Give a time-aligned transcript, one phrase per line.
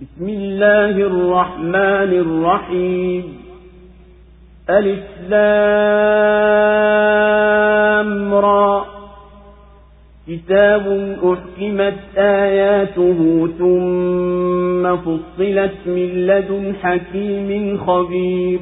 [0.00, 3.24] بسم الله الرحمن الرحيم.
[4.70, 5.54] ألف لام
[8.34, 8.84] را.
[10.28, 18.60] كتاب أحكمت آياته ثم فصلت من لدن حكيم خبير.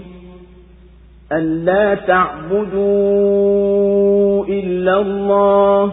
[1.33, 2.77] ألا تعبدوا
[4.45, 5.93] إلا الله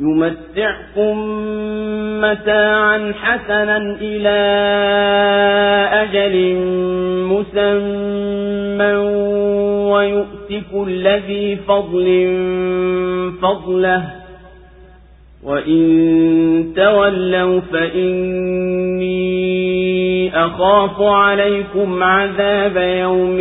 [0.00, 1.16] يمتعكم
[2.20, 4.40] متاعا حسنا إلى
[5.92, 6.56] أجل
[7.26, 8.92] مسمى
[9.92, 12.06] ويؤتك الذي فضل
[13.42, 14.02] فضله
[15.44, 19.10] وإن تولوا فإني
[20.34, 23.38] أخاف عليكم عذاب يوم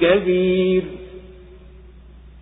[0.00, 0.95] كبير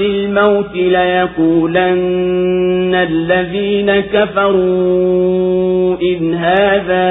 [0.00, 7.06] الموت ليقولن الذين كفروا إن هذا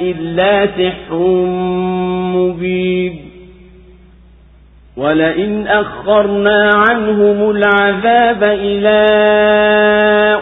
[0.00, 1.16] إلا سحر
[2.36, 3.16] مبين.
[4.96, 9.06] ولئن أخرنا عنهم العذاب إلى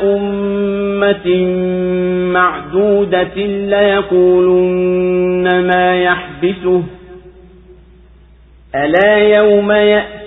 [0.02, 1.46] أمة
[2.32, 6.82] معدودة ليقولن ما يحبسه.
[8.74, 9.72] ألا يوم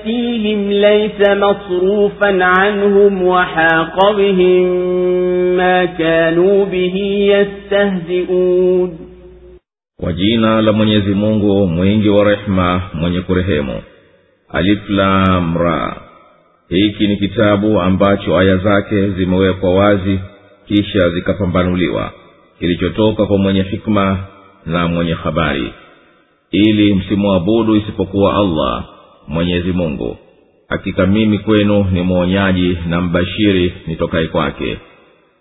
[0.02, 4.66] يأتيهم ليس مصروفا عنهم وحاق بهم
[5.56, 6.96] ما كانوا به
[7.34, 8.98] يستهزئون
[10.00, 13.82] kwa jina la mwenyezi mungu mwingi wa rehema mwenye kurehemu
[14.48, 15.96] aliflamra
[16.68, 20.20] hiki ni kitabu ambacho aya zake zimewekwa wazi
[20.66, 22.10] kisha zikapambanuliwa
[22.58, 24.18] kilichotoka kwa mwenye hikma
[24.66, 25.72] na mwenye habari
[26.50, 28.84] ili msimwabudu isipokuwa allah
[29.27, 30.17] mwenyezi mungu.
[30.69, 34.77] Hakika mimi kwenu ni mwonyaji na mbashiri nitokaye kwake.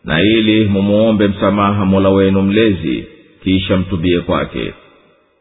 [0.04, 3.04] Na ili mumuombe msamaha mola wenu mlezi
[3.44, 4.72] kisha mtubie kwake.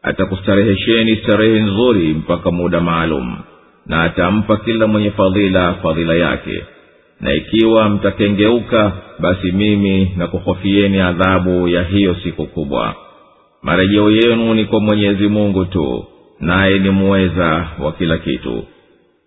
[0.02, 3.36] Atakustarehesheni starehe nzuri mpaka muda maalum
[3.86, 6.64] na atampa kila mwenye fadhila fadhila yake.
[7.20, 12.94] Na ikiwa mtakengeuka basi mimi nakuhofieni adhabu ya hiyo siku kubwa.
[13.62, 16.04] Marejeo yenu ni kwa mwenyezi mungu tu
[16.42, 18.64] naye ni muweza wa kila kitu.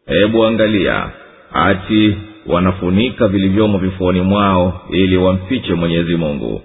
[0.07, 1.09] Hebu angalia
[1.53, 2.15] ati
[2.47, 6.61] wanafunika vilivyomo vifuani mwao ili wamfiche mwenyezi mungu.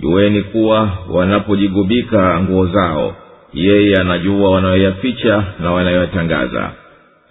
[0.00, 3.16] Juweni kuwa wanapojigubika nguo zao
[3.54, 6.70] yeye anajua wanayoyaficha na wanayoyatangaza.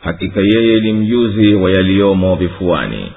[0.01, 3.12] Hakika yeye ni mjuzi wa yaliyomo vifuani.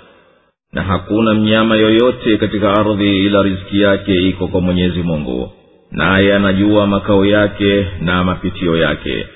[0.72, 5.50] Na hakuna mnyama yoyote katika ardhi ila riziki yake iko kwa mwenyezi mungu.
[5.90, 9.26] Naye anajua makao yake na mapitio yake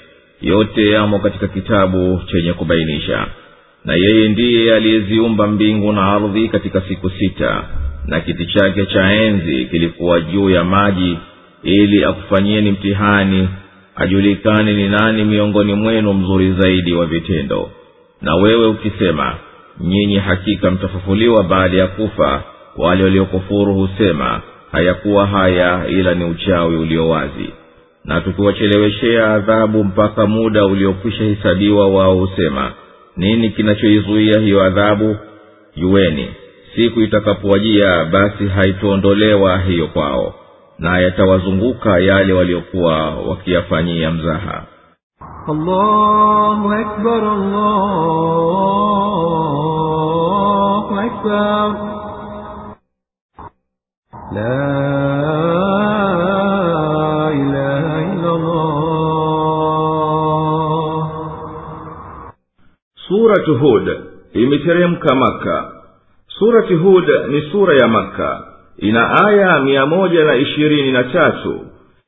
[0.41, 3.27] yote yamo katika kitabu chenye kubainisha.
[3.85, 7.65] Na yeye ndiye aliyeziumba mbingu na ardhi katika siku sita
[8.07, 11.19] na kiti chake cha enzi kilikuwa juu ya maji
[11.63, 13.49] ili akufanyieni mtihani
[13.97, 17.71] ajulikane ni nani miongoni mwenu mzuri zaidi wa vitendo.
[18.23, 19.35] Na wewe ukisema
[19.81, 22.43] nyinyi hakika mtafufuliwa baada ya kufa
[22.77, 24.41] wale waliokufuru husema
[24.73, 27.51] hayakuwa haya ila ni uchawi ulio wazi
[28.07, 32.73] na tukiwacheleweshea adhabu mpaka muda uliokwisha hesabiwa wao husema
[33.17, 35.17] nini kinachoizuia hiyo adhabu
[35.77, 36.29] juweni
[36.77, 40.35] siku itakapowajia basi haitoondolewa hiyo kwao
[40.79, 44.63] na yatawazunguka yale waliokuwa wakiyafanyia mzaha
[45.49, 47.25] allahu akbar,
[50.07, 51.77] allahu akbar.
[54.33, 55.06] La
[63.27, 63.89] suratu hud
[64.33, 65.73] imeteremka maka
[66.39, 68.45] surati hud ni sura ya makka.
[68.79, 71.61] Ina aya mia moja na ishirini na tatu.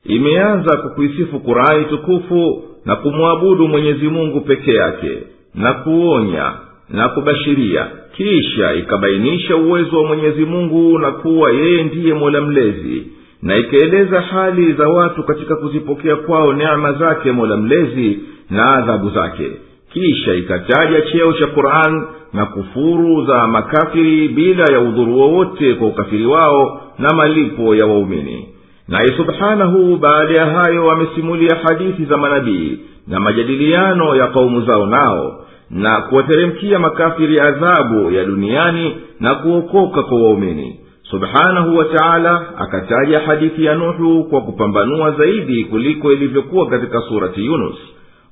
[0.05, 5.17] Imeanza kwa kuisifu kurani tukufu na kumwabudu mwenyezi mungu peke yake
[5.55, 6.51] na kuonya
[6.89, 7.87] na kubashiria.
[8.17, 13.07] Kisha ikabainisha uwezo wa mwenyezi mungu na kuwa yeye ndiye mola mlezi
[13.41, 18.19] na ikaeleza hali za watu katika kuzipokea kwao neema zake mola mlezi
[18.49, 19.51] na adhabu zake
[19.93, 26.25] kisha ikataja cheo cha quran na kufuru za makafiri bila ya udhuru wowote kwa ukafiri
[26.25, 28.49] wao na malipo ya waumini.
[28.87, 35.45] Naye subhanahu baada ya hayo amesimulia hadithi za manabii na majadiliano ya kaumu zao nao
[35.69, 40.79] na kuwateremkia makafiri adhabu ya duniani na kuokoka kwa waumini.
[41.11, 47.75] Subhanahu wa taala akataja hadithi ya nuhu kwa kupambanua zaidi kuliko ilivyokuwa katika surati yunus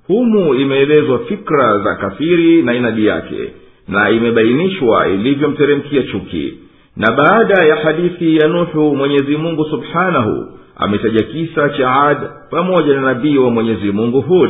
[0.08, 3.54] humu imeelezwa fikra za kafiri na inadi yake
[3.88, 6.54] na imebainishwa ilivyomteremkia chuki.
[6.98, 10.46] Na baada ya hadithi ya nuhu mwenyezi mungu subhanahu
[10.76, 12.18] ametaja kisa cha ad
[12.52, 14.50] pamoja na nabii wa mwenyezi mungu hud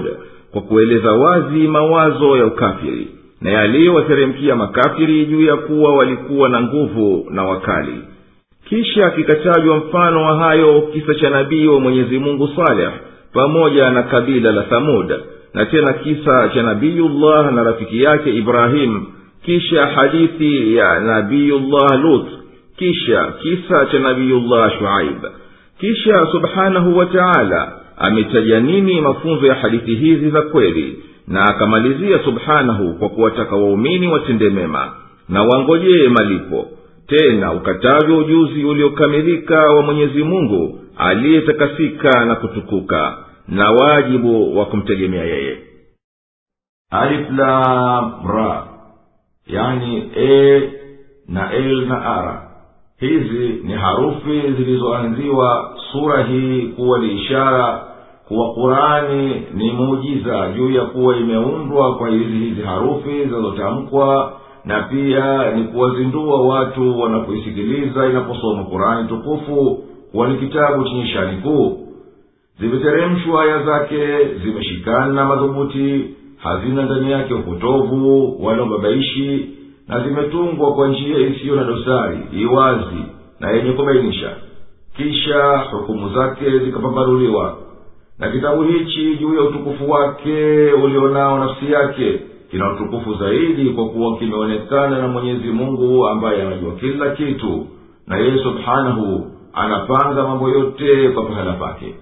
[0.52, 3.08] kwa kueleza wazi mawazo ya ukafiri
[3.42, 7.96] na yaliyowateremkia makafiri juu ya kuwa walikuwa na nguvu na wakali.
[8.70, 12.92] Kisha kikatajwa mfano wa hayo kisa cha nabii wa mwenyezi mungu saleh
[13.34, 15.14] pamoja na kabila la thamud
[15.58, 19.06] na tena kisa cha nabiyullah na rafiki yake ibrahim
[19.46, 22.28] kisha hadithi ya nabiyullah lut
[22.78, 25.26] kisha kisa cha nabiyullah shuaib.
[25.80, 32.94] Kisha subhanahu wa taala ametaja nini mafunzo ya hadithi hizi za kweli na akamalizia subhanahu
[32.94, 34.92] kwa kuwataka waumini watende mema
[35.30, 36.68] na wangojee malipo.
[37.08, 45.58] Tena ukatavyo ujuzi uliokamilika wa mwenyezi mungu aliyetakasika na kutukuka na wajibu wa kumtegemea yeye.
[46.92, 48.68] Aliflamra
[49.48, 50.62] yani e
[51.28, 52.52] na l na ara
[53.00, 57.84] hizi ni harufi zilizoanziwa sura hii kuwa ni ishara
[58.28, 64.34] kuwa qurani ni muujiza juu ya kuwa imeundwa kwa hizi hizi harufi zinazotamkwa
[64.66, 71.87] na pia ni kuwazindua watu wanapoisikiliza inaposoma qurani tukufu kuwa ni kitabu chenye shani kuu
[72.60, 76.06] zimeteremshwa aya zake zimeshikana madhubuti
[76.38, 79.50] hazina ndani yake upotovu wala ubabaishi
[79.88, 83.04] na zimetungwa kwa njia isiyo na dosari iwazi
[83.40, 84.30] na yenye kubainisha.
[84.98, 87.58] Kisha hukumu zake zikapambanuliwa
[88.20, 92.20] na kitabu hichi juu ya utukufu wake ulionao nafsi yake
[92.52, 97.68] kina utukufu zaidi kwa kuwa kimeonekana na mwenyezi mungu ambaye anajua kila kitu
[98.08, 101.96] na yeye subhanahu anapanga mambo yote kwa pahala pake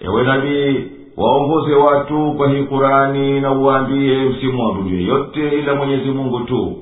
[0.00, 0.84] ewe nabii
[1.16, 6.76] waongoze watu kwa hii kurani na uwaambie msimwabudu yeyote ila mwenyezi mungu tu.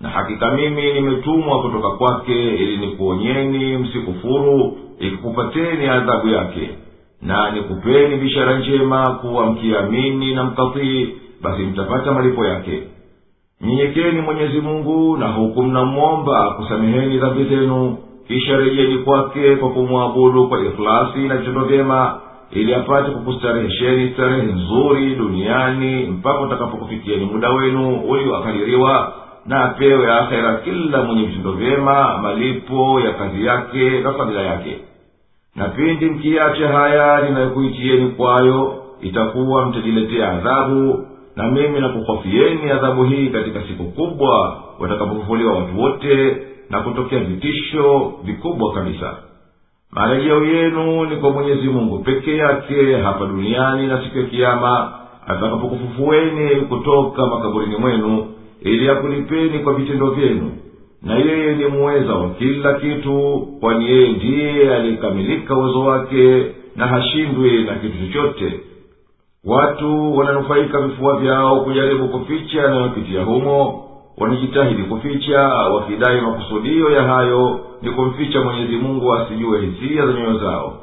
[0.00, 6.70] Na hakika mimi nimetumwa kutoka kwake ili nikuonyeni msikufuru ikikupateni adhabu yake.
[7.22, 11.08] Na nikupeni bishara njema kuwa mkiamini na mkatii
[11.42, 12.82] basi mtapata malipo yake.
[13.60, 17.96] Nyenyekeni mwenyezi mungu na huku mnamwomba kusameheni dhambi zenu
[18.28, 22.20] kisha rejeni kwake kwa kumwabudu kwa ikhlasi na vitendo vyema
[22.50, 29.12] ili apate kukustarehesheni starehe nzuri duniani mpaka utakapokufikieni muda wenu ulioakadiriwa
[29.46, 30.54] na apewe akhera.
[30.56, 34.78] Kila mwenye vitendo vyema malipo ya kazi yake na fadhila yake.
[35.56, 43.60] Na pindi mkiacha haya ninayokuitieni kwayo itakuwa mtajiletea adhabu na mimi nakuhofieni adhabu hii katika
[43.62, 46.36] siku kubwa watakapofufuliwa watu wote
[46.70, 49.14] na kutokea vitisho vikubwa kabisa
[49.92, 54.92] marejeo yenu ni kwa mwenyezi mungu peke yake hapa duniani na siku ya kiama
[55.26, 58.26] atakapokufufueni kutoka makaburini mwenu
[58.62, 60.52] ili akulipeni kwa vitendo vyenu.
[61.02, 67.64] Na yeye ni muweza wa kila kitu kwani yeye ndiye aliyekamilika uwezo wake na hashindwi
[67.64, 68.60] na kitu chochote.
[69.44, 73.85] Watu wananufaika vifua vyao kujaribu kuficha yanayopitia humo
[74.18, 80.78] wanajitahidi kuficha wakidai makusudio ya hayo ni kumficha mwenyezi mungu asijue hisia za nyoyo zao.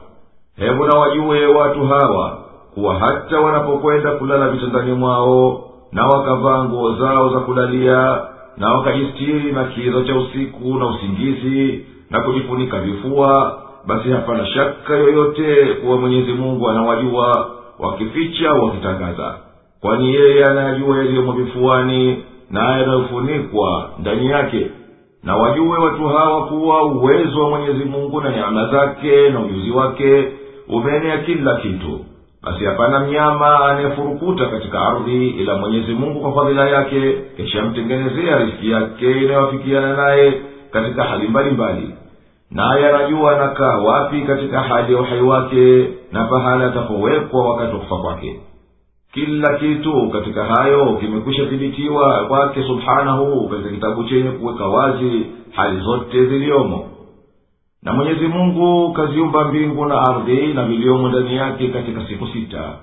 [0.58, 2.38] Hebu na wajue watu hawa
[2.74, 8.22] kuwa hata wanapokwenda kulala vitandani mwao na wakavaa nguo zao za kulalia
[8.58, 15.66] na wakajistiri na kiza cha usiku na usingizi na kujifunika vifua basi hapana shaka yoyote
[15.66, 19.36] kuwa mwenyezi mungu anawajua wakificha wakitangaza.
[19.82, 22.24] Kwani yeye anayajua yaliyomo vifuani
[22.54, 24.68] na yanayofunikwa ndani yake.
[25.24, 30.28] Na wajue watu hawa kuwa uwezo wa mwenyezi mungu na neema zake na ujuzi wake
[30.70, 32.00] umeenea kila kitu.
[32.44, 38.72] Basi hapana mnyama anayefurukuta katika ardhi ila mwenyezi mungu kwa fadhila yake kisha mtengenezea riski
[38.72, 40.34] yake inayoafikiana naye
[40.72, 41.96] katika hali mbalimbali.
[42.52, 47.98] Naye anajua anakaa wapi katika hali ya uhai wake na pahala atapowekwa wakati wa kufa
[47.98, 48.40] kwake
[49.14, 56.26] kila kitu katika hayo kimekwisha thibitiwa kwake subhanahu katika kitabu chenye kuweka wazi hali zote
[56.26, 56.86] ziliyomo
[57.84, 62.74] na mwenyezi mungu kaziumba mbingu na ardhi na viliomo ndani yake katika siku sita.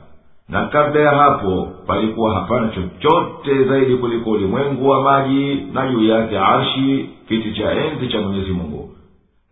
[0.48, 6.38] Na kabla ya hapo palikuwa hapana chochote zaidi kuliko ulimwengu wa maji na juu yake
[6.38, 8.90] arshi kiti cha enzi cha mwenyezi mungu.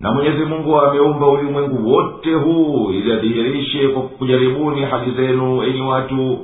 [0.00, 6.38] Na mwenyezi mungu ameumba ulimwengu wote huu ili adhihirishe kwa kujaribuni hali zenu enyi watu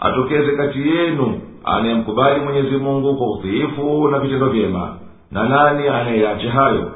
[0.00, 4.96] atokeze kati yenu anayemkubali mwenyezi mungu kwa utiifu na vitendo vyema.
[5.30, 6.90] Na nani anayeacha hayo?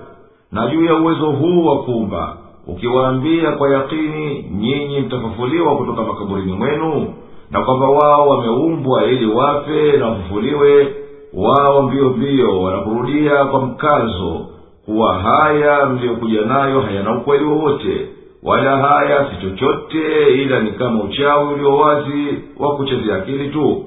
[0.52, 7.14] Na juu ya uwezo huu wa kuumba ukiwaambia kwa yakini nyinyi mtafufuliwa kutoka makaburini mwenu
[7.50, 10.94] na kwamba wao wameumbwa ili wafe na wafufuliwe
[11.34, 14.46] wao mbio mbio wanakurudia kwa mkazo
[14.84, 18.08] kuwa haya mliyokuja nayo hayana ukweli wowote
[18.42, 23.84] wala haya si chochote ila ni kama uchawi ulio wazi wa kuchezea akili tu.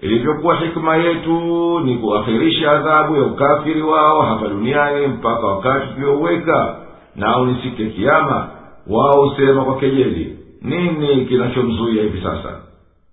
[0.00, 1.40] Ilivyokuwa hikima yetu
[1.84, 6.76] ni kuakhirisha adhabu ya ukafiri wao hapa duniani mpaka wakati tuliouweka
[7.16, 8.48] nao ni siku ya kiama
[8.86, 12.60] wao husema kwa kejeli nini kinachomzuia hivi sasa?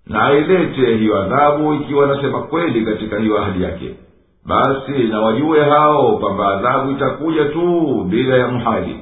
[0.06, 3.94] Na ailete hiyo adhabu ikiwa nasema kweli katika hiyo ahadi yake.
[4.46, 8.96] Basi na wajue hao kwamba adhabu itakuja tu bila ya mhali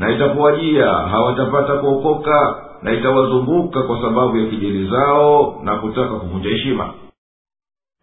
[0.00, 6.90] na itapowajia hawatapata kuokoka na itawazunguka kwa sababu ya kijeli zao na kutaka kuvunja heshima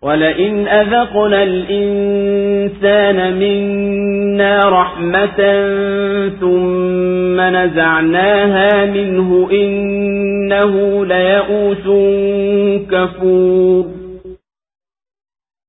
[0.04, 5.40] ولئن أذقنا الإنسان منا رحمة
[6.40, 11.86] ثم نزعناها منه إنه ليئوس
[12.92, 13.86] كفور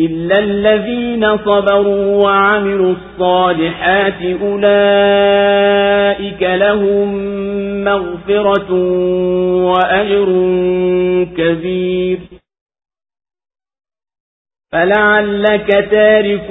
[0.00, 5.62] إلا الذين صبروا وعملوا الصالحات أولئك
[6.42, 7.14] لهم
[7.84, 8.72] مغفرة
[9.64, 10.28] وأجر
[11.36, 12.18] كبير.
[14.72, 16.50] فلعلك تارك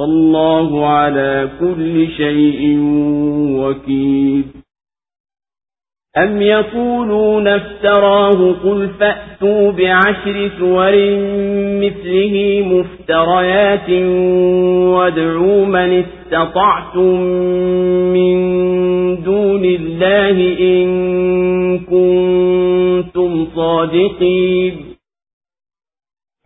[0.00, 2.78] والله على كل شيء
[3.60, 4.44] وكيل.
[6.18, 10.92] أم يقولون افتراه قل فأتوا بعشر سور
[11.80, 13.90] مثله مفتريات
[14.94, 17.20] وادعوا من استطعتم
[18.16, 18.36] من
[19.22, 24.89] دون الله إن كنتم صادقين.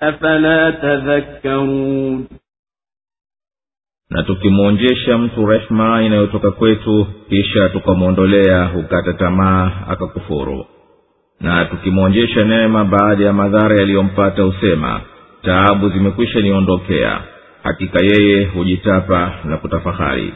[0.00, 2.26] afala tadhakkarun.
[4.10, 10.66] Na tukimwonjesha mtu rehma inayotoka kwetu kisha tukamwondolea hukata tamaa akakufuru.
[11.40, 15.00] Na tukimwonjesha neema baada ya madhara yaliyompata husema
[15.42, 17.20] taabu zimekwisha niondokea.
[17.62, 20.34] Hakika yeye hujitapa na kutafahari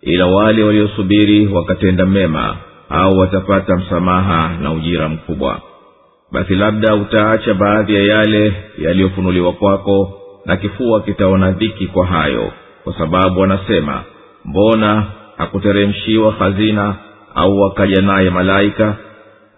[0.00, 2.56] ila wale waliosubiri wakatenda mema
[2.88, 5.62] au watapata msamaha na ujira mkubwa
[6.34, 12.52] basi labda utaacha baadhi ya yale yaliyofunuliwa kwako na kifua kitaona dhiki kwa hayo
[12.84, 14.02] kwa sababu wanasema
[14.44, 16.96] mbona hakuteremshiwa hazina
[17.34, 18.96] au wakaja naye malaika?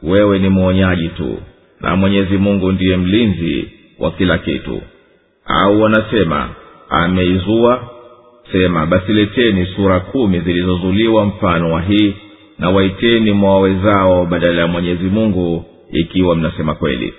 [0.02, 1.38] Wewe ni mwonyaji tu
[1.80, 4.82] na mwenyezi mungu ndiye mlinzi wa kila kitu.
[5.46, 6.48] Au wanasema
[6.88, 7.80] ameizua?
[8.52, 12.14] Sema basi leteni sura kumi zilizozuliwa mfano wa hii
[12.58, 17.14] na waiteni mwawezao badala ya mwenyezi mungu ikiwa mnasema kweli.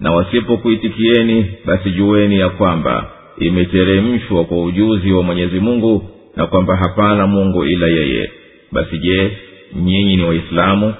[0.00, 7.26] Na wasipokuitikieni basi jueni ya kwamba imeteremshwa kwa ujuzi wa mwenyezi mungu na kwamba hapana
[7.26, 8.32] mungu ila yeye.
[8.72, 9.38] Basi je
[9.74, 10.94] nyinyi ni waislamu?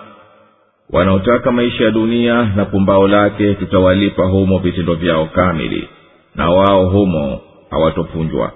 [0.91, 5.89] Wanaotaka maisha ya dunia na pumbao lake tutawalipa humo vitendo vyao kamili
[6.35, 8.53] na wao humo hawatopunjwa.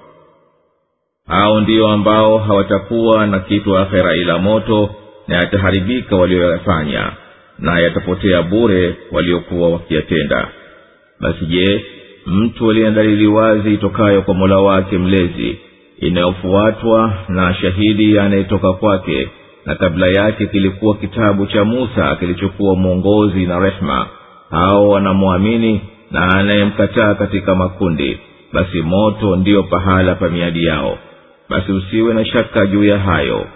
[1.27, 4.91] Hao ndio ambao hawatakuwa na kitu akhera ila moto
[5.29, 7.13] na yataharibika walioyafanya
[7.59, 10.49] na yatapotea bure waliokuwa wakiyatenda.
[11.21, 11.85] Basi je
[12.27, 15.59] mtu aliye wazi itokayo kwa mola wake mlezi
[15.99, 19.29] inayofuatwa na shahidi anayetoka kwake
[19.67, 24.07] na kabla yake kilikuwa kitabu cha musa kilichokuwa mwongozi na rehma
[24.51, 28.19] hao wanamwamini na anayemkataa katika makundi
[28.53, 30.99] basi moto ndiyo pahala pa miadi yao.
[31.49, 33.47] Basi usiwe na shaka juu ya hayo.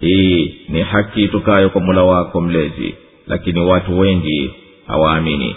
[0.00, 2.94] Hii ni haki itokayo kwa mola wako mlezi
[3.26, 4.50] lakini watu wengi
[4.86, 5.56] hawaamini.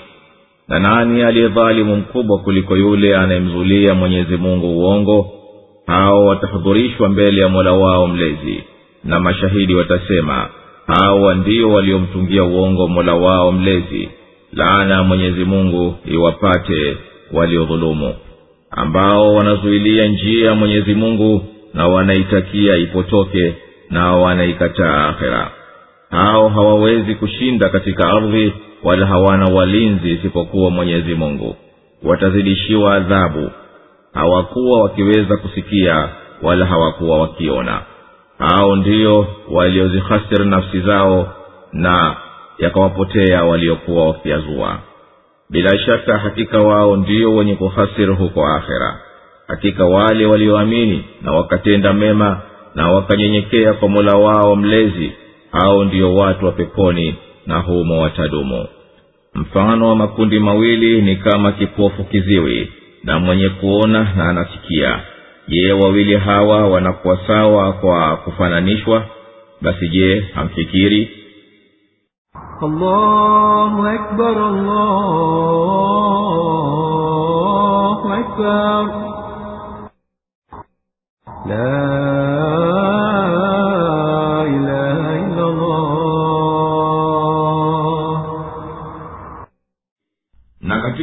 [0.68, 5.32] Na nani aliyedhalimu mkubwa kuliko yule anayemzulia mwenyezi mungu uongo?
[5.88, 8.64] Hao watahudhurishwa mbele ya mola wao mlezi.
[9.04, 10.50] Na mashahidi watasema
[10.88, 14.10] hawa ndio waliomtungia uongo mola wao mlezi.
[14.54, 16.98] Laana ya mwenyezi mungu iwapate
[17.34, 18.14] waliodhulumu
[18.72, 23.54] ambao wanazuilia njia ya mwenyezi mungu na wanaitakia ipotoke
[23.90, 25.52] na wanaikataa akhera
[26.10, 31.56] hao hawawezi kushinda katika ardhi wala hawana walinzi isipokuwa mwenyezi mungu.
[32.04, 33.52] Watazidishiwa adhabu.
[34.14, 36.10] Hawakuwa wakiweza kusikia
[36.42, 37.82] wala hawakuwa wakiona.
[38.40, 41.34] Hao ndio waliozihasiri nafsi zao
[41.74, 42.16] na
[42.58, 44.78] yakawapotea waliokuwa wakiazua.
[45.50, 49.00] Bila shaka hakika wao ndio wenye kuhasiri huko akhera.
[49.48, 52.42] Hakika wale walioamini na wakatenda mema
[52.76, 55.12] na wakanyenyekea kwa mola wao mlezi
[55.52, 58.68] au ndiyo watu wa peponi na humo watadumu.
[59.36, 62.72] Mfano wa makundi mawili ni kama kipofu kiziwi
[63.04, 65.00] na mwenye kuona na anasikia.
[65.48, 69.06] Je wawili hawa wanakuwa sawa kwa kufananishwa?
[69.62, 71.10] Basi je hamfikiri?
[72.62, 74.38] Allahu akbar,
[77.20, 78.86] Allahu akbar.
[81.46, 82.09] La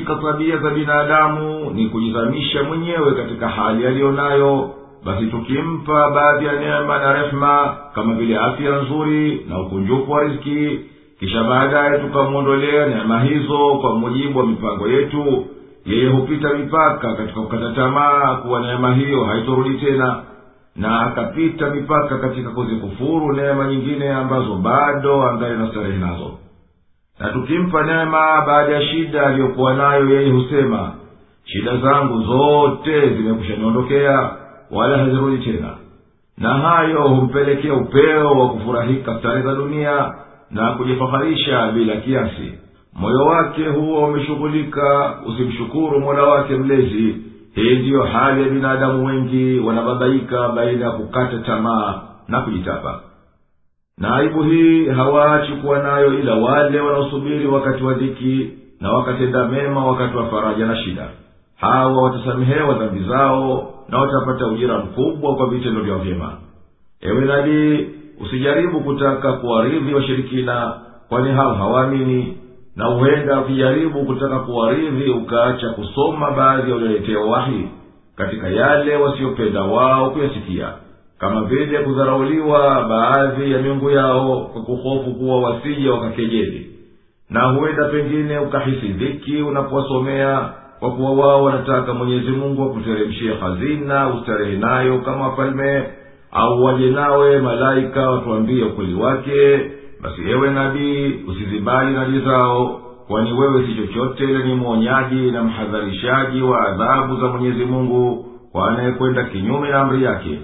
[0.06, 4.70] katika tabia za binadamu ni kujizamisha mwenyewe katika hali aliyo nayo
[5.04, 10.80] basi tukimpa baadhi ya neema na rehema kama vile afya nzuri na ukunjufu wa riski
[11.18, 15.46] kisha baadaye tukamwondolea neema hizo kwa mujibu wa mipango yetu
[15.86, 20.22] yeye hupita mipaka katika kukata tamaa kuwa neema hiyo haitorudi tena
[20.76, 26.30] na akapita mipaka katika kuzikufuru neema nyingine ambazo bado angali na starehe nazo
[27.20, 30.92] na tukimpa neema baada ya shida aliyokuwa nayo yeye husema
[31.44, 34.30] shida zangu zote zimekushaniondokea
[34.70, 35.68] wala hazirudi tena.
[36.38, 40.14] Na hayo humpelekea upeo wa kufurahika starehe za dunia
[40.50, 42.54] na kujifaharisha bila kiasi.
[42.94, 47.16] Moyo wake huwa umeshughulika usimshukuru mola wake mlezi.
[47.54, 53.00] Hii ndiyo hali ya binadamu wengi wanababaika baina ya kukata tamaa na kujitapa
[53.98, 59.86] na aibu hii hawaachi kuwa nayo ila wale wanaosubiri wakati wa dhiki na wakatenda mema
[59.86, 61.08] wakati wa faraja na shida.
[61.56, 66.32] Hawa watasamehewa dhambi zao na watapata ujira mkubwa kwa vitendo vyao vyema.
[67.00, 67.86] Ewe nabii
[68.20, 70.74] usijaribu kutaka kuwaridhi washirikina
[71.08, 72.38] kwani hao hawaamini
[72.76, 77.68] na huenda ukijaribu kutaka kuwaridhi ukaacha kusoma baadhi ya ulioletewa wahi
[78.16, 80.68] katika yale wasiyopenda wao kuyasikia
[81.18, 86.70] kama vile kudharauliwa baadhi ya miungu yao kwa kuhofu kuwa wasije wakakejeli.
[87.30, 90.48] Na huenda pengine ukahisi dhiki unapowasomea
[90.80, 95.84] kwa kuwa wao wanataka mwenyezi mungu akuteremshie hazina ustarehe nayo kama wafalme
[96.32, 99.60] au waje nawe malaika watuambie ukweli wake
[100.02, 106.68] basi ewe nabii usizibali nadi zao kwani wewe si chochote ni mwonyaji na mhadharishaji wa
[106.68, 110.38] adhabu za mwenyezi mungu kwa anayekwenda kinyume na amri yake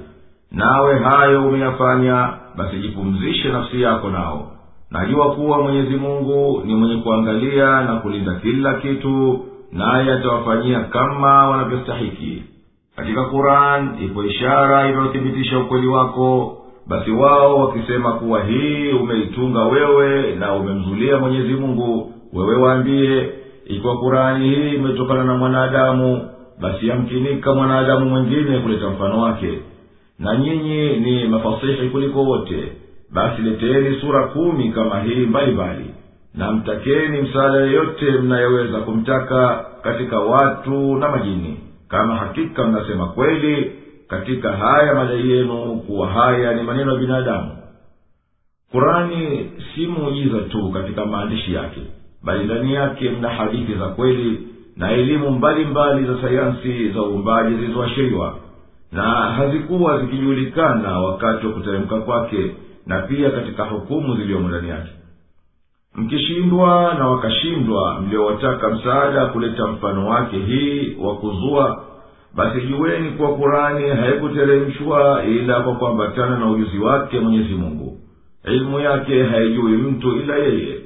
[0.53, 4.49] nawe hayo umeyafanya basi jipumzishe nafsi yako nao.
[4.91, 12.43] Najua kuwa mwenyezi mungu ni mwenye kuangalia na kulinda kila kitu naye atawafanyia kama wanavyostahiki.
[12.97, 20.53] Katika quran ipo ishara inayothibitisha ukweli wako basi wao wakisema kuwa hii umeitunga wewe na
[20.55, 23.31] umemzulia mwenyezi mungu wewe waambie
[23.67, 26.29] ikiwa kurani hii imetokana na mwanadamu
[26.61, 29.59] basi yamkinika mwanadamu mwingine kuleta mfano wake
[30.19, 32.73] na nyinyi ni mafasihi kuliko wote.
[33.13, 35.85] Basi leteeni sura kumi kama hii mbalimbali.
[36.35, 41.59] Na mtakeni msaada yeyote mnayeweza kumtaka katika watu na majini.
[41.89, 43.73] Kama hakika mnasema kweli
[44.09, 47.51] katika haya madai yenu kuwa haya ni maneno ya binadamu.
[48.73, 51.81] Kurani si muujiza tu katika maandishi yake.
[52.25, 58.35] Bali ndani yake mna hadithi za kweli na elimu mbalimbali za sayansi za uumbaji zilizoashiriwa
[58.93, 62.51] na hazikuwa zikijulikana wakati wa kuteremka kwake
[62.87, 64.91] na pia katika hukumu ziliyomo ndani yake.
[65.95, 71.85] Mkishindwa na wakashindwa mliowataka msaada kuleta mfano wake hii wa kuzua
[72.35, 77.99] basi juweni kuwa kurani haikuteremshwa ila kwa kuambatana na ujuzi wake mwenyezi mungu.
[78.45, 80.79] Ilmu yake haijui mtu ila yeye.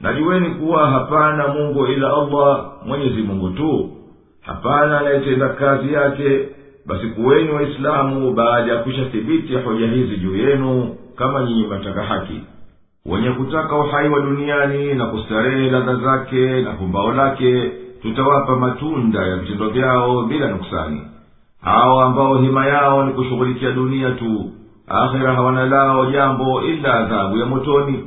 [0.00, 3.90] Na juweni kuwa hapana mungu ila allah mwenyezi mungu tu.
[4.40, 6.48] Hapana anayetenda kazi yake
[6.86, 12.40] basi kuweni waislamu baada ya kwisha thibiti hoja hizi juu yenu kama nyinyi mataka haki.
[13.06, 17.70] Wenye kutaka uhai wa duniani na kustarehe ladha zake na pumbao lake
[18.02, 21.00] tutawapa matunda ya vitendo vyao bila nuksani
[21.62, 24.50] hawa ambao hima yao ni kushughulikia dunia tu
[24.88, 28.04] akhira hawana lao jambo ila adhabu ya motoni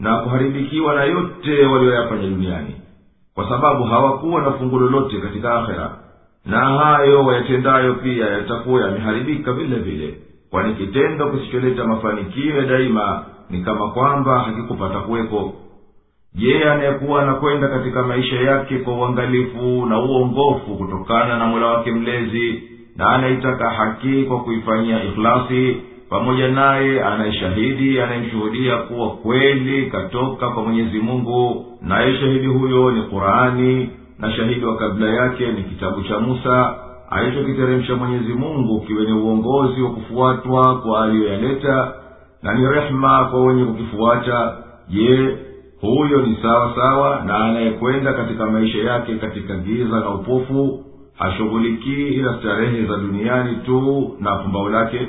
[0.00, 2.76] na kuharibikiwa na yote walioyafanya duniani.
[3.34, 5.90] Kwa sababu hawakuwa na fungu lolote katika akhira
[6.46, 10.14] na hayo wayatendayo pia yatakuwa yameharibika vile vile
[10.50, 15.54] kwani kitendo kisicholeta mafanikio ya daima ni kama kwamba hakikupata kuweko.
[16.34, 22.62] Je anayekuwa anakwenda katika maisha yake kwa uangalifu na uongofu kutokana na mola wake mlezi
[22.96, 25.76] na anaitaka haki kwa kuifanyia ikhlasi
[26.10, 33.90] pamoja naye anayeshahidi anayemshuhudia kuwa kweli katoka kwa mwenyezi mungu naye shahidi huyo ni qurani
[34.22, 36.74] na shahidi wa kabla yake ni kitabu cha musa
[37.10, 41.92] alichokiteremsha mwenyezi mungu kiwe ni uongozi wa kufuatwa kwa aliyoyaleta
[42.42, 44.56] na ni rehema kwa wenye kukifuata.
[44.88, 45.36] Je
[45.80, 50.84] huyo ni sawa sawa na anayekwenda katika maisha yake katika giza na upofu?
[51.18, 55.08] Hashughulikii ila starehe za duniani tu na pumbao lake.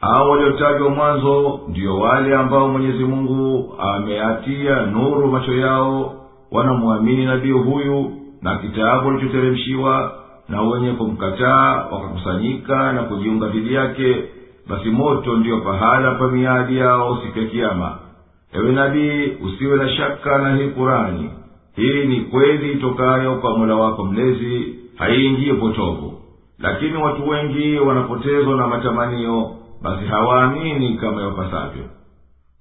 [0.00, 6.14] Hao waliotajwa mwanzo ndiyo wale ambao mwenyezi mungu ameatia nuru macho yao
[6.52, 8.12] wanamwamini nabii huyu
[8.44, 10.12] na kitabu alichoteremshiwa
[10.48, 14.16] na wenye kumkataa wakakusanyika na kujiunga dhidi yake
[14.68, 17.98] basi moto ndiyo pahala pa miadi yao siku ya kiama
[18.52, 21.30] ewe nabii usiwe na shaka na hii kurani
[21.76, 26.20] hii ni kweli itokayo kwa mola wako mlezi haiingie potovu.
[26.58, 29.50] Lakini watu wengi wanapotezwa na matamanio
[29.82, 31.84] basi hawaamini kama yapasavyo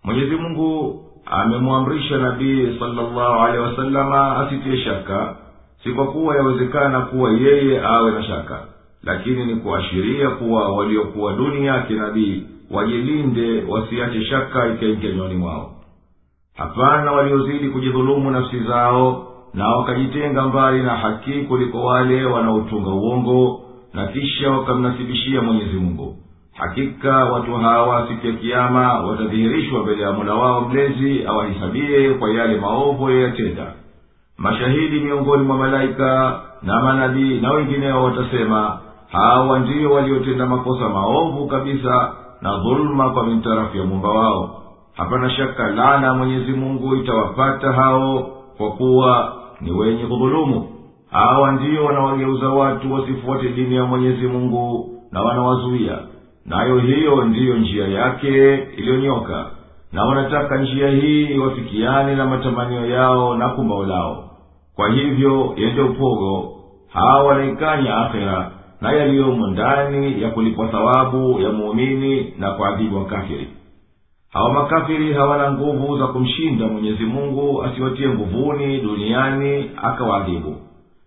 [0.04, 5.36] mwenyezi mungu amemwamrisha nabii salllahu alehi wasalama asitie shaka
[5.84, 8.60] si kwa kuwa yawezekana kuwa yeye awe na shaka
[9.04, 15.72] lakini ni kuashiria kuwa waliokuwa duni yake nabii wajilinde wasiache shaka ikaingia nyoni mwao.
[16.56, 23.62] Hapana waliozidi kujidhulumu nafsi zao na wakajitenga mbali na haki kuliko wale wanaotunga uongo
[23.93, 26.15] na kisha wakamnasibishia mwenyezi mungu.
[26.54, 32.58] Hakika watu hawa siku ya kiama watadhihirishwa mbele ya mola wao mlezi awahisabie kwa yale
[32.58, 33.74] maovu yayatenda
[34.38, 38.78] mashahidi miongoni mwa malaika na manabii na wengineo watasema
[39.12, 44.60] hawa ndiyo waliotenda makosa maovu kabisa na dhuluma kwa mintarafu ya muumba wao.
[44.93, 48.19] Hapana shaka laana ya mwenyezi mungu itawapata hao
[48.58, 50.69] kwa kuwa ni wenye kudhulumu.
[51.12, 55.98] Hawa ndiyo wanawageuza watu wasifuate dini ya mwenyezi mungu na wanawazuia.
[56.46, 59.46] Nayo hiyo ndiyo njia yake iliyonyoka
[59.93, 64.29] na wanataka njia hii iwafikiane na matamanio yao na kumbao lao
[64.75, 66.56] kwa hivyo yende upogo
[66.89, 68.51] hawa wanaikanya akhera
[68.82, 73.47] na yaliyomo ndani ya kulipwa thawabu ya muumini na kuadhibu wakafiri
[74.34, 80.56] hawa makafiri hawana nguvu za kumshinda mwenyezi mungu asiwatie nguvuni duniani akawaadhibu.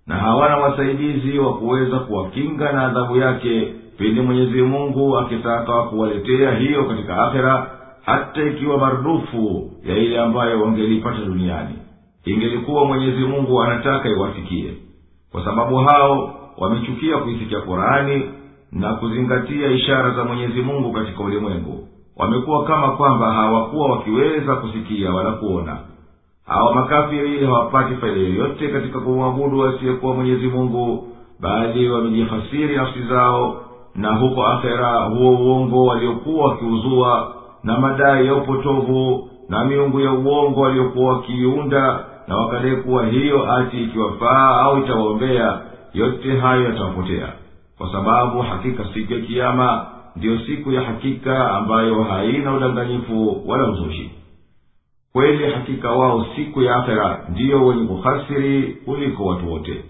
[0.07, 3.69] Na hawana wasaidizi wa kuweza kuwakinga na adhabu yake
[3.99, 7.71] pindi mwenyezi mungu akitaka kuwaletea hiyo katika akhera
[8.07, 11.75] hata ikiwa marudufu ya ile ambayo wangelipata duniani.
[12.25, 14.75] Ingelikuwa mwenyezi mungu anataka iwafikie.
[15.33, 18.31] Kwa sababu hao wamechukia kuisikia qurani
[18.73, 21.89] na kuzingatia ishara za mwenyezi mungu katika ulimwengu.
[22.17, 25.79] Wamekuwa kama kwamba hawakuwa wakiweza kusikia wala kuona.
[26.47, 31.09] Hawa makafiri hawapati faida yoyote katika kumwabudu asiyekuwa mwenyezi mungu
[31.41, 33.63] bali wamejihasiri nafsi zao
[33.95, 37.36] na huko akhera huo uongo waliokuwa wakiuzua
[37.67, 43.83] na madai ya upotovu na miungu ya uongo waliokuwa wakiiunda na wakadai kuwa hiyo ati
[43.83, 45.61] ikiwafaa au itawaombea
[45.95, 47.33] yote hayo yatawapotea.
[47.79, 54.11] Kwa sababu hakika siku ya kiama ndiyo siku ya hakika ambayo haina udanganyifu wala uzushi.
[55.13, 59.85] Kweli hakika wao siku ya akhera ndiyo wenye kuhasiri kuliko watu wote.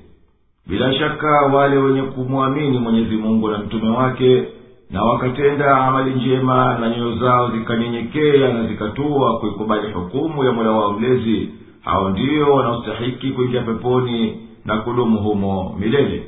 [0.66, 4.44] Bila shaka wale wenye kumwamini mwenyezi mungu na mtume wake
[4.90, 10.92] na wakatenda amali njema na nyoyo zao zikanyenyekea na zikatua kuikubali hukumu ya mola wao
[10.92, 11.48] mlezi.
[11.84, 16.22] Hao ndiyo wanaostahiki kuingia peponi na kudumu humo milele.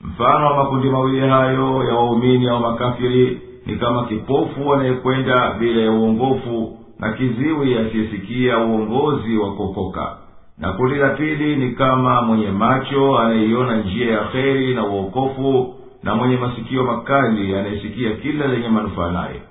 [0.00, 5.90] Mfano wa makundi mawili hayo ya waumini au makafiri ni kama kipofu anayekwenda bila ya
[5.92, 10.16] uongofu na kiziwi asiyesikia uongozi wa kuokoka.
[10.58, 15.74] Na kundi la pili ni kama mwenye macho anayeiona njia ya kheri na uokofu
[16.06, 19.42] na mwenye masikio makali anayesikia kila lenye manufaa naye.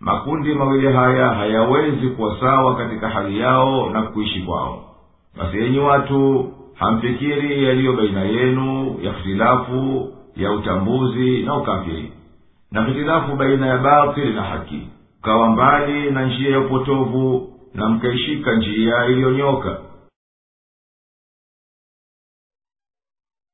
[0.00, 4.84] Makundi mawili haya hayawezi kuwa sawa katika hali yao na kuishi kwao.
[5.38, 12.12] Basi yenyi watu hamfikiri yaliyo baina yenu ya hitilafu ya utambuzi na ukafiri
[12.72, 14.88] na hitilafu baina ya batili na haki.
[15.20, 19.78] Mkawa mbali na njia ya upotovu na mkaishika njia iliyonyoka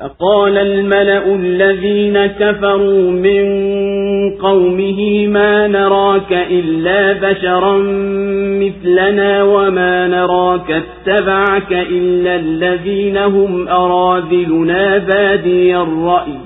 [0.00, 3.46] فقال الملأ الذين كفروا من
[4.30, 7.78] قومه ما نراك إلا بشرا
[8.60, 16.45] مثلنا وما نراك اتبعك إلا الذين هم أراذلنا بادي الرأي.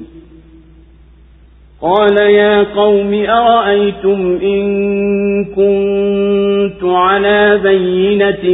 [1.81, 8.49] قال يا قوم أرأيتم إن كنت على بينة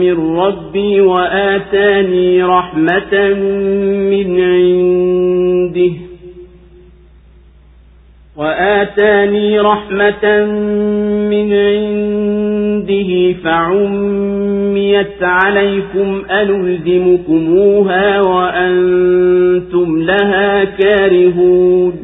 [0.00, 3.34] من ربي وآتاني رحمة
[4.10, 5.92] من عنده
[8.36, 10.44] وآتاني رحمة
[11.30, 22.03] من عنده فعميت عليكم أنلزمكموها وأنتم لها كارهون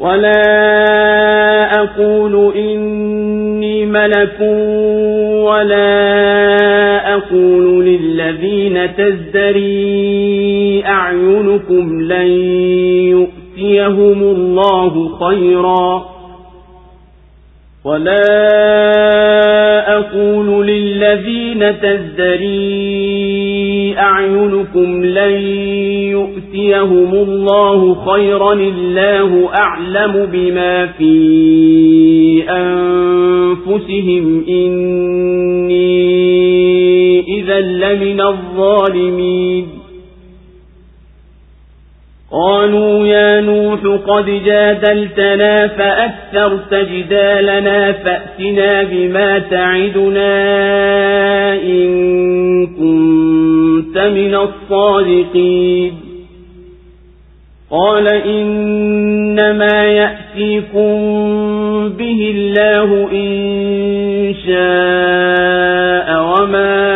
[0.00, 4.40] ولا أقول إني ملك
[5.48, 12.26] ولا أقول للذين تزدري أعينكم لن
[13.10, 16.15] يؤتيهم الله خيرا
[17.86, 18.26] ولا
[19.98, 22.86] أقول للذين تزدري
[23.98, 25.32] أعينكم لن
[26.10, 35.86] يؤتيهم الله خيرا الله أعلم بما في أنفسهم إني
[37.38, 39.75] إذا لمن الظالمين
[42.36, 50.32] قالوا يا نوح قد جادلتنا فأكثرت جدالنا فأتنا بما تعدنا
[51.54, 55.92] إن كنت من الصادقين.
[57.70, 60.88] قال إنما يأتيكم
[61.88, 66.95] به الله إن شاء وما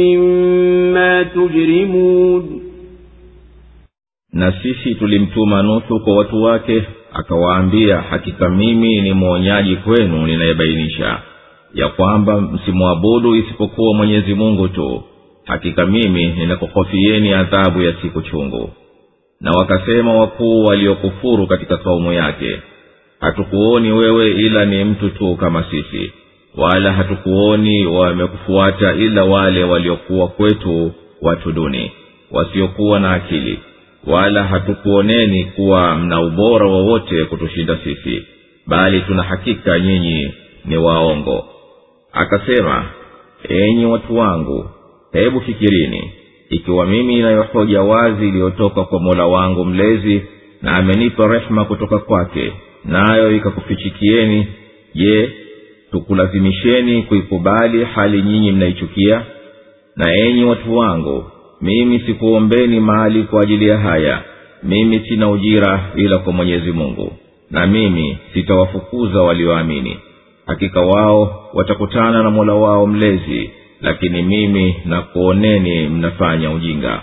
[0.00, 2.60] مما تجرمون
[4.32, 6.82] na sisi tulimtuma nuhu kwa watu wake
[7.12, 11.18] akawaambia hakika mimi ni mwonyaji kwenu ninayebainisha
[11.74, 15.02] ya kwamba msimwabudu isipokuwa mwenyezi mungu tu
[15.44, 18.70] hakika mimi ninakuhofieni adhabu ya siku chungu
[19.40, 22.60] na wakasema wakuu waliokufuru katika saumu yake
[23.20, 26.12] hatukuoni wewe ila ni mtu tu kama sisi
[26.57, 30.91] wala hatukuoni wamekufuata ila wale waliokuwa kwetu
[31.21, 31.91] watu duni
[32.31, 33.59] wasiokuwa na akili
[34.07, 38.23] wala hatukuoneni kuwa mna ubora wowote kutushinda sisi
[38.67, 40.33] bali tuna hakika nyinyi
[40.65, 41.45] ni waongo.
[42.13, 42.85] Akasema
[43.49, 44.69] enyi watu wangu
[45.11, 46.11] hebu fikirini
[46.49, 50.21] ikiwa mimi inayo hoja wazi iliyotoka kwa mola wangu mlezi
[50.61, 52.53] na amenipa rehema kutoka kwake
[52.85, 54.47] nayo ikakufichikieni
[54.95, 55.29] je
[55.91, 59.21] tukulazimisheni kuikubali hali nyinyi mnaichukia
[59.95, 61.25] na enyi watu wangu
[61.61, 64.21] mimi sikuombeni mali kwa ajili ya haya
[64.63, 67.13] mimi sina ujira ila kwa mwenyezi mungu
[67.51, 69.97] na mimi sitawafukuza walioamini.
[70.45, 73.49] Hakika wao watakutana na mola wao mlezi
[73.81, 77.01] lakini mimi nakuoneni mnafanya ujinga.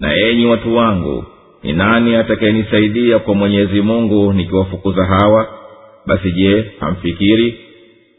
[0.00, 1.24] Na enyi watu wangu
[1.62, 5.46] ni nani atakayenisaidia kwa mwenyezi mungu nikiwafukuza hawa?
[6.06, 7.58] Basi je hamfikiri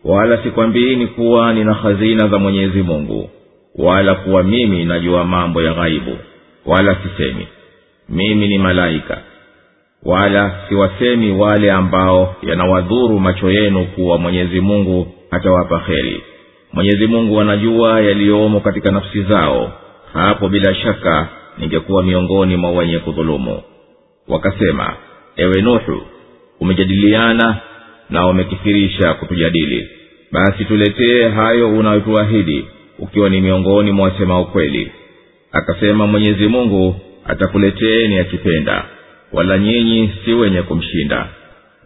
[0.04, 3.30] wala sikwambiini kuwa nina hazina za mwenyezi mungu
[3.76, 6.18] wala kuwa mimi najua mambo ya ghaibu
[6.66, 7.48] wala sisemi.
[8.10, 9.22] Mimi ni malaika
[10.04, 16.24] wala siwasemi wale ambao yanawadhuru macho yenu kuwa mwenyezi mungu atawapa kheri.
[16.74, 19.72] Mwenyezi mungu anajua yaliyomo katika nafsi zao.
[20.14, 21.28] Hapo bila shaka
[21.58, 23.62] ningekuwa miongoni mwa wenye kudhulumu.
[24.28, 24.94] Wakasema
[25.36, 26.02] ewe nuhu
[26.60, 27.58] umejadiliana
[28.10, 29.90] na umekithirisha kutujadili.
[30.32, 32.66] Basi tuletee hayo unayotuahidi
[33.00, 34.92] ukiwa ni miongoni mwa wasema ukweli.
[35.52, 36.96] Akasema mwenyezi mungu
[37.26, 38.86] atakuleteeni akipenda
[39.34, 41.28] wala nyinyi si wenye kumshinda.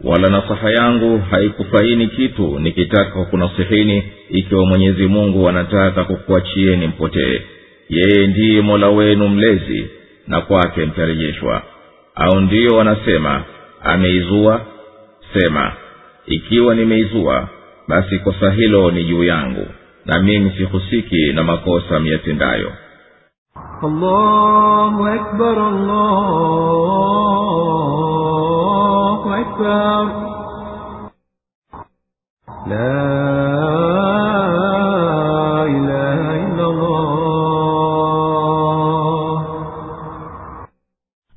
[0.04, 7.40] Wala nasaha yangu haikufaini kitu nikitaka kunasihini ikiwa mwenyezi mungu anataka kukuachieni mpotee.
[7.88, 9.86] Yeye ndiye mola wenu mlezi
[10.28, 11.62] na kwake mtarejeshwa.
[12.14, 13.44] Au ndiyo wanasema
[13.82, 14.66] ameizua?
[15.34, 15.72] Sema
[16.26, 17.48] ikiwa nimeizua
[17.88, 19.66] basi kosa hilo ni juu yangu
[20.04, 22.72] na mimi sihusiki na makosa myatendayo
[23.82, 25.04] allahu
[29.30, 30.06] akbar,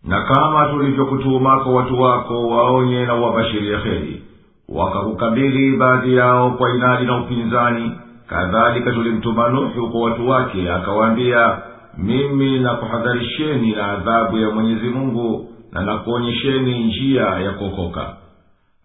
[0.03, 4.26] na kama tulivyokutuumako watu wako waonye na uwabashirie kheri
[4.69, 7.91] wakakukabili baadhi yao kwa inadi na upinzani.
[8.27, 11.57] Kadhalika tulimtuma nuhu kwa watu wake akawaambia
[11.97, 18.15] mimi nakuhadharisheni na adhabu ya mwenyezi mungu na nakuonyesheni njia ya kuokoka.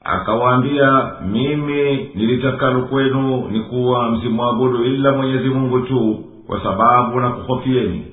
[0.04, 8.06] Akawaambia mimi nilitakalo kwenu ni kuwa msimwabudu ila mwenyezi mungu tu kwa sababu nakuhofieni.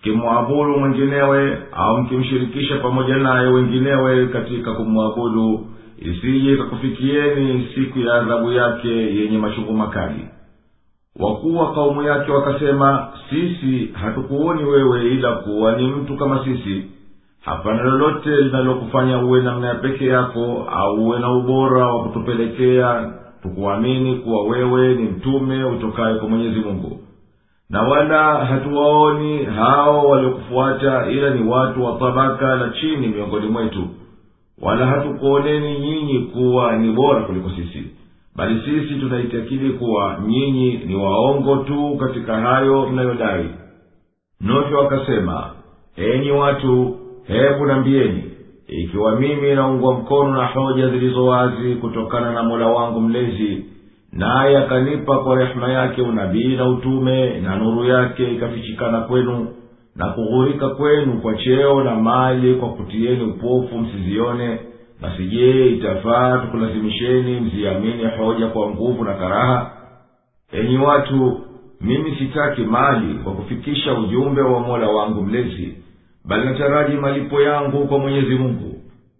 [0.00, 5.66] Mkimwabudu mwenginewe au mkimshirikisha pamoja naye wenginewe katika kumwabudu
[6.00, 10.28] isije ikakufikieni siku ya adhabu yake yenye machungu makali.
[11.16, 16.84] Wakuwa kaumu yake wakasema sisi hatukuoni wewe ila kuwa ni mtu kama sisi.
[17.44, 24.14] Hapana lolote linalokufanya uwe namna ya peke yako au uwe na ubora wa kutupelekea tukuamini
[24.16, 27.00] kuwa wewe ni mtume utokaye kwa mwenyezi mungu.
[27.70, 33.88] Na wala hatuwaoni hao waliokufuata ila ni watu wa tabaka la chini miongoni mwetu
[34.62, 37.84] wala hatukuoneni nyinyi kuwa ni bora kuliko sisi
[38.36, 43.44] bali sisi tunaitakidi kuwa nyinyi ni waongo tu katika hayo mnayodai.
[44.40, 45.50] Nuhu akasema
[45.96, 46.96] enyi watu
[47.26, 48.24] hebu nambieni
[48.68, 53.64] ikiwa mimi naungwa mkono na hoja zilizo wazi kutokana na mola wangu mlezi
[54.12, 59.46] naye akanipa kwa rehema yake unabii na utume na nuru yake ikafichikana kwenu
[59.96, 64.58] na kughurika kwenu kwa cheo na mali kwa kutieni upofu msizione.
[65.02, 69.70] Basi je itafaa tukulazimisheni mziamini hoja kwa nguvu na karaha?
[70.52, 71.40] Enyi watu
[71.80, 75.74] mimi sitaki mali kwa kufikisha ujumbe wa mola wangu mlezi
[76.24, 78.74] bali nataraji malipo yangu kwa mwenyezi mungu.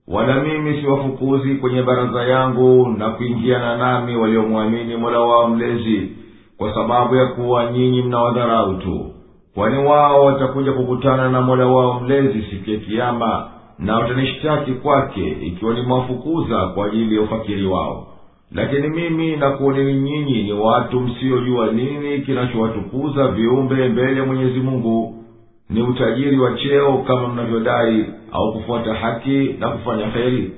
[0.08, 6.12] Wala mimi siwafukuzi kwenye baraza yangu na kuingiana nami waliomwamini mola wao mlezi
[6.56, 9.10] kwa sababu ya kuwa nyinyi mnawadharau tu
[9.54, 15.74] kwani wao watakuja kukutana na mola wao mlezi siku ya kiama na watanishtaki kwake ikiwa
[15.74, 18.06] nimewafukuza kwa ajili ya ufakiri wao.
[18.54, 25.24] Lakini mimi nakuoneni nyinyi ni watu msiojua nini kinachowatukuza viumbe mbele ya mwenyezi mungu.
[25.70, 30.52] Ni utajiri wa cheo kama mnavyodai au kufuata haki na kufanya heri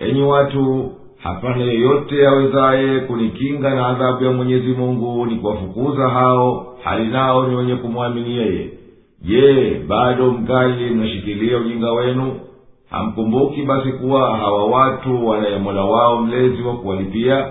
[0.00, 0.92] enyi watu
[1.22, 7.56] hapana yeyote awezaye kunikinga na adhabu ya mwenyezi mungu ni kuwafukuza hao hali nao ni
[7.56, 8.70] wenye kumwamini yeye.
[9.24, 12.40] Je bado mgali mnashikilia ujinga wenu?
[12.90, 17.46] Hamkumbuki basi kuwa hawa watu wanaye mola wao mlezi wa kuwalipia?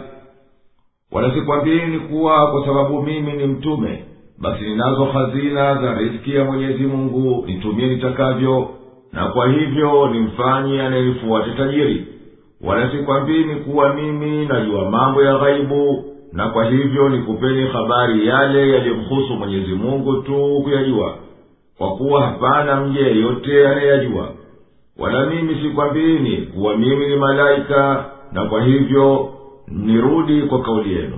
[1.11, 4.03] Wanasikwambieni kuwa kwa sababu mimi ni mtume
[4.41, 8.69] basi ninazo hazina za riski ya mwenyezi mungu nitumie nitakavyo
[9.13, 12.05] na kwa hivyo nimfanye anayenifuate tajiri
[12.63, 16.03] wala sikwambini kuwa mimi najua mambo ya ghaibu
[16.33, 21.15] na kwa hivyo nikupeni habari yale yaliyomhusu mwenyezi mungu tu kuyajua.
[21.77, 24.29] Kwa kuwa hapana mje yeyote anayeyajua
[24.99, 29.29] wala mimi sikwambini kuwa mimi ni malaika na kwa hivyo
[29.67, 31.17] nirudi kwa kauli yenu.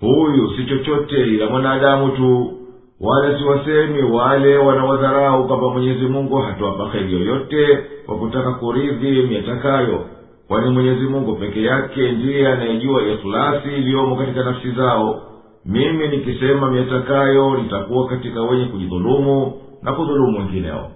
[0.00, 2.52] Huyu si chochote ila mwanadamu tu
[3.00, 10.04] wala siwasemi wale wanawadharau kwamba mwenyezi mungu hatawapa heri yoyote kwa kutaka kuridhi miatakayo
[10.52, 15.22] kwani mwenyezi mungu peke yake ndiye anayejua ikhlasi iliyomo katika nafsi zao.
[15.66, 20.90] Mimi nikisema miatakayo nitakuwa katika wenye kujidhulumu na kudhulumu wengineo.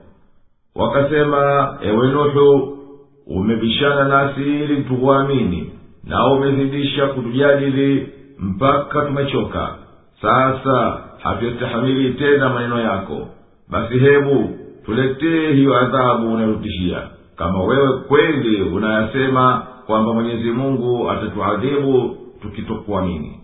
[0.74, 2.78] Wakasema ewe nuhu
[3.26, 5.72] umebishana nasi ili tukuamini
[6.04, 9.74] na umezidisha kutujadili mpaka tumechoka.
[10.22, 13.28] Sasa hatuyastahamili tena maneno yako.
[13.70, 17.02] Basi hebu tuletee hiyo adhabu unayotishia
[17.37, 23.41] kama wewe kweli unayasema kwamba mwenyezi mungu atatuadhibu tukitokuamini.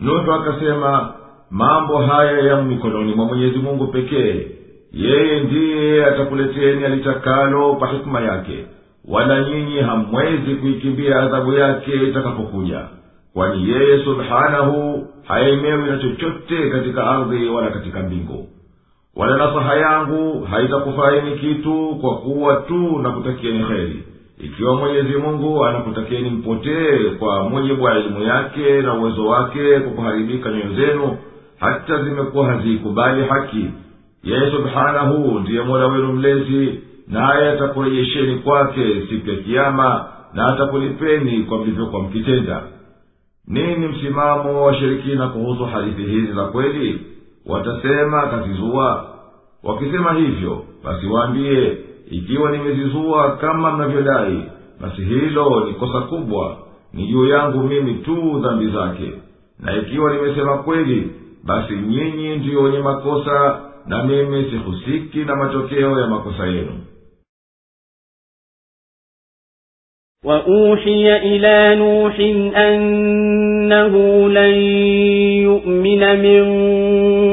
[0.00, 1.12] Nuhu akasema
[1.50, 4.46] mambo haya ya mikononi mwa mwenyezi mungu pekee
[4.92, 8.66] yeye ndiye atakuleteni alitakalo kwa hikima yake.
[9.08, 12.80] Wala nyinyi hamwezi kuikimbia adhabu yake itakapokuja.
[13.34, 18.48] Kwani yeye subhanahu haemewi na chochote katika ardhi wala katika mbingu
[19.16, 24.04] wala nasaha yangu haitakufaini kitu kwa kuwa tu nakutakieni heri
[24.38, 30.50] ikiwa mwenyezi mungu anakutakieni mpotee kwa mujibu wa elimu yake na uwezo wake kwa kuharibika
[30.50, 31.16] nyoyo zenu
[31.60, 33.66] hata zimekuwa haziikubali haki
[34.24, 40.04] yeye subhanahu ndiye mola wenu mlezi naye atakurejesheni kwake siku ya kiama
[40.34, 42.62] na atakulipeni kwa mlivyokuwa mkitenda.
[43.48, 47.00] Nini msimamo wa washirikina kuhusu hadithi hizi za kweli
[47.45, 49.15] watasema kazizua
[49.63, 51.77] wakisema hivyo basi waambie
[52.11, 54.43] ikiwa nimezizua kama mnavyodai
[54.81, 56.57] basi hilo ni kosa kubwa
[56.93, 59.11] ni juu yangu mimi tu dhambi zake
[59.59, 61.11] na ikiwa nimesema kweli
[61.43, 66.73] basi nyinyi ndiyo wenye makosa na mimi sihusiki na matokeo ya makosa yenu
[70.25, 72.19] وأوحي إلى نوح
[72.57, 73.93] أنه
[74.29, 74.55] لن
[75.47, 76.43] يؤمن من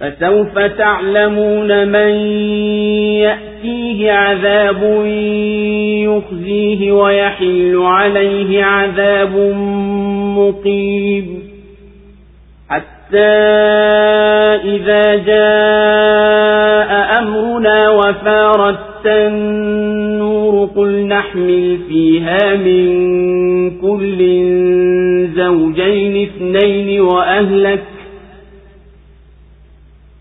[0.00, 2.10] فسوف تعلمون من
[3.18, 5.04] يأتيه عذاب
[6.04, 9.36] يخزيه ويحل عليه عذاب
[10.38, 11.42] مقيم.
[12.70, 13.18] حتى
[14.64, 16.90] إذا جاء
[17.20, 22.88] أمرنا وفارت النور قل نحمل فيها من
[23.80, 24.18] كل
[25.36, 27.97] زوجين اثنين وأهلك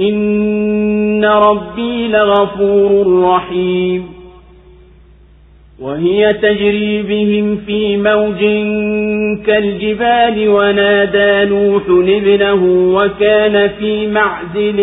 [0.00, 4.06] إن ربي لغفور رحيم
[5.80, 8.38] وهي تجري بهم في موج
[9.46, 14.78] كالجبال ونادى نوح ابنه وكان في معزل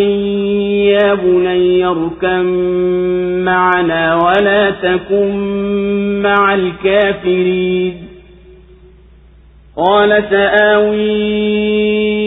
[0.88, 2.45] يا بني اركم
[3.45, 5.36] معنا ولا تكن
[6.22, 7.93] مع الكافرين
[9.78, 12.26] قال سآوي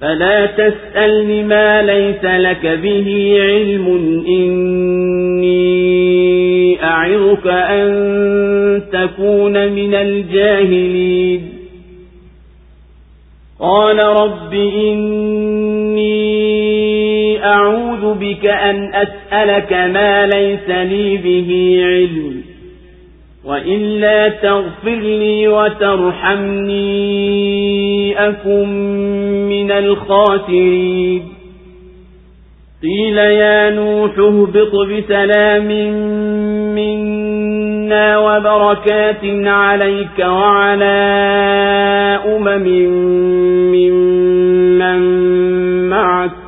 [0.00, 3.86] فلا تسألني ما ليس لك به علم.
[4.28, 5.68] إني
[6.84, 7.88] أعظك أن
[8.92, 11.52] تكون من الجاهلين.
[13.60, 16.18] قال رب إني
[17.44, 22.37] أعوذ بك أن أسألك ما ليس لي به علم.
[23.44, 26.78] وإلا تغفر لي وترحمني
[28.28, 28.68] أكن
[29.48, 31.22] من الخاسرين.
[32.82, 35.68] قيل يا نوح اهبط بسلام
[36.74, 40.98] منا وبركات عليك وعلى
[42.26, 42.68] أمم
[43.72, 45.00] ممن
[45.88, 46.47] معك.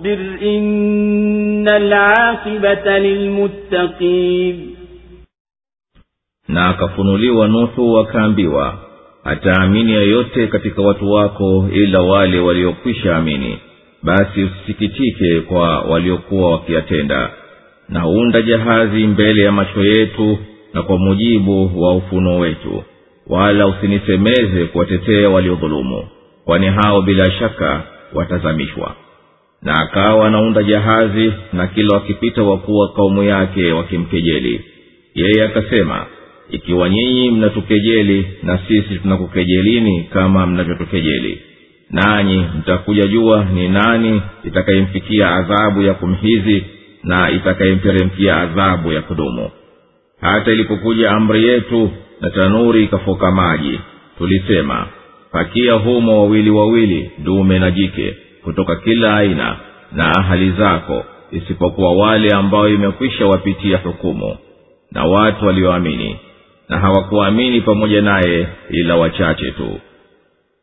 [0.00, 4.76] فاصبر إن العاقبة للمتقين
[6.48, 8.78] na akafunuliwa nuhu akaambiwa
[9.24, 13.58] hataamini yeyote katika watu wako ila wale waliokwisha amini
[14.02, 17.30] basi usisikitike kwa waliokuwa wakiyatenda
[17.88, 20.38] na unda jahazi mbele ya macho yetu
[20.74, 22.84] na kwa mujibu wa ufunuo wetu
[23.26, 26.08] wala usinisemeze kuwatetea waliodhulumu
[26.44, 27.82] kwani hao bila shaka
[28.14, 28.94] watazamishwa
[29.61, 34.61] na akawa anaunda jahazi na kila wakipita wakuwa kaumu yake wakimkejeli.
[35.15, 36.05] Yeye akasema
[36.49, 41.41] ikiwa nyinyi mnatukejeli na sisi tunakukejelini kama mnavyotukejeli
[41.89, 46.63] nanyi mtakuja jua ni nani itakayemfikia adhabu ya kumhizi
[47.03, 49.49] na itakayemteremkia adhabu ya kudumu.
[50.21, 51.91] Hata ilipokuja amri yetu
[52.21, 53.79] na tanuri ikafoka maji
[54.17, 54.87] tulisema
[55.31, 59.55] pakia humo wawili wawili dume na jike kutoka kila aina
[59.91, 64.37] na ahali zako isipokuwa wale ambao imekwisha wapitia hukumu
[64.91, 66.15] na watu walioamini
[66.69, 69.79] na hawakuamini pamoja naye ila wachache tu.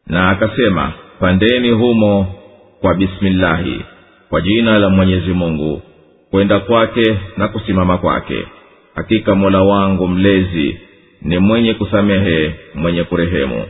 [0.07, 2.27] Na akasema pandeni humo
[2.81, 3.81] kwa bismillahi
[4.31, 5.83] kwa jina la mwenyezi mungu
[6.31, 8.47] kwenda kwake na kusimama kwake.
[8.95, 10.79] Hakika mola wangu mlezi
[11.23, 13.65] ni mwenye kusamehe mwenye kurehemu.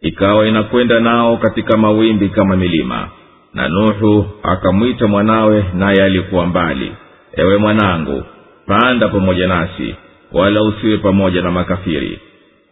[0.00, 3.08] Ikawa inakwenda nao katika mawimbi kama milima
[3.54, 6.92] na nuhu akamwita mwanawe naye alikuwa mbali.
[7.36, 8.22] Ewe mwanangu
[8.66, 9.94] panda pamoja nasi
[10.32, 12.18] wala usiwe pamoja na makafiri.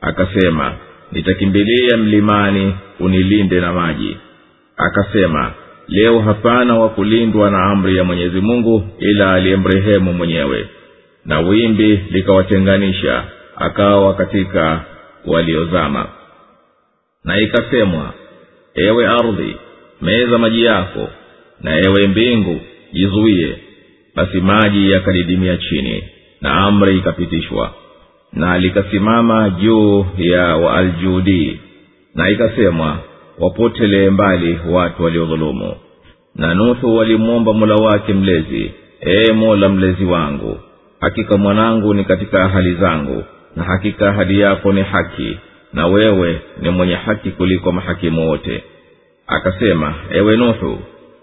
[0.00, 0.72] Akasema
[1.12, 4.16] nitakimbilia mlimani unilinde na maji.
[4.76, 5.52] Akasema
[5.88, 10.68] leo hapana wa kulindwa na amri ya mwenyezi mungu ila aliyemrehemu mwenyewe.
[11.24, 13.24] Na wimbi likawatenganisha
[13.56, 14.80] akawa katika
[15.26, 16.06] waliozama.
[17.24, 18.12] Na ikasemwa
[18.74, 19.56] ewe ardhi
[20.02, 21.08] meza maji yako
[21.60, 22.60] na ewe mbingu
[22.92, 23.56] jizuie.
[24.16, 26.04] Basi maji yakadidimia chini
[26.40, 27.74] na amri ikapitishwa
[28.32, 31.60] na likasimama juu ya waaljudi
[32.14, 32.98] na ikasemwa
[33.38, 35.74] wapotelee mbali watu waliodhulumu.
[36.36, 38.72] Na nuhu walimwomba mola wake mlezi
[39.02, 40.60] ee mola mlezi wangu
[41.00, 43.24] hakika mwanangu ni katika ahali zangu
[43.56, 45.38] na hakika ahadi yako ni haki
[45.72, 48.64] na wewe ni mwenye haki kuliko mahakimu wote
[49.26, 50.78] akasema ewe nuhu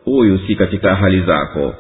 [0.06, 1.76] huyu si katika ahali zako.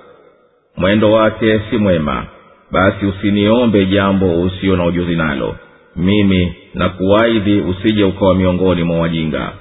[0.77, 2.25] Mwendo wake si mwema.
[2.71, 5.55] Basi usiniombe jambo usio na ujuzi nalo.
[5.95, 9.51] Mimi na kuwaidhi usije ukawa miongoni mwa wajinga.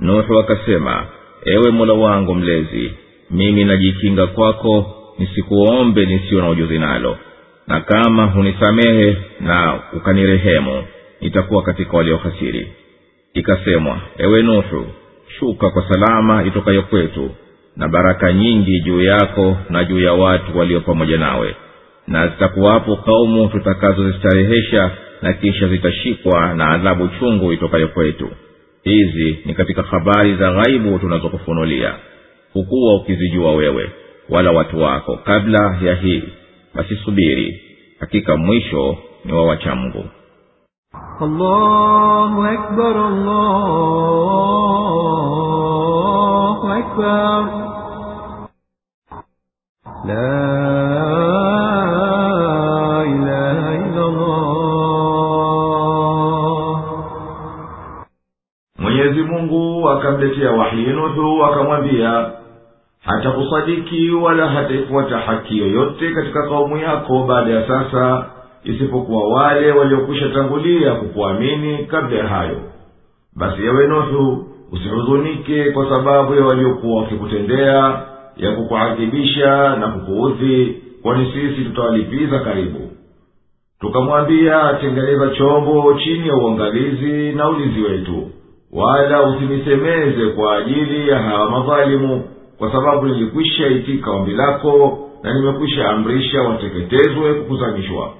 [0.00, 1.06] Nuhu akasema
[1.44, 2.92] ewe mola wangu mlezi
[3.30, 7.18] mimi najikinga kwako nisikuombe nisiyo na ujuzi nalo.
[7.66, 10.84] Na kama hunisamehe na ukanirehemu
[11.20, 12.68] nitakuwa katika waliohasiri
[13.34, 14.86] ikasemwa ewe nuhu
[15.38, 17.30] shuka kwa salama itokayo kwetu
[17.76, 21.56] na baraka nyingi juu yako na juu ya watu walio pamoja nawe.
[22.06, 24.90] Na zitakuwapo kaumu tutakazozistarehesha
[25.22, 28.28] na kisha zitashikwa na adhabu chungu itokayo kwetu.
[28.82, 31.94] Hizi ni katika habari za ghaibu tunazokufunulia.
[32.52, 33.90] Hukuwa ukizijua wewe
[34.28, 36.22] wala watu wako kabla ya hii.
[36.74, 37.60] Basi subiri
[38.00, 40.04] hakika mwisho ni wa wachamgu
[41.21, 42.95] الله أكبر
[45.53, 47.41] الله أكبر
[50.05, 50.43] لا
[53.03, 54.43] إله إلا الله
[58.79, 62.31] mwenyezi mungu akamletea wahyi nuhu akamwambia
[63.05, 68.25] hatakusadiki wala hataifuata haki yoyote katika kaumu yako baada ya sasa
[68.64, 72.60] isipokuwa wale waliokwisha tangulia kukuamini kabla ya hayo.
[73.36, 78.02] Basi ewe nuhu usihuzunike kwa sababu ya waliokuwa wakikutendea
[78.36, 82.80] ya kukuadhibisha na kukuudhi kwani sisi tutawalipiza karibu.
[83.80, 88.30] Tukamwambia tengeneza chombo chini ya uangalizi na ulinzi wetu
[88.72, 92.22] wala usinisemeze kwa ajili ya hawa madhalimu
[92.58, 98.10] kwa sababu nilikwisha itika ombi lako na nimekwisha amrisha wateketezwe kukuzamishwa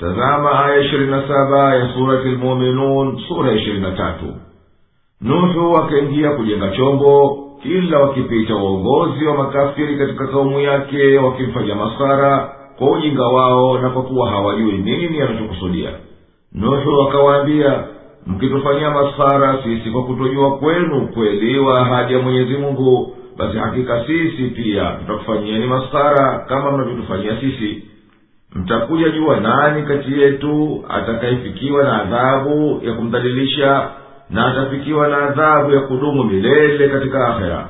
[0.00, 4.26] tazama aya ishirini na saba ya surati lmuminun sura ishirini na tatu.
[5.20, 12.90] Nuhu akaingia kujenga chombo kila wakipita uongozi wa makafiri katika kaumu yake wakimfanya masara kwa
[12.90, 15.90] ujinga wao na kwa kuwa hawajui nini anachokusudia.
[16.52, 17.84] Nuhu akawaambia
[18.26, 24.42] mkitufanyia masara sisi kwa kutojua kwenu kweli wa ahadi ya mwenyezi mungu basi hakika sisi
[24.42, 27.89] pia tutakufanyieni masara kama mnavyotufanyia sisi
[28.54, 33.88] mtakuja jua nani kati yetu atakayefikiwa na adhabu ya kumdhalilisha
[34.30, 37.68] na atafikiwa na adhabu ya kudumu milele katika akhera.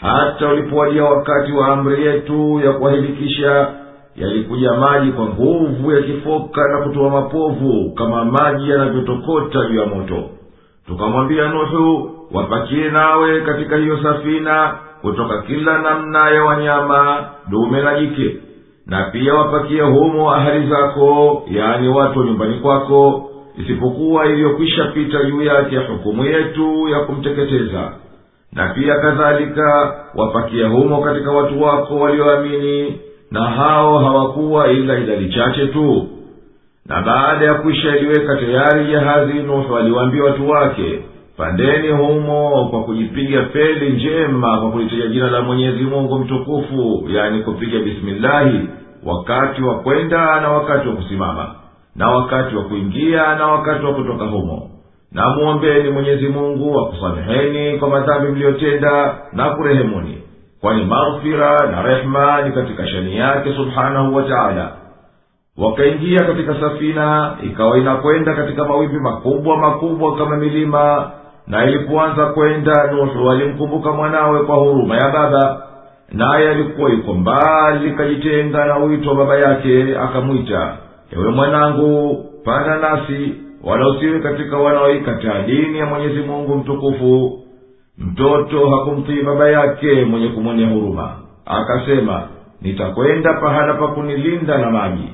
[0.00, 3.68] Hata ulipowadia wakati wa amri yetu ya kuwahilikisha
[4.16, 10.30] yalikuja maji kwa nguvu yakifoka na kutoa mapovu kama maji yanavyotokota juu ya moto.
[10.86, 18.36] Tukamwambia nuhu wapakie nawe katika hiyo safina kutoka kila namna ya wanyama dume na jike
[18.86, 25.42] na pia wapakie humo ahali zako yaani watu wa nyumbani kwako isipokuwa iliyokwisha pita juu
[25.42, 27.92] yake hukumu yetu ya kumteketeza.
[28.52, 35.66] Na pia kadhalika wapakie humo katika watu wako walioamini na hao hawakuwa ila idadi chache
[35.66, 36.08] tu.
[36.86, 41.02] Na baada ya kwisha iliweka tayari jahazi nuhu aliwaambia watu wake
[41.36, 47.78] pandeni humo kwa kujipiga feli njema kwa kulitaja jina la mwenyezi mungu mtukufu yani kupiga
[47.78, 48.60] bismillahi
[49.04, 51.54] wakati wa kwenda na wakati wa kusimama
[51.96, 54.70] na wakati wa kuingia na wakati wa kutoka humo.
[55.12, 60.18] Na mwombeni mwenyezi mungu akusameheni kwa madhambi mliyotenda na kurehemuni
[60.60, 64.72] kwani maghfira na rehma ni katika shani yake subhanahu wa taala.
[65.58, 71.10] Wakaingia katika safina ikawa inakwenda katika mawimbi makubwa makubwa kama milima
[71.48, 75.62] na ilipoanza kwenda nuhu alimkumbuka mwanawe kwa huruma ya baba
[76.12, 80.76] naye alikuwa yuko mbali kajitenga na wito wa baba yake akamwita
[81.12, 83.34] ewe mwanangu panda nasi
[83.64, 87.42] wala usiwe katika wanaoikataa dini ya mwenyezi mungu mtukufu.
[87.98, 91.10] Mtoto hakumtii baba yake mwenye kumwonea huruma.
[91.46, 92.22] Akasema
[92.62, 95.08] nitakwenda pahala pa kunilinda na maji.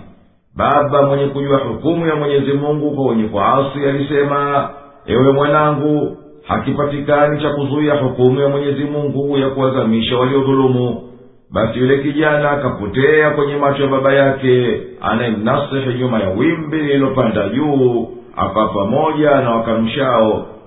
[0.56, 4.70] Baba mwenye kujua hukumu ya mwenyezi mungu kwa wenye kuasi alisema
[5.06, 6.16] ewe mwanangu
[6.46, 11.08] hakipatikani cha kuzuia hukumu ya mwenyezi mungu ya kuwazamisha waliodhulumu.
[11.50, 18.08] Basi yule kijana akapotea kwenye macho ya baba yake anayemnasihi nyuma ya wimbi lililopanda juu
[18.36, 20.08] akawa pamoja na wakanusha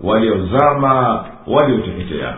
[0.04, 2.38] waliozama walioteketea.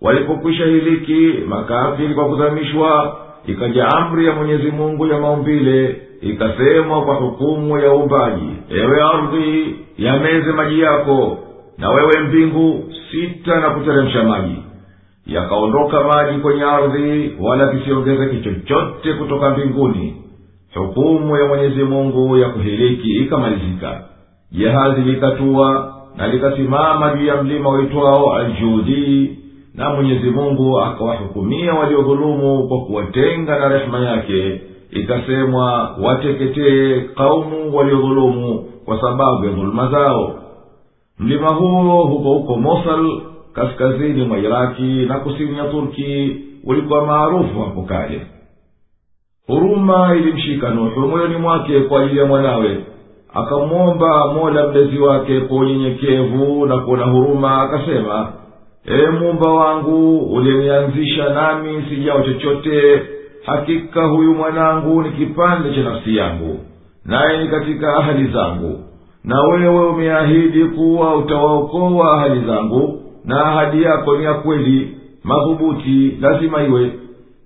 [0.00, 3.16] Walipokwisha hiliki makafiri kwa kuzamishwa
[3.46, 8.48] ikaja amri ya mwenyezi mungu ya maumbile ikasemwa kwa hukumu ya uumbaji.
[8.70, 11.38] Ewe ardhi yameze maji yako
[11.78, 14.56] na wewe mbingu sita na kuteremsha maji.
[15.26, 20.16] Yakaondoka maji kwenye ardhi wala kisiongezeke chochote kutoka mbinguni.
[20.74, 24.04] Hukumu ya mwenyezi mungu ya kuhiliki ikamalizika.
[24.52, 29.38] Jahazi likatua na likasimama juu ya mlima waitwao aljudii
[29.74, 34.60] na mwenyezi mungu akawahukumia waliodhulumu kwa kuwatenga na rehema yake.
[34.90, 40.34] Ikasemwa wateketee kaumu waliodhulumu kwa sababu ya dhuluma zao
[41.18, 43.20] mlima huo huko huko mosal
[43.52, 48.26] kaskazini mwa iraki na kusini ya turki ulikuwa maarufu hapo kale.
[49.46, 52.84] Huruma ilimshika nuhu moyoni mwake kwa ajili ya mwanawe.
[53.34, 58.32] Akamwomba mola mlezi wake kwa unyenyekevu na kuona huruma akasema
[58.86, 63.02] ee mumba wangu uliyenianzisha nami sijao chochote.
[63.44, 66.58] Hakika huyu mwanangu ni kipande cha nafsi yangu
[67.04, 68.80] naye ni katika ahali zangu
[69.24, 76.62] na wewe umeahidi kuwa utawaokoa ahali zangu na ahadi yako ni ya kweli madhubuti lazima
[76.62, 76.92] iwe.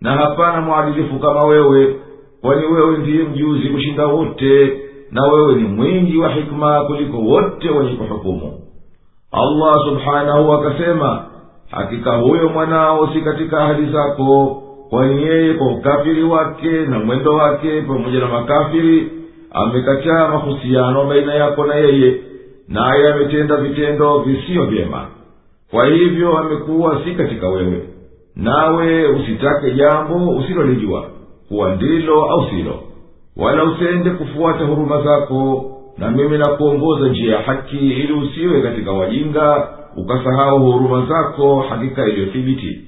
[0.01, 1.97] Na hapana mwadilifu kama wewe
[2.41, 4.81] kwani wewe ndiye mjuzi kushinda wote
[5.12, 8.53] na wewe ni mwingi wa hikma kuliko wote wenye kuhukumu.
[9.33, 11.24] Allah subhanahu akasema
[11.70, 17.83] hakika huyo mwanao si katika ahadi zako kwani yeye kwa ukafiri wake na mwendo wake
[17.83, 19.12] pamoja na makafiri
[19.51, 22.15] amekataa mahusiano baina yako na yeye
[22.69, 25.07] naye ametenda vitendo visiyo vyema.
[25.71, 27.83] Kwa hivyo amekuwa si katika wewe.
[28.37, 31.05] Nawe usitake jambo usilolijua
[31.49, 32.75] kuwa ndilo au silo.
[33.37, 35.65] Wala usende kufuata huruma zako
[35.99, 42.81] na mimi nakuongoza njia ya haki ili usiwe katika wajinga ukasahau huruma zako hakika iliyothibiti.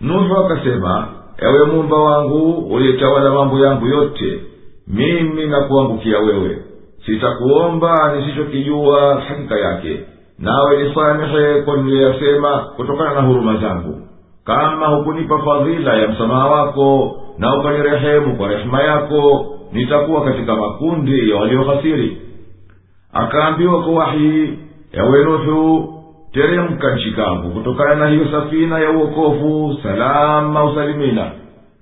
[0.00, 1.08] Nuhu akasema
[1.38, 4.40] ewe mumba wangu uliyetawala mambo yangu yote
[4.88, 6.58] mimi nakuangukia wewe.
[7.06, 10.00] Sitakuomba nisichokijua hakika yake.
[10.38, 14.00] Nawe nisamehe kwa niliyasema kutokana na huruma zangu.
[14.44, 21.36] Kama hukunipa fadhila ya msamaha wako na ukanirehemu kwa rehema yako nitakuwa katika makundi ya
[21.36, 22.18] waliohasiri
[23.12, 24.58] akaambiwa kwa wahii
[24.92, 25.94] ewe nuhu
[26.32, 27.14] teremka nchi
[27.54, 29.78] kutokana na hiyo safina ya uokovu.
[29.82, 31.30] Salama usalimina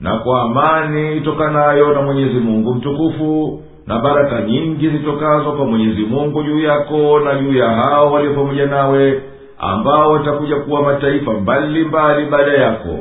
[0.02, 6.42] na kwa amani itokanayo na mwenyezi mungu mtukufu na baraka nyingi zitokazo kwa mwenyezi mungu
[6.42, 9.22] juu yako na juu ya hao walio pamoja nawe
[9.58, 12.98] ambao watakuja kuwa mataifa mbalimbali baada yako.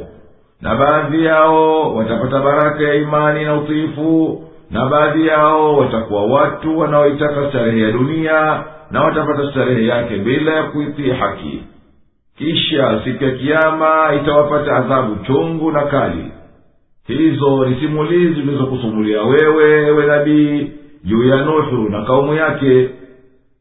[0.62, 4.42] Na baadhi yao watapata baraka ya imani na utiifu
[4.72, 10.64] na baadhi yao watakuwa watu wanaoitaka starehe ya dunia na watapata starehe yake bila ya
[10.64, 11.64] kuitii haki.
[12.38, 16.26] Kisha siku ya kiama itawapata adhabu chungu na kali
[17.08, 20.72] hizo ni simulizi zilizokusumulia wewe ewe nabii
[21.04, 22.90] juu ya nuhu na kaumu yake.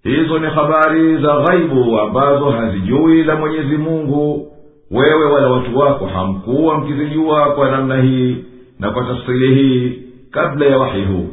[0.04, 4.46] Hizo ni habari za ghaibu ambazo hazijui la mwenyezi mungu.
[4.90, 8.36] Wewe wala watu wako hamkuwa mkizijua kwa namna hii
[8.78, 11.26] na kwa tafsiri hii kabla ya wahi huu.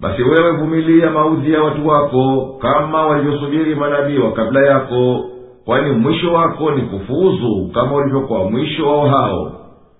[0.00, 5.24] Basi wewe vumilia maudhi ya watu wako kama walivyosubiri manabii wa kabla yako
[5.64, 9.52] kwani mwisho wako ni kufuzu kama ulivyokuwa mwisho wao hao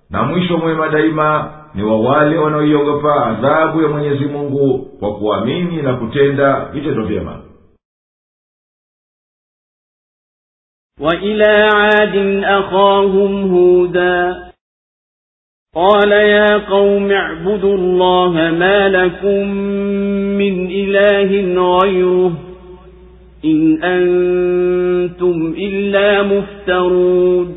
[0.10, 5.94] na mwisho mwema daima ni wa wale wanaoiogopa adhabu ya mwenyezi mungu kwa kuamini na
[5.94, 7.42] kutenda vitendo vyema
[11.00, 14.44] وإلى عاد أخاهم هودا
[15.76, 19.48] قال يا قوم اعبدوا الله ما لكم
[20.38, 21.32] من إله
[21.80, 22.34] غيره
[23.46, 27.57] إن أنتم إلا مفترون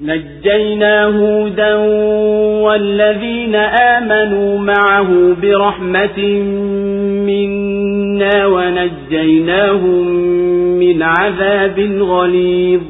[0.00, 1.74] نجينا هودا
[2.64, 6.18] والذين آمنوا معه برحمة
[7.26, 10.06] منا ونجيناهم
[10.78, 12.80] من عذاب غليظ.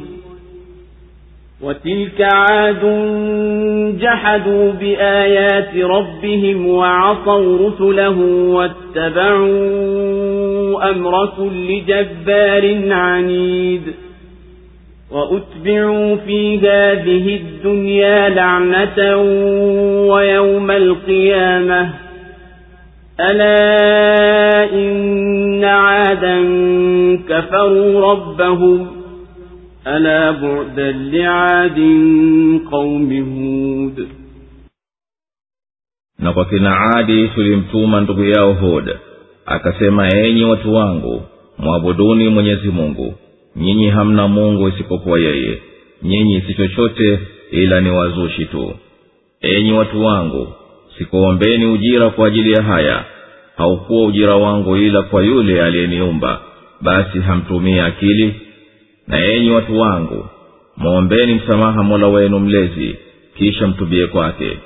[1.62, 2.82] وتلك عاد
[4.00, 8.18] جحدوا بآيات ربهم وعصوا رسله
[8.50, 9.50] واتبعوا
[10.90, 13.82] أمر كل جبار عنيد.
[15.10, 19.16] وأتبعوا في هذه الدنيا لعنة
[20.10, 21.94] ويوم القيامة.
[23.20, 26.38] ألا إن عادا
[27.28, 28.86] كفروا ربهم.
[29.86, 31.78] ألا بعدا لعاد
[32.70, 34.08] قوم هود.
[36.20, 38.88] نقفنا عادي سليم توما يا هود
[39.48, 41.20] أكسما إيني وتوانغو
[41.58, 43.12] مابدوني من يزمونغو
[43.56, 45.58] nyinyi hamna mungu isipokuwa yeye.
[46.02, 47.18] Nyinyi si chochote
[47.50, 48.74] ila ni wazushi tu.
[49.40, 50.52] Enyi watu wangu
[50.98, 53.04] sikuombeni ujira kwa ajili ya haya.
[53.56, 56.40] Haukuwa ujira wangu ila kwa yule aliyeniumba.
[56.80, 58.34] Basi hamtumie akili.
[59.08, 60.26] Na enyi watu wangu
[60.76, 62.96] mwombeni msamaha mola wenu mlezi
[63.38, 64.58] kisha mtubie kwake.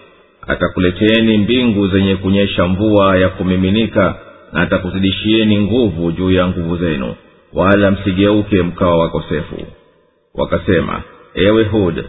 [0.46, 4.14] Atakuleteni mbingu zenye kunyesha mvua ya kumiminika
[4.52, 7.14] na atakuzidishieni nguvu juu ya nguvu zenu
[7.54, 9.66] wala msigeuke mkawa wakosefu
[10.34, 11.02] wakasema
[11.34, 12.04] ewe hud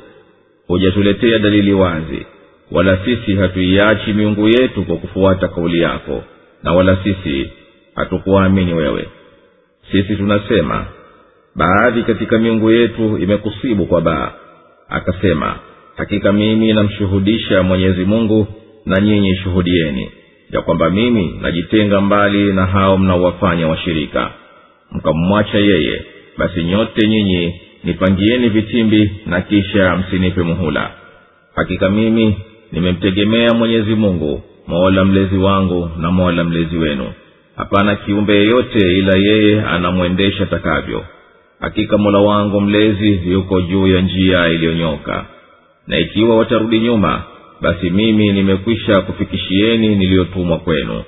[0.67, 2.25] hujatuletea dalili wazi
[2.71, 6.23] wala sisi hatuiachi miungu yetu kwa kufuata kauli yako
[6.63, 7.49] na wala sisi
[7.95, 9.07] hatukuwaamini wewe.
[9.91, 10.85] Sisi tunasema
[11.55, 14.31] baadhi katika miungu yetu imekusibu kwa baa.
[14.89, 15.55] Akasema
[15.97, 18.47] hakika mimi namshuhudisha mwenyezi mungu
[18.85, 20.11] na nyinyi shuhudieni
[20.51, 24.31] ya kwamba mimi najitenga mbali na hao mnaowafanya washirika
[24.91, 26.01] mkamwacha yeye
[26.37, 30.91] basi nyote nyinyi nipangieni vitimbi na kisha msinipe muhula.
[31.55, 32.35] Hakika mimi
[32.71, 37.11] nimemtegemea mwenyezi mungu mola mlezi wangu na mola mlezi wenu.
[37.55, 41.05] Hapana kiumbe yeyote ila yeye anamwendesha takavyo.
[41.59, 45.25] Hakika mola wangu mlezi yuko juu ya njia iliyonyoka.
[45.87, 47.23] Na ikiwa watarudi nyuma
[47.61, 51.03] basi mimi nimekwisha kufikishieni niliyotumwa kwenu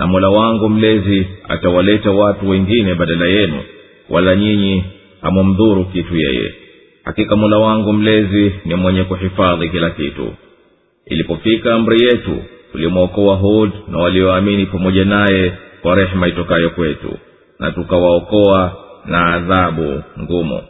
[0.00, 3.62] na mola wangu mlezi atawaleta watu wengine badala yenu
[4.10, 4.84] wala nyinyi
[5.22, 6.54] hamumdhuru kitu yeye.
[7.04, 10.32] Hakika mola wangu mlezi ni mwenye kuhifadhi kila kitu.
[11.06, 12.42] Ilipofika amri yetu
[12.72, 17.18] tulimwokoa hud na walioamini pamoja naye kwa rehema itokayo kwetu
[17.58, 18.76] na tukawaokoa
[19.06, 20.60] na adhabu ngumu.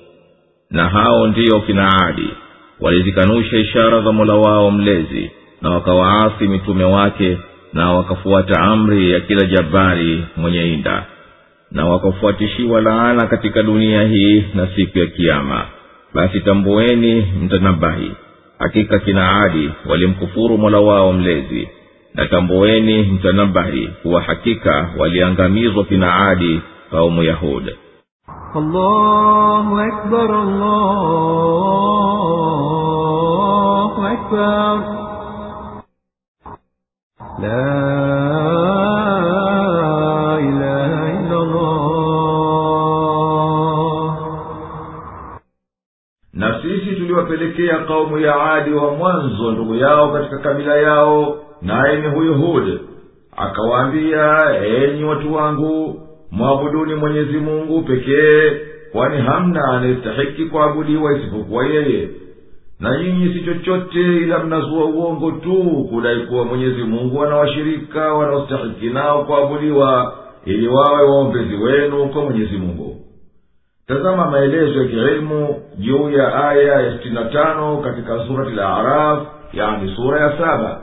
[0.70, 2.28] Na hao ndiyo kina adi.
[2.80, 5.30] Walizikanusha ishara za mola wao mlezi
[5.62, 7.38] na wakawaasi mitume wake
[7.72, 11.04] na wakafuata amri ya kila jabari mwenye inda
[11.70, 15.64] na wakafuatishiwa laana katika dunia hii na siku ya kiama
[16.14, 18.12] basi tambueni mtanabahi
[18.58, 21.68] hakika kina adi walimkufuru mola wao mlezi.
[22.14, 26.60] Na tambueni mtanabahi kuwa hakika waliangamizwa kina adi
[26.90, 27.74] kaumu yahud.
[28.54, 30.30] Allahu akbar,
[32.70, 34.80] allahu akbar
[46.32, 52.08] na sisi tuliwapelekea kaumu ya adi wa mwanzo ndugu yao katika kabila yao naye ni
[52.08, 52.80] huyu hud.
[53.36, 58.50] Akawaambia enyi watu wangu mwabuduni mwenyezi mungu pekee
[58.92, 62.08] kwani hamna anayestahiki kuabudiwa isipokuwa yeye
[62.80, 68.88] na nyinyi si chochote ila mnazua uongo tu kudai kuwa mwenyezi mungu ana washirika wanaostahiki
[68.90, 70.14] nao kuabudiwa
[70.44, 72.96] ili wawe waombezi wenu kwa mwenyezi mungu.
[73.86, 79.96] Tazama maelezo ya kielimu juu ya aya ya sitini tano katika surati la araf yani
[79.96, 80.80] sura ya saba.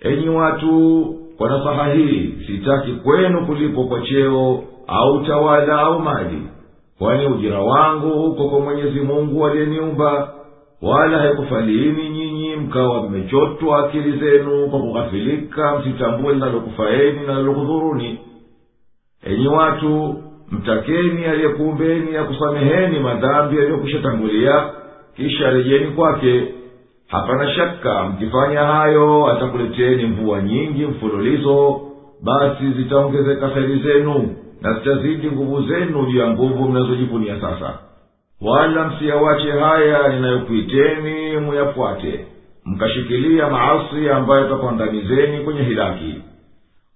[0.00, 1.04] Enyi watu
[1.38, 6.42] kwa nasaha hii sitaki kwenu kulipwa kwa cheo au tawala au mali
[6.98, 10.28] kwani ujira wangu uko kwa mwenyezi mungu aliyeniumba
[10.82, 18.18] wala haikufaliini nyinyi mkawa mmechotwa akili zenu kwa kughafilika msitambue linalokufaeni na linalokudhuruni.
[19.24, 20.16] Enyi watu
[20.50, 24.64] mtakeni aliyekuumbeni akusameheni madhambi yaliyokwishatangulia
[25.16, 26.44] kisha rejeni kwake.
[27.08, 31.80] Hapana shaka mkifanya hayo atakuleteni mvua nyingi mfululizo
[32.22, 37.78] basi zitaongezeka heri zenu na zitazidi nguvu zenu juu ya nguvu mnazojivunia sasa
[38.40, 42.26] wala msiyawache haya ninayokuiteni muyafuate.
[42.64, 46.14] Mkashikilia maasi ambayo takuangamizeni kwenye hilaki.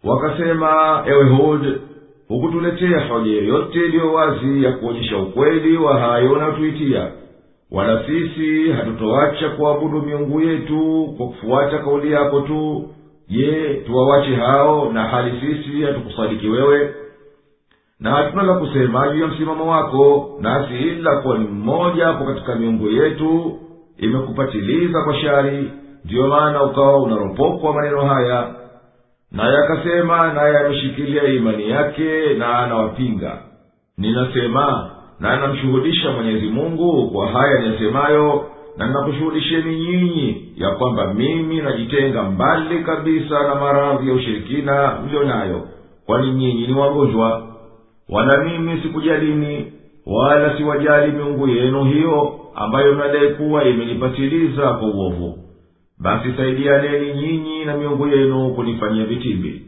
[0.04, 1.78] Wakasema ewe hud
[2.28, 7.08] hukutuletea hoja yoyote iliyo wazi ya kuonyesha ukweli wa hayo unayotuitia.
[7.70, 12.88] Wala sisi hatutoacha kuabudu miungu yetu kwa kufuata kauli yako tu.
[13.28, 16.94] Je tuwawache hao na hali sisi hatukusadiki wewe
[18.00, 22.54] na hatuna la kusema juu ya msimamo wako nasi ila kuwa ni mmoja hapo katika
[22.54, 23.58] miungu yetu
[23.98, 25.70] imekupatiliza kwa shari.
[26.04, 28.54] Ndiyo maana ukawa unaropokwa maneno haya.
[29.32, 33.38] Naye akasema naye ameshikilia imani yake na anawapinga.
[33.98, 34.90] Ninasema
[35.20, 38.44] na anamshuhudisha mwenyezi mungu kwa haya niyasemayo
[38.76, 45.68] na ninakushuhudisheni nyinyi ya kwamba mimi najitenga mbali kabisa na maradhi ya ushirikina mlio nayo
[46.06, 47.42] kwani nyinyi ni wagonjwa
[48.14, 49.72] wala mimi sikujalini
[50.06, 55.38] wala siwajali miungu yenu hiyo ambayo mnadai kuwa imenipatiliza kwa uovu.
[55.98, 59.62] Basi saidianeni nyinyi na miungu yenu kunifanyia vitimbi.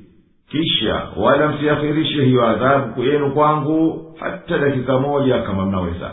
[0.51, 6.11] Kisha wala msiakhirishe hiyo adhabu yenu kwangu hata dakika moja kama mnaweza.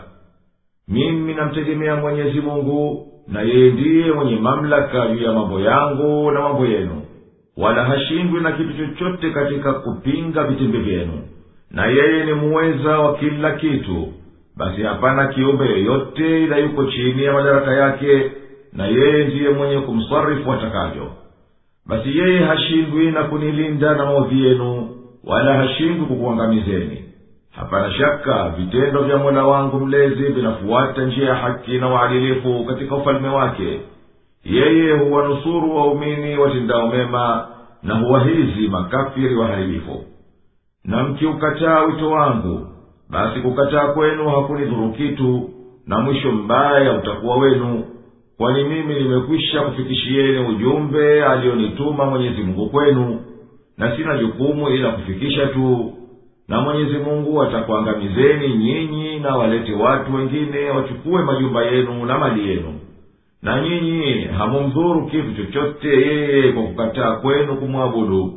[0.88, 6.65] Mimi namtegemea mwenyezi mungu na yeye ndiye mwenye mamlaka juu ya mambo yangu na mambo
[6.65, 7.01] yenu.
[7.57, 11.21] Wala hashindwi na kitu chochote katika kupinga vitimbi vyenu
[11.74, 14.07] na yeye ni muweza wa kila kitu.
[14.57, 18.32] Basi hapana kiumbe yoyote ila yuko chini ya madaraka yake
[18.74, 21.11] na yeye ndiye mwenye kumsarifu atakavyo.
[21.86, 24.89] Basi yeye hashindwi na kunilinda na maovi yenu
[25.24, 27.03] wala hashindwi kukuangamizeni.
[27.51, 33.28] Hapana shaka vitendo vya mola wangu mlezi vinafuata njia ya haki na uadilifu katika ufalme
[33.30, 33.80] wake.
[34.45, 37.47] Yeye huwanusuru waumini watendao mema
[37.84, 40.05] na huwahizi makafiri waharibifu
[40.86, 42.67] na mkiukataa wito wangu
[43.09, 45.49] basi kukataa kwenu hakunidhuru kitu
[45.88, 47.84] na mwisho mbaya utakuwa wenu.
[48.38, 53.19] Kwani mimi nimekwisha kufikishieni ujumbe aliyonituma mwenyezi mungu kwenu
[53.77, 55.93] na sina jukumu ila kufikisha tu.
[56.47, 62.73] Na mwenyezi mungu atakuangamizeni nyinyi na walete watu wengine wachukue majumba yenu na mali yenu.
[63.41, 68.34] Na nyinyi hamumdhuru kitu chochote yeye kwa kukataa kwenu kumwabudu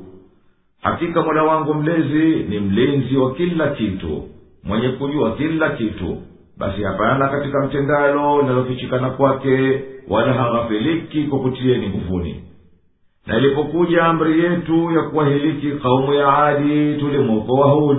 [0.86, 4.22] hakika mola wangu mlezi ni mlinzi wa kila kitu
[4.64, 6.16] mwenye kujua kila kitu.
[6.58, 12.42] Basi hapana katika mtendalo linalofichikana kwake wala haghafiliki kwa kutieni nguvuni.
[13.26, 17.98] Na ilipokuja amri yetu ya kuwahiliki kaumu ya adi tulimwokoa hud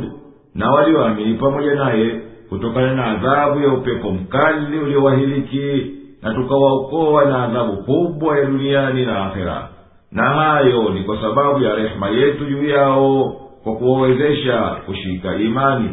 [0.55, 7.77] na walioamini pamoja naye kutokana na adhabu ya upepo mkali uliowahiliki na tukawaokoa na adhabu
[7.83, 9.69] kubwa ya duniani na akhera
[10.11, 15.89] na hayo ni kwa sababu ya rehema yetu juu yao kwa kuwawezesha kushika imani.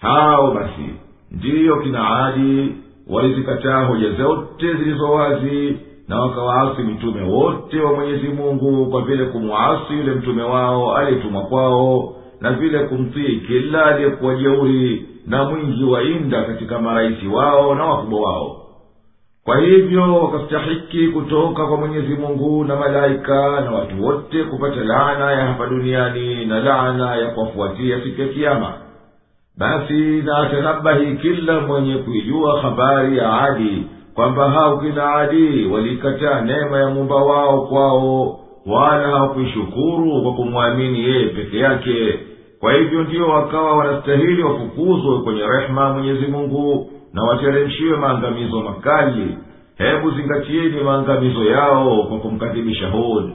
[0.00, 0.90] Hao basi
[1.30, 2.74] ndiyo kina adi
[3.10, 5.76] walizikataa hoja zote zilizo wazi
[6.08, 12.14] na wakawaasi mitume wote wa mwenyezi mungu kwa vile kumwasi yule mtume wao aliyetumwa kwao
[12.40, 18.20] na vile kumtii kila aliyekuwa jeuri na mwingi wa inda katika marahisi wao na wakubwa
[18.20, 18.65] wao
[19.46, 25.46] kwa hivyo wakastahiki kutoka kwa mwenyezi mungu na malaika na watu wote kupata laana ya
[25.46, 28.72] hapa duniani na laana ya kuwafuatia siku ya kiama
[29.58, 36.78] basi na atanabahi kila mwenye kuijua habari ya adi kwamba hao kina adi waliikataa neema
[36.80, 42.18] ya muumba wao kwao wala hawakuishukuru kwa kumwamini yeye peke yake.
[42.60, 49.38] Kwa hivyo ndiyo wakawa wanastahili wafukuzwe kwenye rehema mwenyezi mungu na wateremshiwe maangamizo makali.
[49.78, 53.30] Hebu zingatieni maangamizo yao kwa kumkadhibisha hud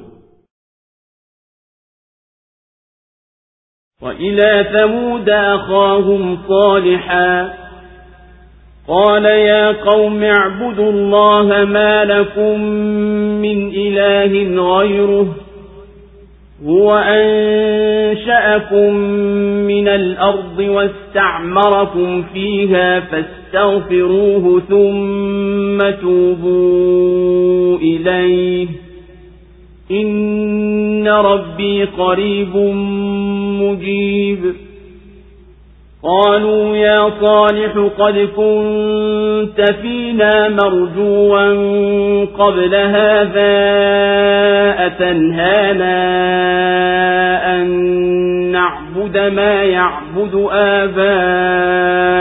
[4.02, 7.54] وإلى ثمود أخاهم صالحا
[8.88, 12.62] قال يا قوم اعبدوا الله ما لكم
[13.42, 15.36] من إله غيره
[16.66, 18.94] هو أنشأكم
[19.68, 23.00] من الأرض واستعمركم فيها
[23.52, 28.68] فاستغفروه ثم توبوا إليه.
[29.92, 32.56] إن ربي قريب
[33.62, 34.40] مجيب.
[36.04, 43.52] قالوا يا صالح قد كنت فينا مرجوا قبل هذا
[44.86, 46.02] أتنهانا
[47.56, 47.68] أن
[48.52, 52.21] نعبد ما يعبد آباؤنا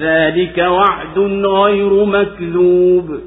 [0.00, 3.18] ذلك وعد غير مكذوب.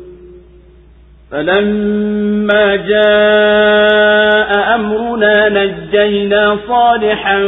[1.32, 7.44] فلما جاء أمرنا نجينا صالحا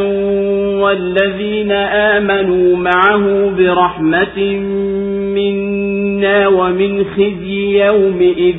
[0.81, 4.39] والذين آمنوا معه برحمة
[5.35, 8.56] منا ومن خزي يومئذ.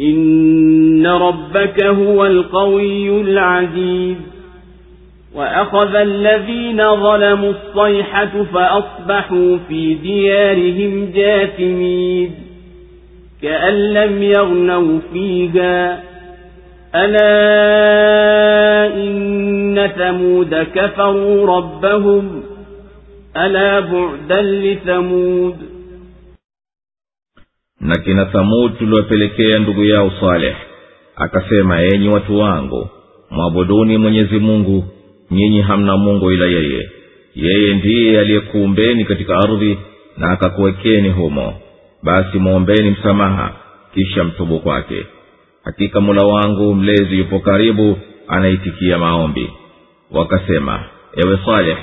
[0.00, 4.16] إن ربك هو القوي العزيز.
[5.34, 12.30] وأخذ الذين ظلموا الصيحة فأصبحوا في ديارهم جاثمين
[13.42, 16.02] كأن لم يغنوا فيها.
[16.94, 22.42] ألا إن ثمود كفروا ربهم.
[23.36, 25.56] ألا بعدا لثمود.
[27.80, 30.56] Na kina thamud tuliwapelekea ndugu yao saleh
[31.16, 32.88] akasema enyi wangu
[33.30, 34.84] mwabuduni mwenyezi mungu
[35.30, 36.90] nyinyi hamna mungu ila yeye.
[37.34, 39.78] Yeye ndiye aliyekuumbeni katika ardhi
[40.16, 41.54] na akakuwekeni humo.
[42.02, 43.52] Basi mwombeni msamaha
[43.94, 45.06] kisha mtubu kwake.
[45.64, 47.98] Hakika mula wangu mlezi yupo karibu
[48.28, 49.50] anaitikia maombi.
[50.10, 50.80] Wakasema
[51.16, 51.76] ewe saleh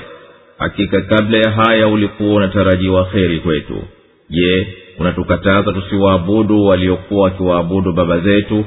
[0.58, 3.82] hakika kabla ya haya ulikuwa unatarajiwa kheri kwetu.
[4.30, 4.66] Je
[4.98, 8.64] unatukataza tusiwaabudu waliokuwa wakiwaabudu baba zetu?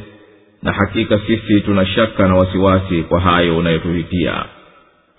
[0.64, 4.46] Na hakika sisi tuna shaka na wasiwasi kwa hayo unayotuhitia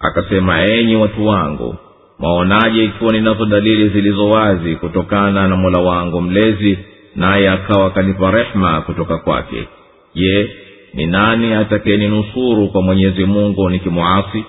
[0.01, 1.77] akasema enyi watu wangu
[2.19, 6.79] mwaonaje ikiwa ninazo dalili zilizo wazi kutokana na mola wangu mlezi
[7.17, 9.69] naye akawa akanipa rehema kutoka kwake?
[10.15, 10.51] Je
[10.95, 14.45] ni nani atakayeninusuru kwa mwenyezi mungu nikimwasi?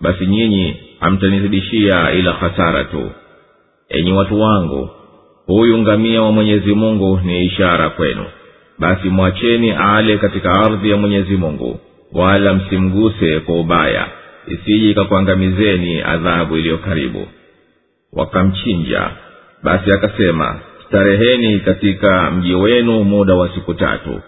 [0.00, 3.10] Basi nyinyi hamtanizidishia ila hasara tu.
[3.88, 4.90] Enyi watu wangu
[5.46, 8.24] huyu ngamia wa mwenyezi mungu ni ishara kwenu.
[8.78, 11.80] Basi mwacheni ale katika ardhi ya mwenyezi mungu
[12.12, 14.06] wala msimguse kwa ubaya
[14.48, 17.26] isije ikakuangamizeni adhabu iliyo karibu.
[18.12, 19.10] Wakamchinja.
[19.62, 24.20] Basi akasema stareheni katika mji wenu muda wa siku tatu.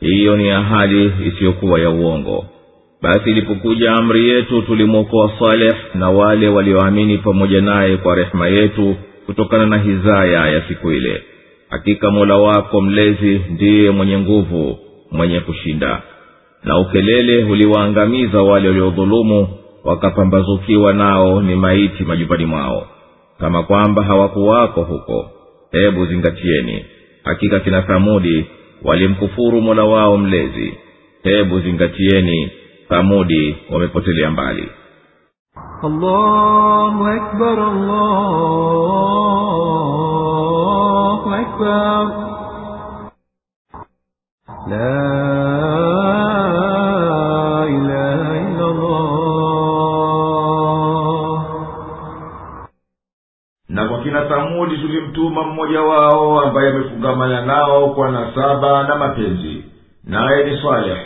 [0.00, 2.44] Hiyo ni ahadi isiyokuwa ya uongo.
[3.02, 8.96] Basi ilipokuja amri yetu tulimwokoa saleh na wale walioamini pamoja naye kwa rehema yetu
[9.26, 11.22] kutokana na hizaya ya siku ile.
[11.70, 14.78] Hakika mola wako mlezi ndiye mwenye nguvu
[15.10, 16.02] mwenye kushinda.
[16.64, 19.48] Na ukelele uliwaangamiza wale waliodhulumu
[19.84, 22.86] wakapambazukiwa nao ni maiti majumbani mwao.
[23.38, 25.30] Kama kwamba hawakuwako huko
[25.72, 26.84] hebu zingatieni.
[27.24, 28.46] Hakika kina thamudi
[28.82, 30.74] walimkufuru mola wao mlezi.
[31.22, 32.50] Hebu zingatieni
[32.88, 34.68] thamudi wamepotelea mbali.
[35.82, 37.58] Allahu akbar,
[40.44, 42.33] allahu akbar.
[54.88, 59.64] Tulimtuma mmoja wao ambaye amefungamana nao kwa nasaba na mapenzi.
[60.04, 60.96] Naye ni saleh.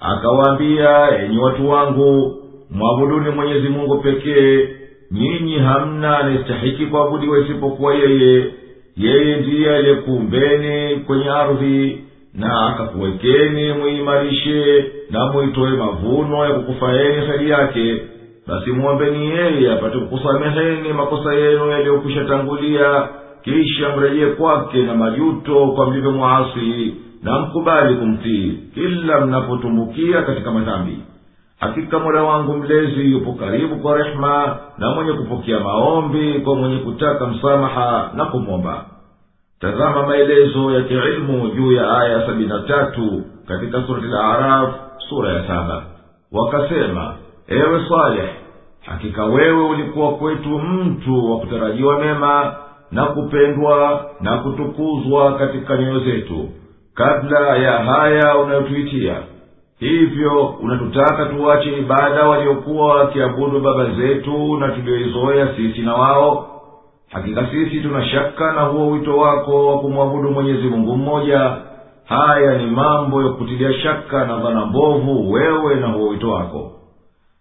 [0.00, 2.36] Akawaambia enyi watu wangu
[2.70, 4.68] mwabuduni mwenyezi mungu pekee.
[5.10, 8.46] Nyinyi hamna anayestahiki kuabudiwa isipokuwa yeye.
[8.96, 12.04] Yeye ndiye aliyekuumbeni kwenye ardhi
[12.34, 18.02] na akakuwekeni muimarishe na muitoe mavuno ya kukufaeni heri yake
[18.48, 23.08] basi mwombeni yeye apate kukusameheni makosa yenu yaliyokwisha tangulia
[23.42, 30.98] kisha mrejee kwake na majuto kwa mlivyomwasi na mkubali kumtii kila mnapotumbukia katika madhambi.
[31.60, 37.26] Hakika mola wangu mlezi yupo karibu kwa rehema na mwenye kupokea maombi kwa mwenye kutaka
[37.26, 38.84] msamaha na kumwomba.
[39.60, 44.74] Tazama maelezo ya kiilmu juu ya aya sabini na tatu katika surati laraf
[45.08, 45.82] sura ya saba.
[46.32, 47.14] Wakasema
[47.48, 48.28] ewe saleh
[48.88, 52.54] hakika wewe ulikuwa kwetu mtu wa kutarajiwa mema
[52.92, 56.48] na kupendwa na kutukuzwa katika nyoyo zetu
[56.94, 59.16] kabla ya haya unayotuitia.
[59.78, 66.60] Hivyo unatutaka tuwache ibada waliokuwa wakiabudu baba zetu na tulioizoea sisi na wao.
[67.10, 71.56] Hakika sisi tuna shaka na huo wito wako wa kumwabudu mwenyezi mungu mmoja.
[72.04, 76.72] Haya ni mambo ya kutilia shaka na dhana mbovu wewe na huo wito wako.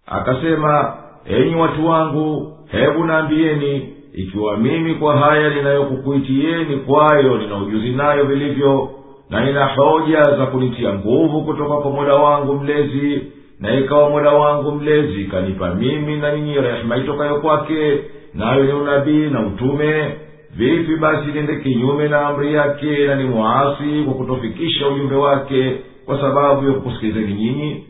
[0.07, 0.93] Akasema
[1.29, 8.89] enyi watu wangu hebu naambieni ikiwa mimi kwa haya ninayokukuitieni kwayo nina ujuzi nayo vilivyo
[9.29, 13.21] na nina hoja za kunitia nguvu kutoka kwa mola wangu mlezi
[13.59, 17.99] na ikawa mola wangu mlezi kanipa mimi na ninyi rehema itokayo kwake
[18.33, 20.15] nayo ni unabii na utume
[20.55, 25.75] vipi basi niende kinyume na amri yake na ni mwasi kwa kutofikisha ujumbe wake
[26.05, 27.83] kwa sababu ya kukusikilizeni nyinyi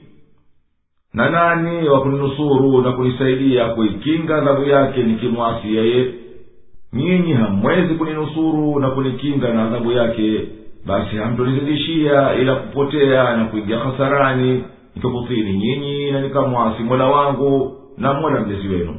[1.17, 2.05] na nani wa
[2.83, 6.13] na kunisaidia kuikinga adhabu yake nikimwasi yeye?
[6.93, 10.41] Nyinyi hamwezi kuninusuru na kunikinga na adhabu yake
[10.85, 14.63] basi hamtonizidishia ila kupotea na kuingia hasarani
[14.95, 18.95] nikakutini nyinyi na nikamwasi mola wangu na mola mlezi wenu.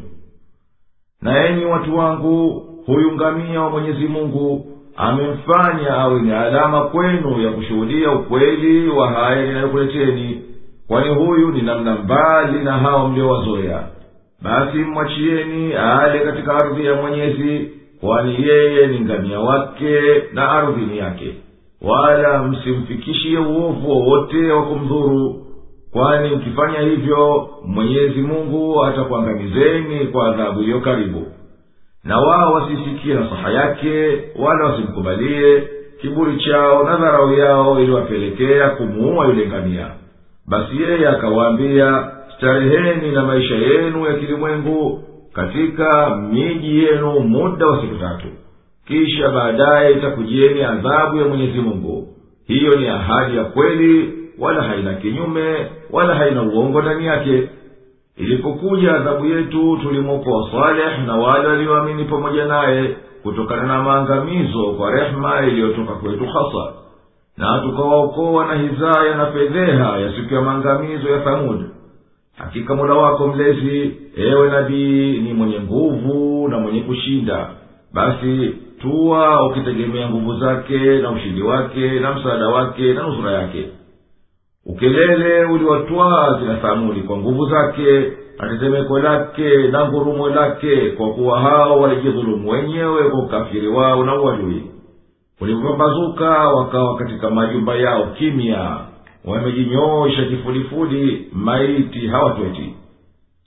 [1.22, 4.66] Na enyi watu wangu huyu ngamia wa mwenyezi mungu
[4.96, 10.47] amemfanya awe ni alama kwenu ya kushuhudia ukweli wa haya ninayokuleteni
[10.88, 13.82] kwani huyu ni namna mbali na hao mliowazoya
[14.42, 17.70] basi mmwachieni ale katika ardhi ya mwenyezi
[18.00, 20.00] kwani yeye ni ngamia wake
[20.32, 21.34] na ardhi ni yake.
[21.82, 25.46] Wala msimfikishie uovu wowote wa kumdhuru
[25.92, 31.26] kwani mkifanya hivyo mwenyezi mungu atakuangamizeni kwa adhabu iliyo karibu.
[32.04, 35.62] Na wao wasisikie nasaha yake wala wasimkubalie
[36.00, 39.86] kiburi chao na dharau yao iliwapelekea kumuua yule ngamia
[40.48, 45.02] basi yeye akawaambia stareheni na maisha yenu ya kilimwengu
[45.32, 48.26] katika miji yenu muda wa siku tatu.
[48.86, 52.08] Kisha baadaye itakujieni adhabu ya mwenyezi mungu.
[52.46, 57.48] Hiyo ni ahadi ya kweli wala haina kinyume wala haina uongo ndani yake.
[58.16, 65.40] Ilipokuja adhabu yetu tulimwokoa saleh na wale walioamini pamoja naye kutokana na maangamizo kwa rehema
[65.46, 66.72] iliyotoka kwetu hasa
[67.38, 71.60] na tukawaokoa na hizaya na fedheha ya siku ya maangamizo ya thamud
[72.38, 77.50] hakika mola wako mlezi ewe nabii ni mwenye nguvu na mwenye kushinda.
[77.94, 83.68] Basi tuwa ukitegemea nguvu zake na ushindi wake na msaada wake na nusura yake.
[84.66, 91.40] Ukelele uliwatwaa zina thamudi kwa nguvu zake na tetemeko lake na ngurumo lake kwa kuwa
[91.40, 94.62] hao walijidhulumu wenyewe kwa ukafiri wao na uadui
[95.40, 98.76] ulipopambazuka wakawa katika majumba yao kimya.
[99.24, 102.74] Wamejinyoosha kifudifudi maiti hawatweti.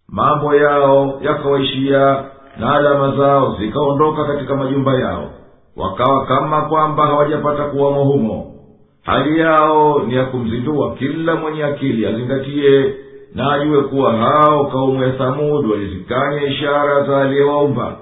[0.10, 2.24] Mambo yao yakawaishia
[2.60, 5.30] na alama zao zikaondoka katika majumba yao.
[5.78, 8.48] Wakawa kama kwamba hawajapata kuwamo humo.
[9.04, 12.94] Hali yao ni ya kumzindua kila mwenye akili azingatie
[13.36, 17.96] na ajue kuwa hao kaumu ya thamudu walizikanya ishara za aliyewaumba.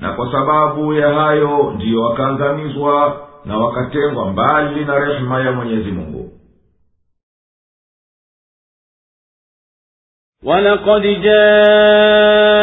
[0.00, 6.28] Na kwa sababu ya hayo ndiyo wakaangamizwa na wakatengwa mbali na rehema ya mwenyezi mungu.
[10.44, 12.62] ولقد جاءت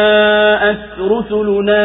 [1.00, 1.84] رسلنا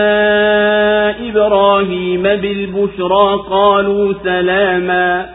[1.30, 5.30] إبراهيم بالبشرى قالوا سلاما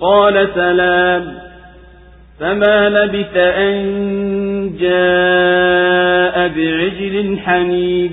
[0.00, 1.38] قال سلام
[2.40, 3.76] فما لبث أن
[4.78, 8.12] جاء بعجل حنيب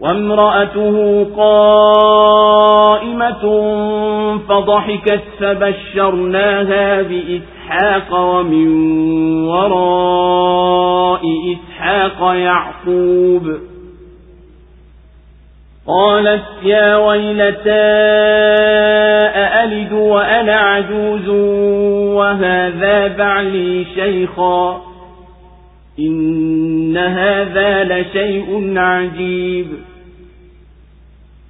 [0.00, 1.70] وامرأته قائمة
[4.48, 8.68] فضحكت فبشرناها بإسحاق ومن
[9.44, 11.22] وراء
[11.52, 13.58] إسحاق يعقوب.
[15.86, 17.70] قالت يا ويلتى
[19.34, 21.28] أألد وأنا عجوز
[22.16, 24.82] وهذا بعلي شيخا؟
[25.98, 29.66] إن هذا لشيء عجيب.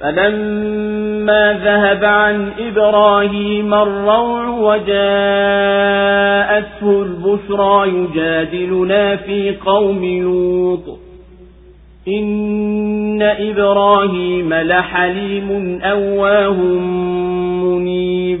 [0.00, 4.88] فلما ذهب عن إبراهيم الروع وجاءته
[7.02, 10.98] البشرى يجادلنا في قوم لوط.
[12.08, 16.56] إن إبراهيم لحليم أواه
[17.62, 18.40] منيب.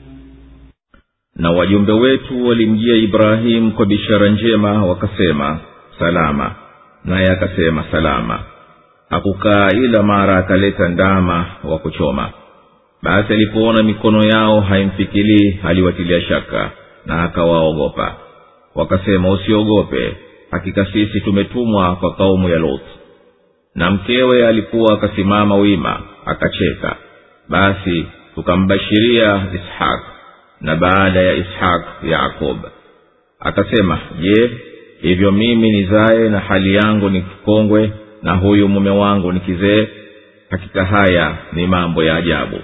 [1.41, 5.59] na wajumbe wetu walimjia ibrahimu kwa bishara njema wakasema
[5.99, 6.55] salama.
[7.05, 8.39] Naye akasema salama.
[9.09, 12.29] Hakukaa ila mara akaleta ndama wa kuchoma.
[13.03, 16.71] Basi alipoona mikono yao haimfikilii aliwatilia shaka
[17.05, 18.15] na akawaogopa.
[18.75, 20.17] Wakasema usiogope
[20.51, 22.83] hakika sisi tumetumwa kwa kaumu ya lot
[23.75, 26.95] na mkewe alikuwa akasimama wima akacheka.
[27.49, 28.05] Basi
[28.35, 30.10] tukambashiria ishaq
[30.61, 32.57] na baada ya ishaq yakob
[33.39, 34.51] akasema je
[35.01, 37.91] hivyo mimi nizaye na hali yangu ni kikongwe
[38.23, 39.87] na huyu mume wangu ni kizee?
[40.49, 42.59] Hakika haya ni mambo ya ajabu.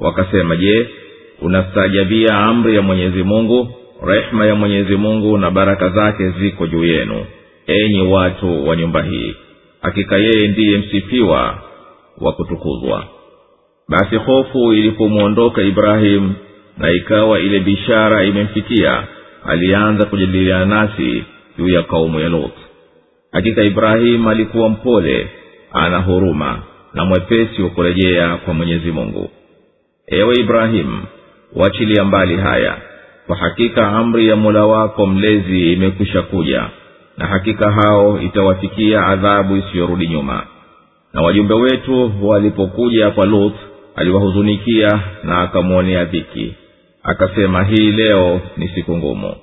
[0.00, 0.88] Wakasema je
[1.42, 3.68] unastaajabia amri ya mwenyezi mungu
[4.06, 7.24] rehema ya mwenyezi mungu na baraka zake ziko juu yenu
[7.66, 9.34] enyi watu wa nyumba hii.
[9.82, 11.58] Hakika yeye ndiye msifiwa
[12.20, 13.04] wa kutukuzwa.
[13.88, 16.34] Basi hofu ilipomwondoka ibrahimu
[16.78, 19.04] na ikawa ile bishara imemfikia
[19.46, 21.24] alianza kujadiliana nasi
[21.58, 22.52] juu ya kaumu ya lut.
[23.32, 25.30] Hakika ibrahimu alikuwa mpole
[25.72, 26.58] ana huruma
[26.94, 29.30] na mwepesi wa kurejea kwa mwenyezi mungu.
[30.06, 31.02] Ewe ibrahimu
[31.56, 32.76] wachilia mbali haya.
[33.26, 36.66] Kwa hakika amri ya mola wako mlezi imekwisha kuja
[37.18, 40.46] na hakika hao itawafikia adhabu isiyorudi nyuma.
[41.12, 43.54] Na wajumbe wetu walipokuja kwa lut
[43.96, 46.54] aliwahuzunikia na akamwonea dhiki
[47.02, 49.34] akasema hii leo ni siku ngumu.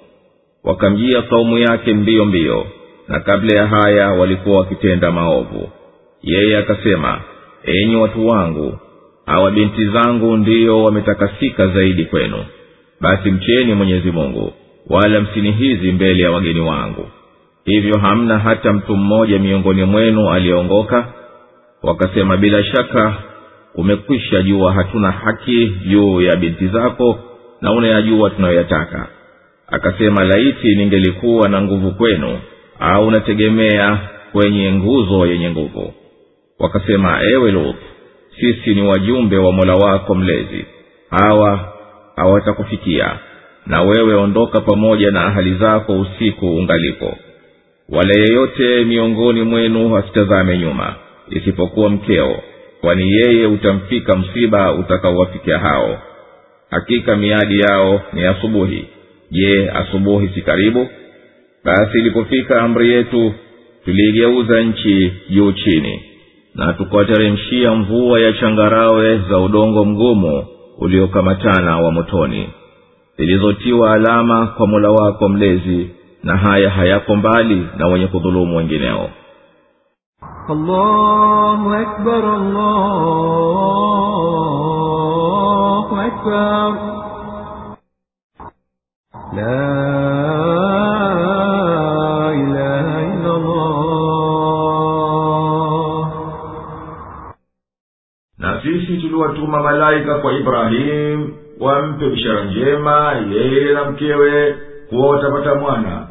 [0.63, 2.65] Wakamjia kaumu yake mbio mbio
[3.07, 5.69] na kabla ya haya walikuwa wakitenda maovu.
[6.23, 7.21] Yeye akasema
[7.63, 8.77] enyi watu wangu
[9.25, 12.45] hawa binti zangu ndiyo wametakasika zaidi kwenu.
[13.01, 14.53] Basi mcheni mwenyezi mungu
[14.89, 17.07] wala msinihizi mbele ya wageni wangu.
[17.65, 21.13] Hivyo hamna hata mtu mmoja miongoni mwenu aliyeongoka
[21.83, 23.13] wakasema bila shaka
[23.75, 27.19] umekwisha jua hatuna haki juu ya binti zako
[27.61, 29.07] na unayajua tunayoyataka.
[29.67, 32.39] Akasema laiti ningelikuwa na nguvu kwenu
[32.79, 33.99] au nategemea
[34.31, 35.93] kwenye nguzo yenye nguvu.
[36.59, 37.75] Wakasema ewe luth
[38.39, 40.65] sisi ni wajumbe wa mola wako mlezi.
[41.09, 41.73] Hawa
[42.15, 43.19] hawatakufikia
[43.65, 47.17] na wewe ondoka pamoja na ahali zako usiku ungalipo.
[47.89, 50.95] Wala yeyote miongoni mwenu asitazame nyuma
[51.29, 52.39] isipokuwa mkeo
[52.81, 56.01] kwani yeye utamfika msiba utakaowafikia hao
[56.69, 58.85] hakika miadi yao ni asubuhi.
[59.31, 60.87] Je asubuhi si karibu?
[61.65, 63.33] Basi ilipofika amri yetu
[63.85, 66.03] tuliigeuza nchi juu chini
[66.55, 70.45] na tukawateremshia mvua ya changarawe za udongo mgumu
[70.77, 72.49] uliokamatana wa motoni.
[73.17, 75.89] Zilizotiwa alama kwa mula wako mlezi
[76.23, 79.09] na haya hayako mbali na wenye kudhulumu wengineo.
[80.49, 83.39] Allahu akbar, allahu
[86.08, 86.70] أكبر
[89.34, 89.74] لا
[92.30, 93.74] إله إلا الله
[98.38, 104.58] na sisi tuliwatuma malaika kwa ibrahimu wampe bishara njema yeye na mkewe
[104.88, 106.06] kuwa watapata mwana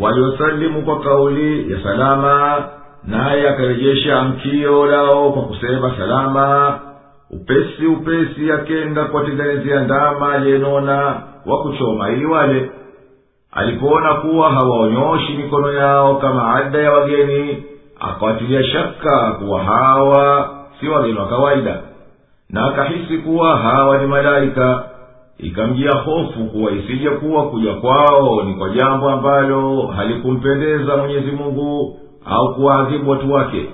[0.00, 2.64] waliosalimu kwa kauli ya salama
[3.04, 6.78] naye akarejesha amkio lao kwa kusema salama
[7.33, 12.09] upesi upesi akenda kuwatengenezea ndama aliyenona wa kuchoma.
[12.09, 12.71] Ili wale
[13.51, 17.63] alipoona kuwa hawaonyoshi mikono yao kama ada ya wageni
[17.99, 20.49] akawatilia shaka kuwa hawa
[20.79, 21.79] si wageni wa kawaida.
[22.49, 24.83] Na akahisi kuwa hawa ni malaika
[25.37, 32.55] ikamjia hofu kuwa isije kuwa kuja kwao ni kwa jambo ambalo halikumpendeza mwenyezi mungu au
[32.55, 33.69] kuwaadhibu watu wake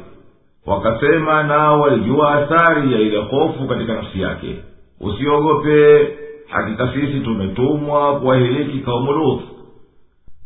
[0.68, 4.56] wakasema nao walijua athari ya ile hofu katika nafsi yake.
[5.02, 6.07] Usiogope
[6.48, 9.41] hakika sisi tumetumwa kuwahiliki kaumu luth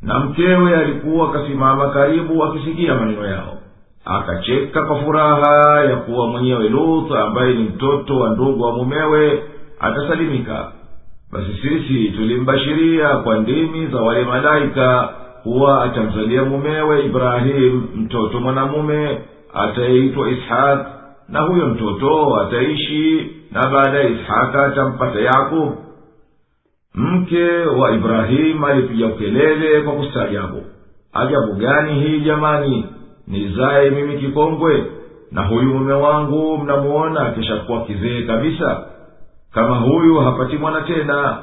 [0.01, 3.57] na mkewe alikuwa akasimama karibu akisikia maneno yao.
[4.05, 9.43] Akacheka kwa furaha ya kuwa mwenyewe luth ambaye ni mtoto wa ndugu wa mumewe
[9.79, 10.71] atasalimika.
[11.31, 15.09] Basi sisi tulimbashiria kwa ndimi za wale malaika
[15.43, 19.17] kuwa atamzalia mumewe ibrahimu mtoto mwanamume
[19.53, 20.79] atayeitwa ishaq
[21.29, 25.73] na huyo mtoto ataishi na baada ya ishaka atampata yakub.
[26.95, 30.63] Mke wa ibrahimu alipiga ukelele kwa kustaajabu
[31.13, 32.85] ajabu gani hii jamani?
[33.27, 34.85] Nizaye mimi kikongwe.
[35.31, 38.83] Na huyu mume wangu mnamuona akishakuwa kizee kabisa.
[39.53, 41.37] Kama huyu hapati mwana tena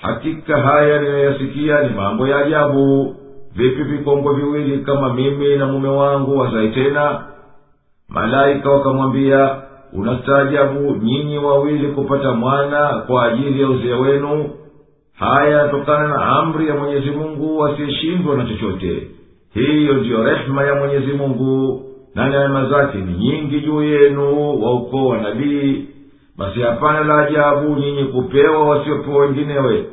[0.00, 3.16] hakika haya ninayoyasikia ni mambo ya ajabu.
[3.56, 7.22] Vipi vikongwe viwili kama mimi na mume wangu wazae tena
[8.10, 9.56] malaika wakamwambia
[9.92, 14.50] unastaajabu nyinyi wawili kupata mwana kwa ajili ya uzee wenu.
[15.18, 19.08] Haya yanatokana na amri ya mwenyezi mungu asiyeshindwa na chochote.
[19.54, 21.82] Hiyo ndiyo rehema ya mwenyezi mungu
[22.14, 25.84] na neema zake ni nyingi juu yenu wa ukoo wa nabii.
[26.38, 29.84] Basi hapana la ajabu nyinyi kupewa wasiopewa wenginewe.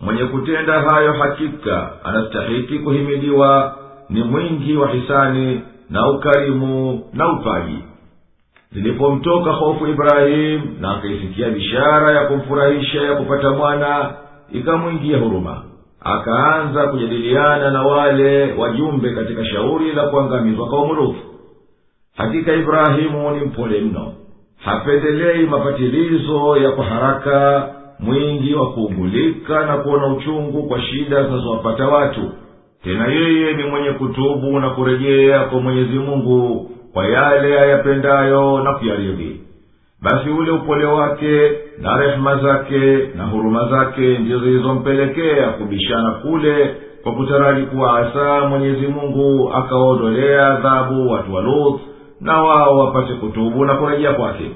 [0.00, 3.74] Mwenye kutenda hayo hakika anastahiki kuhimidiwa
[4.10, 5.60] ni mwingi wa hisani
[5.92, 7.78] na ukarimu na upaji
[8.72, 14.14] zilipomtoka hofu ibrahimu na akaisikia bishara ya kumfurahisha ya kupata mwana
[14.52, 15.62] ikamwingia huruma.
[16.00, 21.20] Akaanza kujadiliana na wale wajumbe katika shauri la kuangamizwa kwa umurufu
[22.16, 24.12] hakika ibrahimu ni mpole mno.
[24.64, 27.68] Hapendelei mapatilizo ya kwa haraka
[28.00, 32.30] mwingi wa kuugulika na kuona uchungu kwa shida zinazowapata watu
[32.84, 39.40] tena yeye ni mwenye kutubu na kurejea kwa mwenyezi mungu kwa yale ayapendayo na kuyaridhi
[40.02, 47.12] basi ule upole wake na rehema zake na huruma zake ndizo zilizompelekea kubishana kule kwa
[47.12, 51.80] kutaraji kuwa hasa mwenyezi mungu akawaondolea adhabu watu wa luth
[52.20, 54.50] na wao wapate kutubu na kurejea kwake.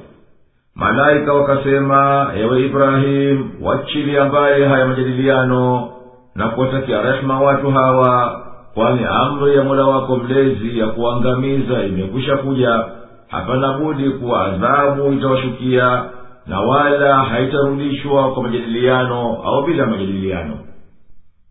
[0.75, 5.89] Malaika wakasema ewe ibrahimu wachili ambaye haya majadiliano
[6.37, 8.41] na kuwatakia rehema watu hawa
[8.75, 12.85] kwani amri ya mola wako mlezi ya kuangamiza imekwisha kuja.
[13.29, 16.05] Hapana budi kuwa adhabu itawashukia
[16.47, 20.55] na wala haitarudishwa kwa majadiliano au bila majadiliano.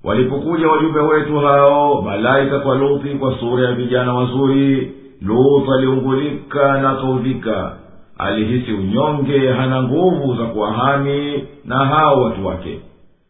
[0.03, 4.91] Walipokuja wajumbe wetu hao malaika kwa luthi kwa sura ya vijana wazuri
[5.21, 7.73] luth aliungulika na akaudhika
[8.17, 12.79] alihisi unyonge hana nguvu za kuwahami na hao watu wake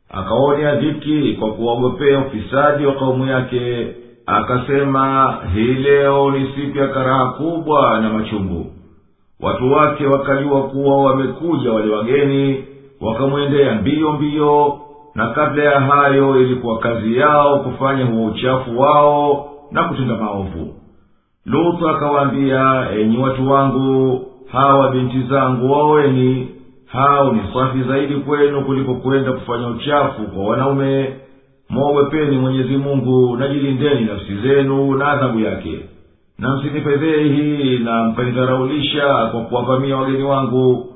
[0.10, 3.88] akaonea dhiki kwa kuwaogopea ufisadi wa kaumu yake
[4.26, 8.65] akasema hii leo ni siku ya karaha kubwa na machungu.
[9.41, 12.65] Watu wake wakajua kuwa wamekuja wale wageni
[13.02, 14.80] wakamwendea mbio mbio
[15.15, 20.73] na kabla ya hayo ilikuwa kazi yao kufanya huo uchafu wao na kutenda maovu.
[21.45, 24.22] Lutu akawaambia enyi watu wangu
[24.52, 26.49] hawa binti zangu waoweni
[26.95, 31.15] hao ni safi zaidi kwenu kuliko kwenda kufanya uchafu kwa wanaume.
[31.69, 35.80] Mwogopeni mwenyezi mungu na jilindeni nafsi zenu na adhabu yake.
[36.39, 40.91] Na msinipedhehi na mkanidharaulisha kwa kuwavamia wageni wangu.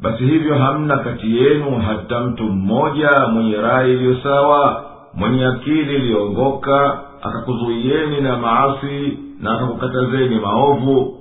[0.00, 7.00] Basi hivyo hamna kati yenu hata mtu mmoja mwenye rai iliyo sawa mwenye akili iliyoongoka
[7.22, 11.18] akakuzuieni na maasi na akakukatazeni maovu.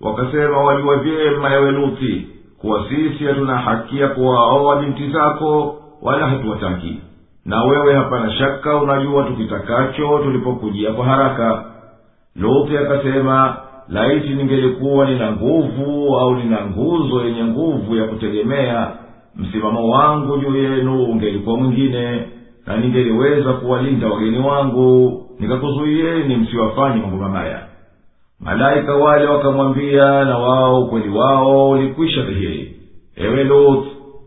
[0.00, 2.26] Wakasema wajua vyema yawe luthi
[2.64, 6.96] kuwa sisi hatuna haki ya kuwaoa binti zako wala hatuwataki.
[7.44, 11.64] Na wewe hapana shaka unajua tukitakacho tulipokujia kwa haraka.
[12.36, 13.56] Luthi akasema
[13.88, 18.88] laiti ningelikuwa nina nguvu au nina nguzo yenye nguvu ya kutegemea
[19.36, 22.22] msimamo wangu juu yenu ungelikuwa mwingine
[22.66, 25.20] na ningeliweza kuwalinda wageni wangu.
[25.40, 27.58] Nikakuzuieni msiwafanye mambo mabaya
[28.40, 32.76] malaika wale wakamwambia na wao ukweli wao ulikwisha dhihiri.
[33.16, 33.86] Ewe lut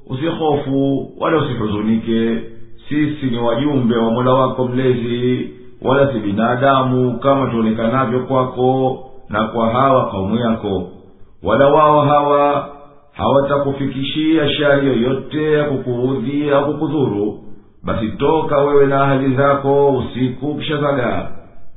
[0.10, 2.42] usihofu wala usihuzunike.
[2.90, 5.50] Sisi ni wajumbe wa mola wako mlezi
[5.82, 10.90] wala si binadamu kama tuonekanavyo kwako na kwa hawa kaumu yako.
[11.44, 12.70] Wala wao hawa
[13.14, 17.40] hawatakufikishia shari yoyote ya kukuudhi kukudhuru.
[17.84, 21.30] Basi toka wewe na ahali zako usiku kishazagaa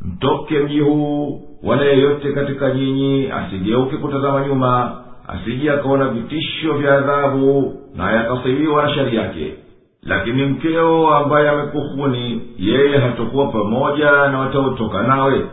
[0.05, 4.96] mtoke mji huu wala yeyote katika nyinyi asigeuke kutazama nyuma
[5.28, 9.54] asije akaona vitisho vya adhabu na yakasibiwa na shari yake.
[10.02, 15.46] Lakini mkeo ambaye amekuhuni yeye hatokuwa pamoja na wataotoka nawe.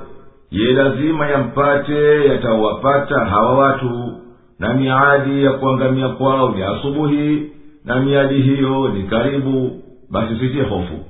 [0.51, 4.13] Ye lazima yampate yatawapata hawa watu.
[4.59, 7.51] Na miadi ya kuangamia kwao ni asubuhi
[7.85, 9.81] na miadi hiyo ni karibu
[10.11, 11.05] basi sitie hofu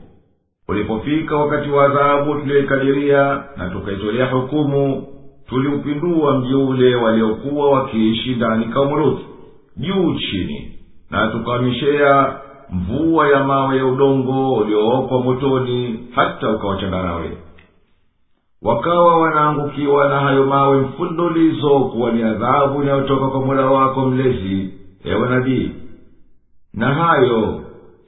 [0.67, 5.07] ulipofika wakati wa adhabu tuliyoikadiria na tukaitolea hukumu
[5.49, 9.25] tuliupindua mji ule waliokuwa wakiishi ndani kaumuruthi
[9.77, 10.77] juu chini
[11.09, 12.35] na tukawamishea
[12.69, 17.37] mvua ya mawe ya udongo uliookwa motoni hata ukawachangarawe
[18.61, 24.73] wakawa wanaangukiwa na hayo mawe mfululizo kuwa ni adhabu inayotoka kwa mola wako mlezi
[25.05, 25.71] ewe nabii.
[26.73, 27.61] Na hayo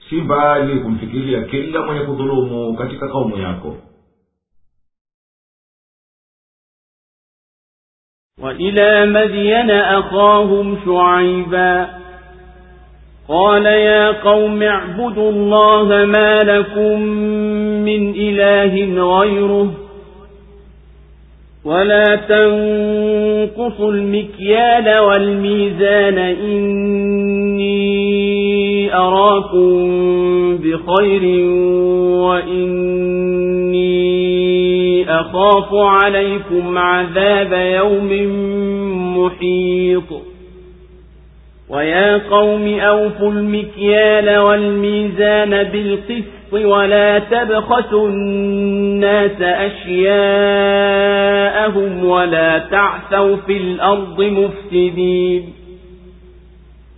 [0.09, 3.75] si mbali kumfikiria kila mwenye kudhulumu katika kaumu yako
[8.43, 11.89] وإلى مدين أخاهم شعيبا.
[13.27, 17.01] قال يا قوم اعبدوا الله ما لكم
[17.85, 19.73] من إله غيره.
[21.65, 26.17] ولا تنقصوا المكيال والميزان.
[26.17, 28.28] إني
[28.93, 31.45] أراكم بخير
[32.25, 33.89] وإني
[35.11, 38.11] أخاف عليكم عذاب يوم
[39.17, 40.03] محيط.
[41.69, 50.19] ويا قوم أوفوا المكيال والميزان بالقسط ولا تبخسوا الناس أشياءهم
[52.05, 55.58] ولا تعثوا في الأرض مفسدين.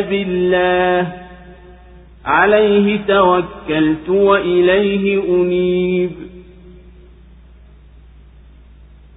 [0.00, 1.12] بالله.
[2.24, 6.10] عليه توكلت وإليه أنيب.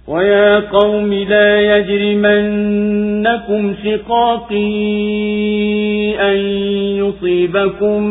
[0.08, 4.58] ويا قوم لا يجرمنكم شقاقي
[6.20, 6.36] أن
[7.04, 8.02] يصيبكم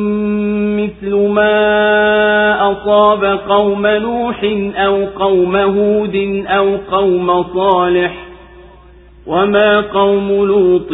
[0.79, 4.43] مثل ما أصاب قوم نوح
[4.75, 8.26] أو قوم هود أو قوم صالح.
[9.27, 10.91] وما قوم لوط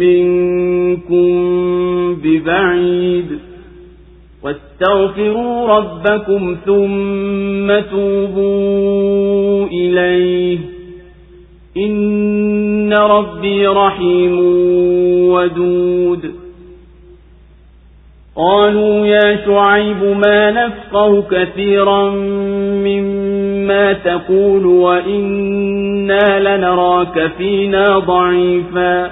[0.00, 1.26] منكم
[2.24, 3.26] ببعيد
[4.42, 10.58] واستغفروا ربكم ثم توبوا إليه
[11.76, 14.38] إن ربي رحيم
[15.28, 16.45] ودود
[18.36, 22.10] قالوا يا شعيب ما نفقه كثيرا
[22.84, 29.10] مما تقول وإنا لنراك فينا ضعيفا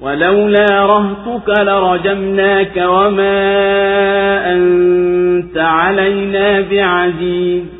[0.00, 3.32] ولولا رهتك لرجمناك وما
[4.52, 7.79] أنت علينا بعزيز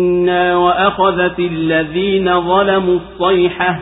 [0.55, 3.79] وأخذت الذين ظلموا الصيحة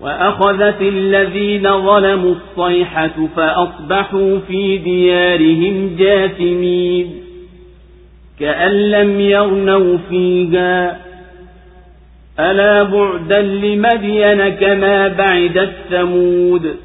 [0.00, 7.14] وأخذت الذين ظلموا الصيحة فأصبحوا في ديارهم جاثمين
[8.40, 11.00] كأن لم يغنوا فيها
[12.40, 16.76] ألا بعدا لمدين كما بعدت ثمود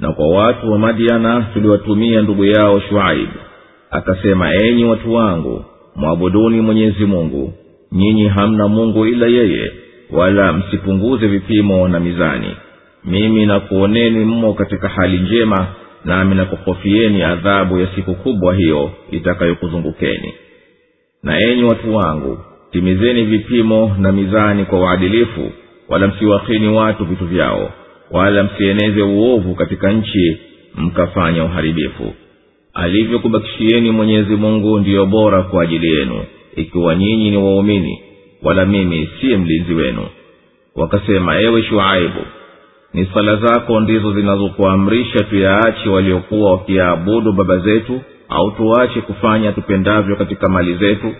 [0.00, 2.44] na kwa watu wa madiana tuliwatumia ndugu
[5.14, 5.64] wangu
[5.98, 7.52] mwabuduni mwenyezi mungu.
[7.92, 9.72] Nyinyi hamna mungu ila yeye
[10.10, 12.56] wala msipunguze vipimo na mizani.
[13.04, 15.66] Mimi nakuoneni mmo katika hali njema
[16.04, 20.32] nami nakuhofieni adhabu ya siku kubwa hiyo itakayokuzungukeni.
[21.22, 22.38] Na enyi watu wangu
[22.72, 25.52] timizeni vipimo na mizani kwa uadilifu
[25.88, 27.72] wala msiwahini watu vitu vyao
[28.10, 30.38] wala msieneze uovu katika nchi
[30.74, 32.14] mkafanya uharibifu
[32.78, 36.24] alivyokubakishieni mwenyezi mungu ndiyo bora kwa ajili yenu
[36.56, 38.02] ikiwa nyinyi ni waumini
[38.42, 40.06] wala mimi siye mlinzi wenu.
[40.76, 42.20] Wakasema ewe shuaibu
[42.94, 50.48] ni sala zako ndizo zinazokuamrisha tuyaache waliokuwa wakiyaabudu baba zetu au tuache kufanya tupendavyo katika
[50.48, 51.14] mali zetu?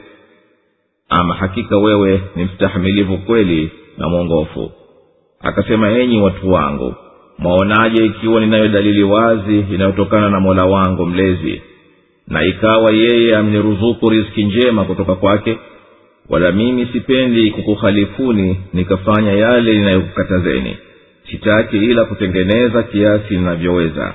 [1.08, 4.72] Ama hakika wewe ni mstahamilivu kweli na mwongofu.
[5.40, 6.94] Akasema enyi watu wangu
[7.38, 11.62] mwaonaje ikiwa ninayo dalili wazi inayotokana na mola wangu mlezi?
[12.28, 15.58] Na ikawa yeye amniruzuku riski njema kutoka kwake
[16.28, 20.76] wala mimi sipendi kukuhalifuni nikafanya yale ninayokukatazeni.
[21.30, 24.14] Sitaki ila kutengeneza kiasi ninavyoweza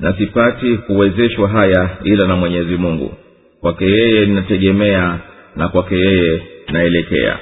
[0.00, 3.14] na sipati kuwezeshwa haya ila na mwenyezi mungu.
[3.60, 5.18] Kwake yeye ninategemea
[5.56, 6.42] na kwake yeye
[6.72, 7.38] naelekea.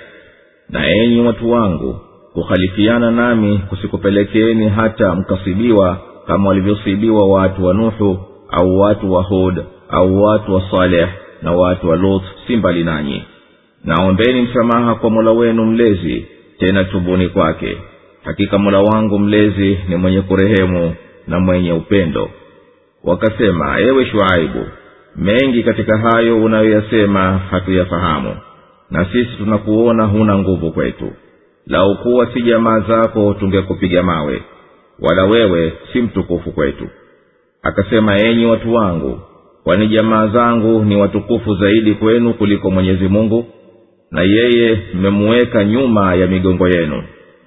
[0.71, 2.01] Na enyi watu wangu
[2.37, 8.19] kukhalifiana nami kusikupelekeeni hata mkasibiwa kama walivyosibiwa watu wa nuhu
[8.51, 11.09] au watu wa hud au watu wa saleh
[11.43, 13.23] na watu wa lut si mbali nanyi.
[13.85, 16.27] Naombeni msamaha kwa mola wenu mlezi
[16.59, 17.79] tena tubuni kwake.
[18.25, 20.95] Hakika mola wangu mlezi ni mwenye kurehemu
[21.29, 22.31] na mwenye upendo.
[23.05, 24.67] Wakasema ewe shuaibu
[25.17, 28.37] mengi katika hayo unayoyasema hatuyafahamu
[28.91, 31.13] na sisi tunakuona huna nguvu kwetu
[31.67, 34.43] lau kuwa si jamaa zako tungekupiga mawe
[34.99, 36.89] wala wewe si mtukufu kwetu.
[37.63, 39.21] Akasema enyi watu wangu
[39.65, 43.47] kwani jamaa zangu ni watukufu zaidi kwenu kuliko mwenyezi mungu
[44.11, 47.03] na yeye mmemuweka nyuma ya migongo yenu.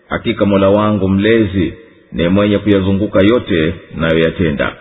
[0.10, 1.74] Hakika mola wangu mlezi
[2.12, 4.76] ni mwenye kuyazunguka yote nayoyatenda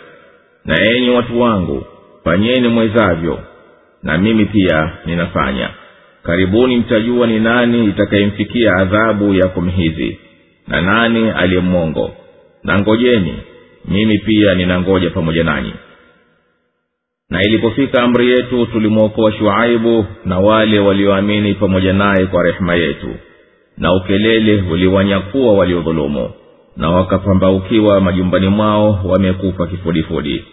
[0.64, 1.84] na enyi watu wangu
[2.24, 3.38] fanyeni mwezavyo
[4.02, 5.70] na mimi pia ninafanya
[6.28, 10.18] karibuni mtajua ni nani itakayemfikia adhabu ya kumhizi
[10.66, 12.10] na nani aliyemwongo
[12.64, 13.34] na ngojeni
[13.84, 15.72] mimi pia ninangoja pamoja nanyi.
[17.30, 23.08] Na ilipofika amri yetu tulimwokoa shuaibu na wale walioamini pamoja naye kwa rehema yetu.
[23.78, 26.30] Na ukelele uliwanyakuwa waliodhulumu
[26.76, 30.44] na wakapambaukiwa majumbani mwao wamekufa kifudifudi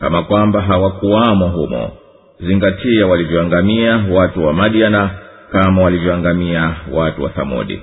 [0.00, 1.90] kama kwamba hawakuwamo humo.
[2.40, 5.10] Zingatia walivyoangamia watu wa madiana
[5.52, 7.82] kama walivyoangamia watu wa thamodi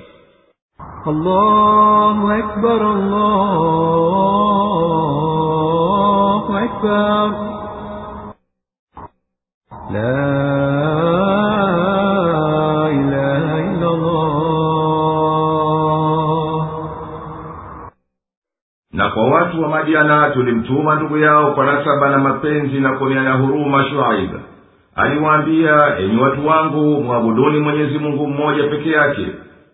[1.06, 3.56] allahu akbar, allahu
[6.56, 7.34] akbar.
[9.92, 10.40] La
[18.92, 23.32] na kwa watu wa madiana tulimtuma ndugu yao kwa nasaba na mapenzi na kuonea na
[23.34, 24.30] huruma shuaib
[24.96, 29.26] aliwaambia enyi watu wangu mwabuduni mwenyezi mungu mmoja peke yake.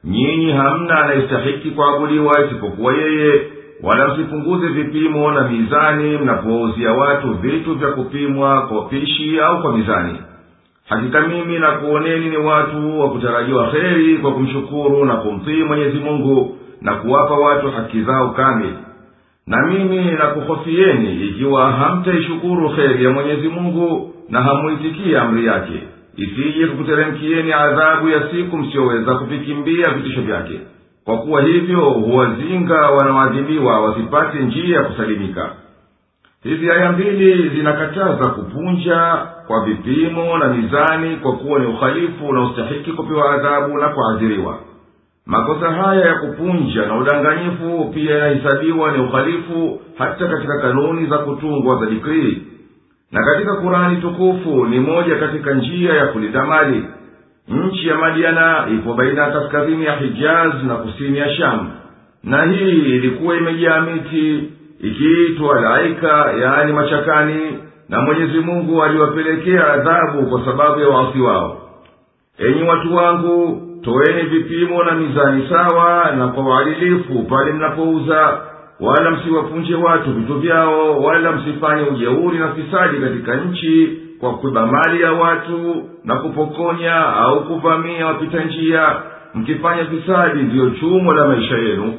[0.04, 3.40] Nyinyi hamna anayestahiki kuabudiwa isipokuwa yeye.
[3.82, 10.18] Wala msipunguze vipimo na mizani mnapowauzia watu vitu vya kupimwa kwa pishi au kwa mizani.
[10.88, 16.94] Hakika mimi nakuoneni ni watu wa kutarajiwa kheri kwa kumshukuru na kumtii mwenyezi mungu na
[16.94, 18.74] kuwapa watu haki zao kamili.
[19.46, 25.82] Na mimi nakuhofieni ikiwa hamtaishukuru kheri ya mwenyezi mungu na hamuitikia amri yake.
[26.16, 30.60] Isije kukuteremkieni adhabu ya siku msiyoweza kuvikimbia vitisho vyake.
[31.04, 35.50] Kwa kuwa hivyo huwazinga wanaoadhibiwa wasipate njia ya kusalimika.
[36.42, 39.16] Hizi aya mbili zinakataza kupunja
[39.46, 44.58] kwa vipimo na mizani kwa kuwa ni uhalifu unaostahiki kupewa adhabu na kuadhiriwa.
[45.26, 51.78] Makosa haya ya kupunja na udanganyifu pia yanahesabiwa ni uhalifu hata katika kanuni za kutungwa
[51.80, 52.42] za dikrii
[53.16, 56.84] na katika kurani tukufu ni moja katika njia ya kulinda mali
[57.48, 61.70] nchi ya madiana ipo baina ya kaskazini ya hijaz na kusini ya sham.
[62.24, 70.44] Na hii ilikuwa imejaa miti ikiitwa laika yaani machakani na mwenyezi mungu aliwapelekea adhabu kwa
[70.44, 71.60] sababu ya waasi wao.
[72.38, 78.38] Enyi watu wangu toeni vipimo na mizani sawa na kwa uadilifu pale mnapouza
[78.80, 85.02] wala msiwapunje watu vitu vyao wala msifanye ujeuri na fisadi katika nchi kwa kuiba mali
[85.02, 88.96] ya watu na kupokonya au kuvamia wapita njia.
[89.34, 91.94] Mkifanya fisadi ndiyo chumo la maisha yenu.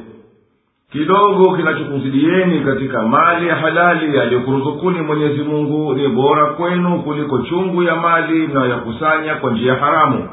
[0.92, 7.96] Kidogo kinachokuzidieni katika mali ya halali aliyokuruzukuni mwenyezi mungu ni bora kwenu kuliko chungu ya
[7.96, 10.28] mali mnayoyakusanya kwa njia haramu.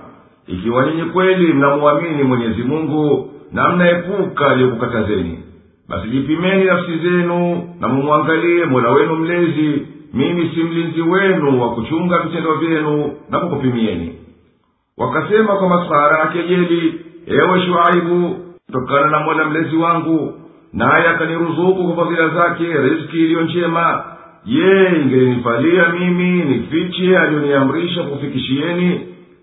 [0.47, 5.39] Ikiwa nyinyi kweli mnamuamini mwenyezi mungu na mnaepuka aliyokukatazeni
[5.89, 9.87] basi jipimeni nafsi zenu na mumwangalie mola wenu mlezi.
[10.13, 14.15] Mimi si mlinzi wenu wa kuchunga vitendo vyenu na kukupimieni.
[14.97, 18.35] Wakasema kwa maskhara ya kejeli ewe shuaibu
[18.65, 20.33] kutokana na mola mlezi wangu
[20.73, 24.03] naye akaniruzuku kwa fadhila zake riski iliyo njema
[24.45, 29.01] je ingelinifalia mimi nifiche aliyoniamrisha kufikishieni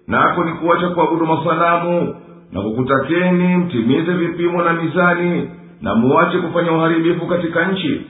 [0.08, 2.14] nako ni kuacha kuabudu masanamu
[2.52, 5.50] na kukutakeni mtimize vipimo na mizani
[5.82, 8.06] na muwache kufanya uharibifu katika nchi.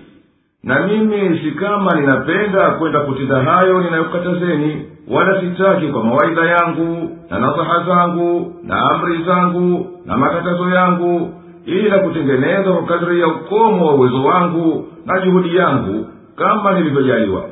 [0.64, 7.38] Na mimi si kama ninapenda kwenda kutenda hayo ninayokatazeni wala sitaki kwa mawaidha yangu na
[7.38, 11.34] nasaha zangu na amri zangu na makatazo yangu
[11.66, 17.44] ila kutengeneza kwa kadri ya ukomo wa uwezo wangu na juhudi yangu kama nilivyojaliwa.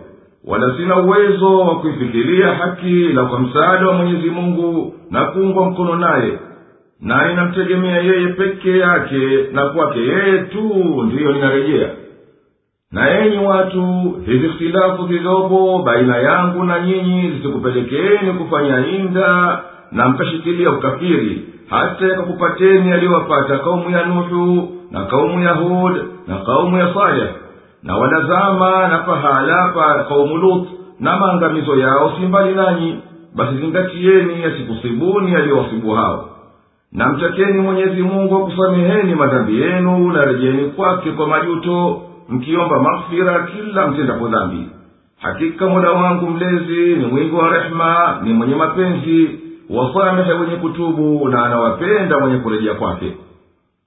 [0.46, 5.96] Wala sina uwezo wa kuifikiria haki la kwa msaada wa mwenyezi mungu na kuungwa mkono
[5.96, 6.38] naye
[7.02, 10.62] na inamtegemea yeye peke yake na kwake yeye tu
[11.06, 11.88] ndiyo ninarejea.
[12.92, 13.82] Na enyi watu
[14.26, 19.60] hizi ikhtilafu zilizopo baina yangu na nyinyi zisikupelekeeni kufanya inda
[19.92, 25.96] na mkashikilia ukafiri hata yakakupateni yaliyowapata kaumu ya nuhu na kaumu ya hud
[26.26, 27.28] na kaumu ya saleh
[27.82, 30.68] na wanazama na pahala pa kaumu lut
[31.00, 32.98] na maangamizo yao si mbali nanyi
[33.36, 36.28] basi zingatieni yasikusibuni yaliyowasibu hao
[36.92, 43.86] na mtakeni mwenyezi mungu akusameheni madhambi yenu na rejeni kwake kwa majuto mkiomba maghfira kila
[43.86, 44.68] mtendapo dhambi.
[45.20, 49.40] Hakika mola wangu mlezi ni mwingi wa rehema ni mwenye mapenzi
[49.70, 53.16] wasamehe wenye kutubu na anawapenda mwenye kurejea kwake.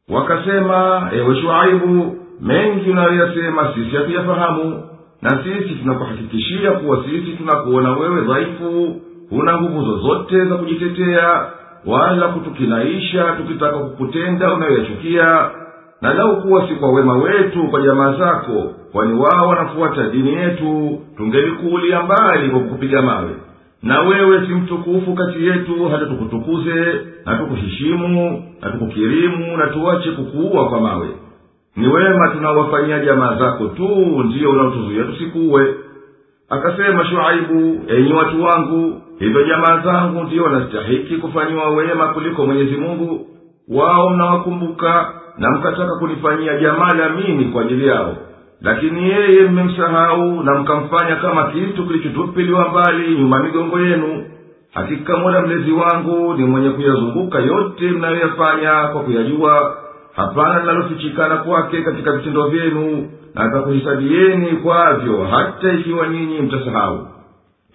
[0.09, 4.83] Wakasema ewe shuaibu mengi unayoyasema sisi hatuyafahamu
[5.21, 8.95] na sisi tunakuhakikishia kuwa sisi tunakuona wewe dhaifu
[9.29, 11.45] huna nguvu zozote za kujitetea
[11.85, 15.49] wala kutukinaisha tukitaka kukutenda unayoyachukia.
[16.01, 20.99] Na lau kuwa si kwa wema wetu kwa jamaa zako kwani wao wanafuata dini yetu
[21.17, 23.29] tungelikuulia mbali kwa kukupiga mawe.
[23.83, 26.85] Na wewe si mtukufu kati yetu hata tukutukuze
[27.25, 31.07] na tukuheshimu na tukukirimu na tuache kukuua kwa mawe.
[31.75, 33.87] Ni wema tunawafanyia jamaa zako tu
[34.25, 35.75] ndiyo unaotuzuia tusikuwe
[36.49, 43.27] akasema shuaibu enyi watu wangu hivyo jamaa zangu ndiyo wanastahiki kufanyiwa wema kuliko mwenyezi mungu.
[43.67, 48.17] Wao mnawakumbuka na mkataka kunifanyia jamaa la mimi kwa ajili yao.
[48.61, 54.25] Lakini yeye mmemsahau na mkamfanya kama kitu kilichotupiliwa mbali nyuma migongo yenu.
[54.73, 59.77] Hakika mola mlezi wangu ni mwenye kuyazunguka yote mnayoyafanya kwa kuyajua.
[60.15, 67.07] Hapana linalofichikana kwake katika vitendo vyenu na atakuhisabieni kwavyo hata ikiwa nyinyi mtasahau.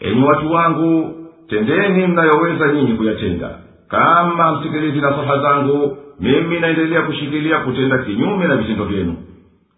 [0.01, 1.15] Enyi watu wangu
[1.49, 3.51] tendeni mnayoweza nyinyi kuyatenda
[3.89, 9.15] kama msikilizi nasaha zangu mimi naendelea kushikilia kutenda kinyume na vitendo vyenu.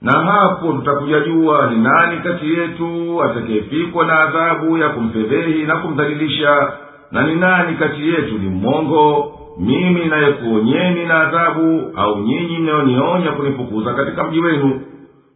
[0.02, 6.72] Na hapo tutakujajua ni nani kati yetu atakayefikwa na adhabu ya kumfedhehi na kumdhalilisha
[7.12, 13.94] na ni nani kati yetu ni mmongo mimi nayekuonyeni na adhabu au nyinyi mnayonionya kunifukuza
[13.94, 14.80] katika mji wenu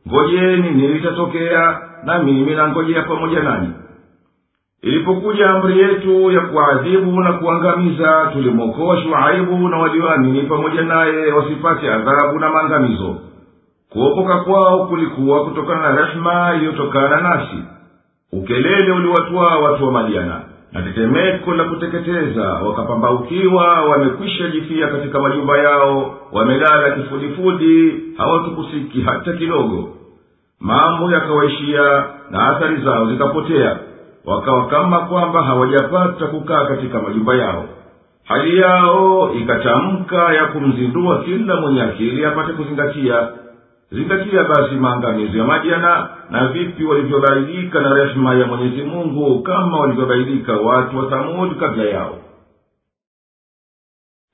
[0.09, 3.69] ngojeni nilitatokea na mimi nangojea pamoja nanyi.
[4.83, 12.39] Ilipokuja amri yetu ya kuadhibu na kuangamiza tulimwokoa shuaibu na walioamini pamoja naye wasipate adhabu
[12.39, 13.17] na maangamizo.
[13.91, 17.65] Kuokoka kwao kulikuwa kutokana na rehema iliyotokana nasi.
[18.33, 20.41] Ukelele uliwatwaa watu wa madiana
[20.75, 29.89] na tetemeko la kuteketeza wakapambaukiwa wamekwisha jifia katika majumba yao wamelala kifudifudi hawakikusiki hata kidogo.
[30.61, 33.79] Mambo yakawaishia na athari zao zikapotea.
[34.25, 37.65] Wakawa kama kwamba hawajapata kukaa katika majumba yao.
[38.25, 43.29] Hali yao ikatamka ya kumzindua kila mwenye akili apate kuzingatia
[43.93, 50.53] zingatia basi maangamizo ya madiana na vipi walivyobaidika na rehema ya mwenyezi mungu kama walivyobaidika
[50.53, 52.19] watu wa thamudi kabla yao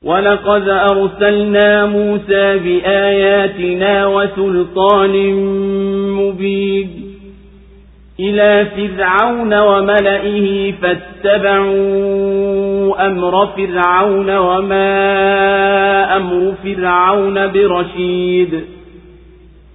[0.04, 5.32] ولقد أرسلنا موسى بآياتنا وسلطان
[6.12, 6.90] مبين
[8.20, 12.26] إلى فرعون وملئه فاتبعوا
[13.06, 14.96] أمر فرعون وما
[16.16, 18.64] أمر فرعون برشيد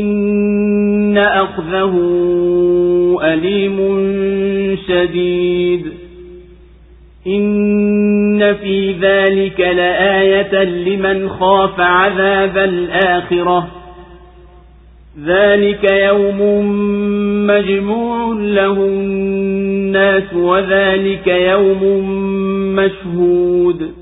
[0.00, 1.94] إن أخذه
[3.22, 3.78] أليم
[4.88, 5.86] شديد.
[7.26, 13.68] إن في ذلك لآية لمن خاف عذاب الآخرة.
[15.26, 16.66] ذلك يوم
[17.46, 21.84] مجموع له الناس وذلك يوم
[22.76, 24.01] مشهود.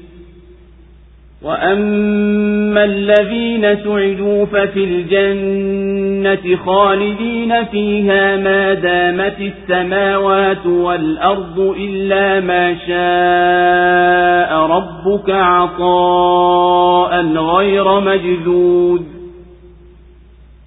[1.43, 15.29] وأما الذين سعدوا ففي الجنة خالدين فيها ما دامت السماوات والأرض إلا ما شاء ربك
[15.29, 19.05] عطاء غير مجذود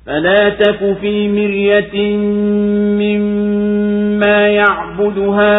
[0.06, 2.16] فلا تك في مرية
[3.00, 5.54] مما يعبد هؤلاء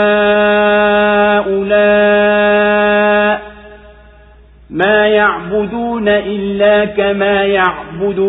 [4.76, 8.19] ما يعبدون إلا كما يعبد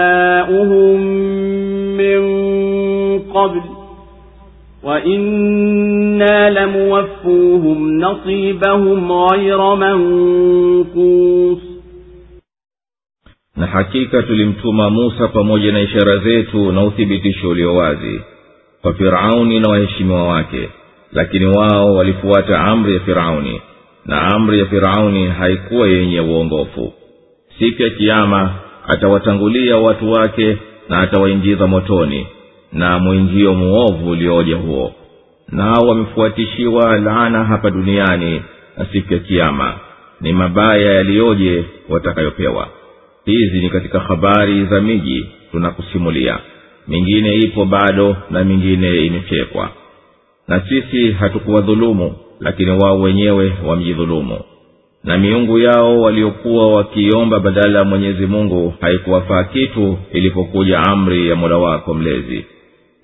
[0.00, 1.00] آباؤهم
[1.96, 2.20] من
[3.18, 3.60] قبل
[4.82, 11.60] وإنا لموفوهم نصيبهم غير منقوص
[13.56, 18.20] na hakika tulimtuma musa pamoja na ishara zetu na uthibitisho ulio wazi
[18.82, 20.68] kwa firauni na waheshimiwa wake
[21.12, 23.60] lakini wao walifuata amri ya firauni
[24.06, 26.92] na amri ya firauni haikuwa yenye uongofu.
[27.58, 28.54] Siku ya kiama
[28.88, 30.56] atawatangulia watu wake
[30.88, 32.26] na atawaingiza motoni
[32.72, 34.94] na mwingio muovu ulioja huo.
[35.48, 38.42] Nao wamefuatishiwa laana hapa duniani
[38.76, 39.74] na siku ya kiama
[40.20, 42.68] ni mabaya yaliyoje watakayopewa.
[43.24, 46.38] Hizi ni katika habari za miji tunakusimulia.
[46.88, 49.70] Mingine ipo bado na mingine imefyekwa.
[50.48, 54.38] Na sisi hatukuwadhulumu lakini wao wenyewe wamjidhulumu
[55.04, 61.56] na miungu yao waliokuwa wakiomba badala ya mwenyezi mungu haikuwafaa kitu ilipokuja amri ya mola
[61.58, 62.44] wako mlezi.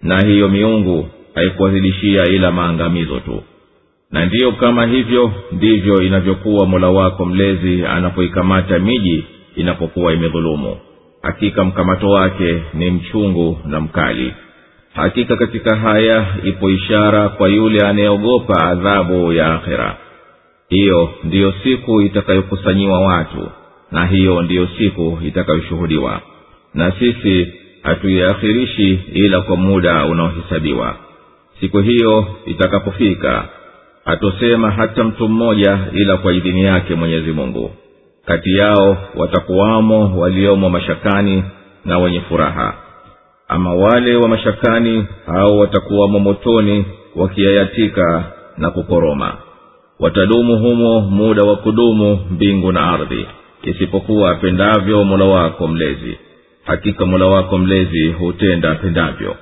[0.02, 3.42] Na hiyo miungu haikuwazidishia ila maangamizo tu.
[4.10, 9.24] Na ndiyo kama hivyo ndivyo inavyokuwa mola wako mlezi anapoikamata miji
[9.56, 10.76] inapokuwa imedhulumu.
[11.22, 14.32] Hakika mkamato wake ni mchungu na mkali
[14.96, 19.96] hakika katika haya ipo ishara kwa yule anayeogopa adhabu ya akhera
[20.68, 23.48] hiyo ndiyo siku itakayokusanyiwa watu
[23.92, 26.20] na hiyo ndiyo siku itakayoshuhudiwa.
[26.74, 27.52] Na sisi
[27.82, 30.96] hatuiakhirishi ila kwa muda unaohesabiwa.
[31.60, 33.48] Siku hiyo itakapofika
[34.04, 37.70] hatosema hata mtu mmoja ila kwa idhini yake mwenyezi mungu.
[38.26, 41.44] Kati yao watakuwamo waliomo mashakani
[41.84, 42.74] na wenye furaha
[43.48, 46.84] ama wale wa mashakani hao watakuwamo motoni
[47.16, 48.24] wakiyayatika
[48.58, 49.36] na kukoroma.
[50.00, 53.26] Watadumu humo muda wa kudumu mbingu na ardhi
[53.62, 56.18] isipokuwa apendavyo mola wako mlezi.
[56.64, 59.36] Hakika mola wako mlezi hutenda apendavyo.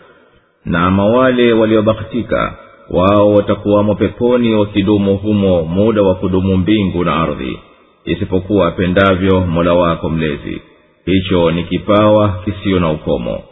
[0.65, 2.55] Na ama wale waliobahatika
[2.91, 7.59] wao watakuwamo peponi wakidumu humo muda wa kudumu mbingu na ardhi
[8.05, 10.63] isipokuwa apendavyo mola wako mlezi.
[11.07, 13.43] Hicho ni kipawa kisiyo na ukomo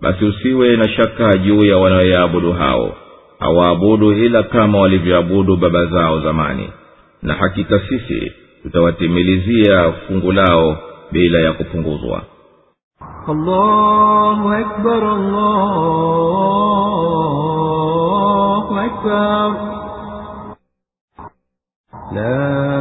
[0.00, 2.96] basi usiwe na shaka juu ya wanaoyaabudu hao
[3.38, 6.72] hawaabudu ila kama walivyoabudu baba zao zamani
[7.22, 10.76] na hakika sisi tutawatimilizia fungu lao
[11.12, 12.22] bila ya kupunguzwa.
[22.14, 22.77] La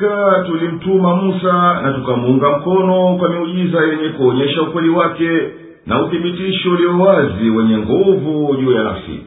[0.00, 5.30] hakika tulimtuma musa na tukamuunga mkono kwa miujiza yenye kuonyesha ukweli wake
[5.86, 9.20] na uthibitisho ulio wazi wenye nguvu juu ya nafsi.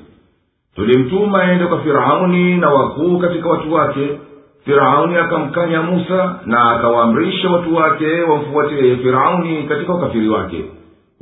[0.76, 4.20] Tulimtuma ende kwa firauni na wakuu katika watu wake.
[4.66, 10.66] Firauni akamkanya musa na akawaamrisha watu wake wamfuatie firauni katika ukafiri wake.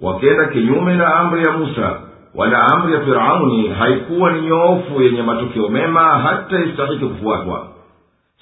[0.01, 1.99] Wakenda kinyume na amri ya musa
[2.35, 7.67] wala amri ya firauni haikuwa ni nyoofu yenye matokeo mema hata istahiki kufuatwa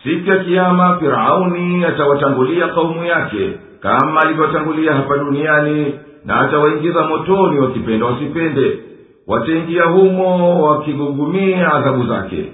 [0.05, 3.49] siku ya kiama firauni atawatangulia kaumu yake
[3.79, 5.93] kama alivyotangulia hapa duniani
[6.25, 8.79] na atawaingiza motoni wakipenda wasipende.
[9.27, 12.51] Wataingia humo wakigugumia adhabu zake.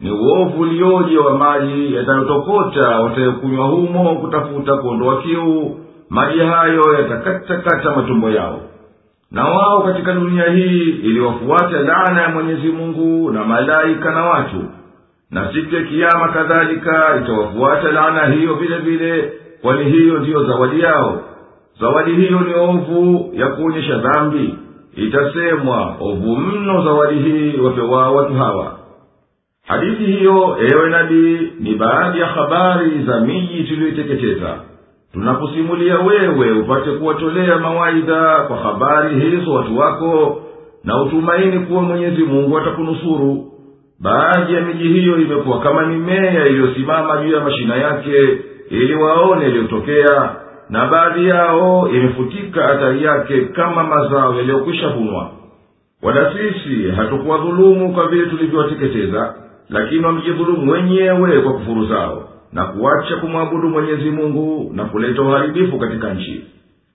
[0.00, 5.76] Ni uovu ulioje wa maji yatayotokota watayokunywa humo kutafuta kuondoa kiu.
[6.10, 8.60] Maji hayo yatakatakata matumbo yao.
[9.30, 14.64] Na wao katika dunia hii iliwafuata laana ya mwenyezi mungu na malaika na watu
[15.34, 19.32] na siku ya kiama kadhalika itawafuata laana hiyo vile vile
[19.62, 21.20] kwani hiyo ndiyo zawadi yao.
[21.80, 24.54] Zawadi hiyo ni ovu ya kuonyesha dhambi.
[24.96, 28.78] Itasemwa ovu mno zawadi hii wapewao watu hawa.
[29.66, 34.54] Hadithi hiyo ewe nabii ni baadhi ya habari za miji tuliyoiteketeza.
[35.12, 40.42] Tunakusimulia wewe upate kuwatolea mawaidha kwa habari hizo watu wako
[40.84, 43.50] na utumaini kuwa mwenyezi mungu atakunusuru
[44.04, 48.38] baadhi ya miji hiyo imekuwa kama mimea iliyosimama juu ya mashina yake
[48.70, 50.30] ili waone yaliyotokea
[50.70, 55.30] na baadhi yao imefutika athari yake kama mazao yaliyokwisha vunwa.
[56.02, 59.34] Wala sisi hatukuwadhulumu kwa vile tulivyowateketeza
[59.70, 66.14] lakini wamjidhulumu wenyewe kwa kufuru zao na kuacha kumwabudu mwenyezi mungu na kuleta uharibifu katika
[66.14, 66.44] nchi.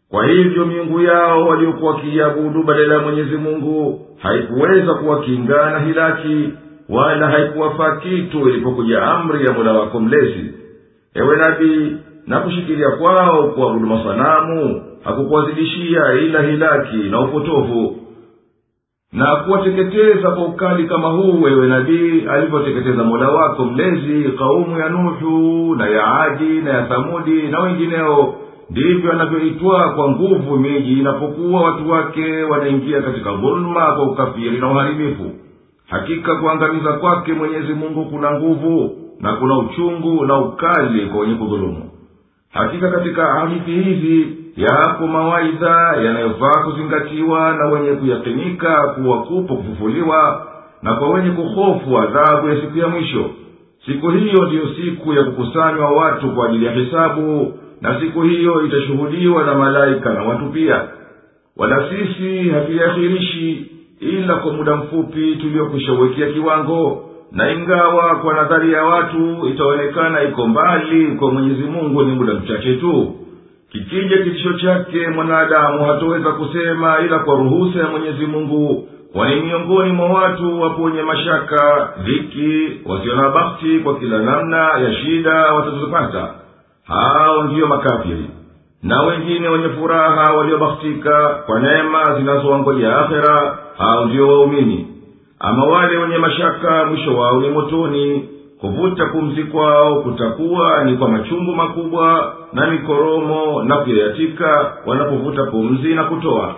[0.10, 6.50] Kwa hivyo miungu yao waliokuwa wakiiabudu badala ya mwenyezi mungu haikuweza kuwakinga na hilaki
[6.90, 10.54] wala haikuwafaa kitu ilipokuja amri ya mola wako mlezi.
[11.14, 11.96] Ewe nabii
[12.28, 17.96] na kushikilia kwao kuabudu masanamu hakukuwazidishia ila hilaki na upotovu.
[19.14, 25.76] Na kuwateketeza kwa ukali kama huu ewe nabii alivyoteketeza mola wako mlezi kaumu ya nuhu
[25.76, 28.34] na ya adi na ya thamudi na wengineo.
[28.70, 35.32] Ndivyo anavyoitwa kwa nguvu miji inapokuwa watu wake wanaingia katika dhuluma kwa ukafiri na uharibifu
[35.90, 41.90] hakika kuangamiza kwake mwenyezi mungu kuna nguvu na kuna uchungu na ukali kwa wenye kudhulumu.
[42.54, 50.48] Hakika katika hadithi hizi yapo mawaidha yanayofaa kuzingatiwa na wenye kuyakinika kuwa kupo kufufuliwa
[50.82, 53.30] na kwa wenye kuhofu adhabu ya siku ya mwisho.
[53.86, 59.44] Siku hiyo ndiyo siku ya kukusanywa watu kwa ajili ya hisabu na siku hiyo itashuhudiwa
[59.44, 60.82] na malaika na watu pia.
[61.58, 69.48] Wala sisi hatuiakhirishi ila kwa muda mfupi tuliokushawekea kiwango na ingawa kwa nadhari ya watu
[69.48, 73.16] itaonekana iko mbali kwa mwenyezi mungu ni muda mchache tu
[73.72, 80.10] kikija kitisho chake mwanadamu hatoweza kusema ila kwa ruhusa ya mwenyezi mungu kwani miongoni mwa
[80.10, 86.34] watu wapo wenye mashaka dhiki wasio bakti kwa kila namna ya shida watazopata
[86.88, 88.26] hao ndiyo makafiri
[88.84, 94.88] na wengine wenye furaha waliobakhtika kwa neema zinazowangojea akhera hao ndio waumini.
[95.40, 98.30] Ama wale wenye mashaka mwisho wao ni motoni.
[98.62, 106.04] Kuvuta pumzi kwao kutakuwa ni kwa machungu makubwa na mikoromo na kuyayatika wanapovuta pumzi na
[106.04, 106.56] kutoa.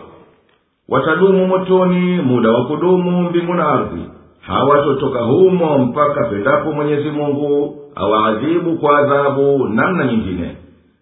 [0.89, 4.02] Watadumu motoni muda wa kudumu mbingu na ardhi.
[4.41, 10.57] Hawatotoka humo mpaka pendapo mwenyezi mungu awaadhibu kwa adhabu namna nyingine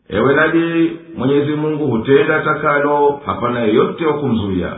[0.10, 4.74] ewe nabii mwenyezi mungu hutenda takalo hapana yeyote wa kumzuia.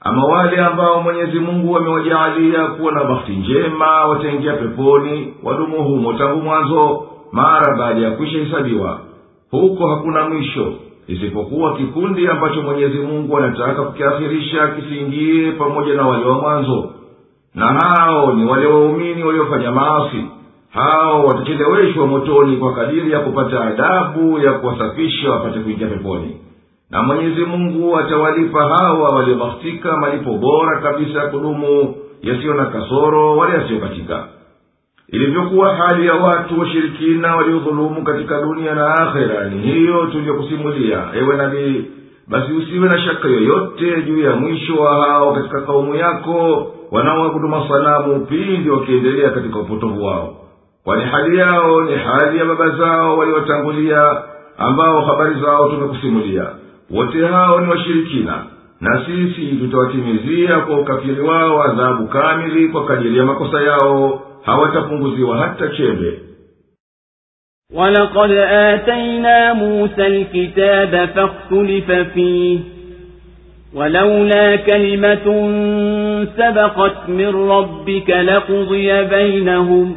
[0.00, 6.40] Ama wale ambao mwenyezi mungu wamewajaalia kuwa na bahti njema wataingia peponi wadumu humo tangu
[6.42, 9.00] mwanzo mara baada ya kwisha hisabiwa
[9.50, 10.72] huko hakuna mwisho
[11.08, 16.90] isipokuwa kikundi ambacho mwenyezi mungu anataka kukiakhirisha kisiingie pamoja na wale wa mwanzo.
[17.54, 20.24] Na hao ni wale waumini waliofanya maasi
[20.72, 26.36] hao watacheleweshwa motoni kwa kadiri ya kupata adabu ya kuwasafisha wapate kuingia peponi.
[26.90, 33.54] Na mwenyezi mungu atawalipa hawa waliobakhtika malipo bora kabisa ya kudumu yasiyo na kasoro wala
[33.54, 34.24] yasiyokatika
[35.08, 41.84] ilivyokuwa hali ya watu washirikina waliodhulumu katika dunia na akhera ni hiyo tuliyokusimulia ewe nabii
[42.28, 48.26] basi usiwe na shaka yoyote juu ya mwisho wa hao katika kaumu yako wanaoabudu masanamu
[48.26, 50.36] pindi wakiendelea katika upotovu wao
[50.84, 54.22] kwani hali yao ni hali ya baba zao waliotangulia
[54.58, 56.46] ambao habari zao tumekusimulia
[56.90, 58.44] wote hao ni washirikina
[58.80, 65.68] na sisi tutawatimizia kwa ukafiri wao adhabu kamili kwa kadiri ya makosa yao hawatapunguziwa hata
[65.68, 66.18] chembe
[67.74, 72.58] ولقد آتينا موسى الكتاب فاختلف فيه
[73.74, 75.24] ولولا كلمة
[76.36, 79.96] سبقت من ربك لقضي بينهم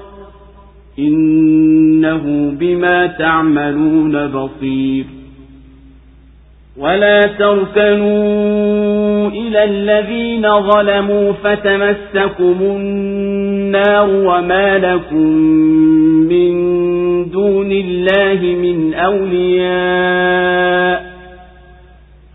[0.99, 5.05] إنه بما تعملون بصير.
[6.77, 15.27] ولا تركنوا إلى الذين ظلموا فتمسكم النار وما لكم
[16.31, 16.51] من
[17.31, 19.51] دون الله من أولياء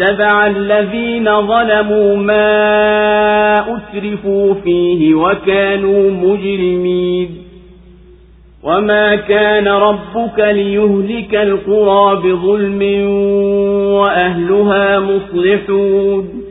[0.00, 7.28] واتبع الذين ظلموا ما أسرفوا فيه وكانوا مجرمين.
[8.62, 13.10] وما كان ربك ليهلك القرى بظلم
[13.92, 16.47] وأهلها مصلحون.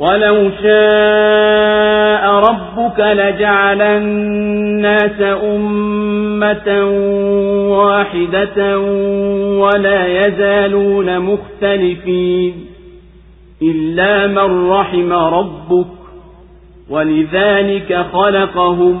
[0.00, 6.84] ولو شاء ربك لجعل الناس أمة
[7.70, 8.78] واحدة
[9.58, 12.54] ولا يزالون مختلفين
[13.62, 15.86] إلا من رحم ربك
[16.90, 19.00] ولذلك خلقهم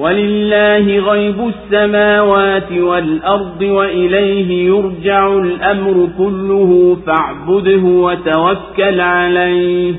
[0.00, 9.94] ولله غيب السماوات والأرض وإليه يرجع الأمر كله فاعبده وتوكل عليه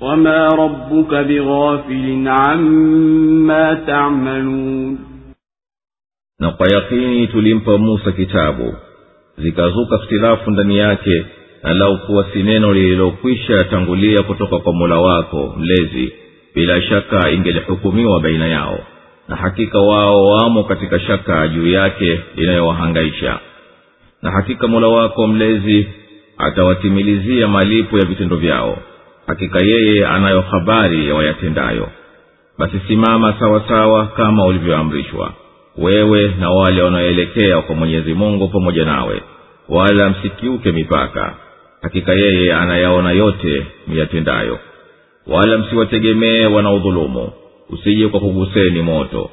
[0.00, 4.98] وما ربك بغافل عما تعملون
[6.40, 8.74] na kwa yakini tulimpa musa kitabu
[9.38, 11.24] zikazuka ikhtilafu ndani yake
[11.62, 16.12] na lau kuwa si neno lililokwisha tangulia kutoka kwa mola wako mlezi
[16.54, 18.78] bila shaka ingelihukumiwa baina yao
[19.27, 23.39] na hakika wao wamo katika shaka juu yake inayowahangaisha.
[24.21, 25.87] Na hakika mola wako mlezi
[26.37, 28.77] atawatimilizia malipo ya vitendo vyao.
[29.27, 31.89] Hakika yeye anayo habari ya wayatendayo.
[32.57, 35.33] Basi simama sawasawa sawa kama ulivyoamrishwa
[35.77, 39.21] wewe na wale wanaoelekea kwa mwenyezi mungu pamoja nawe
[39.69, 41.35] wala msikiuke mipaka.
[41.81, 44.59] Hakika yeye anayaona yote miyatendayo
[45.27, 47.31] wala msiwategemee wanaodhulumu
[47.69, 49.29] usije kwa kuguseni moto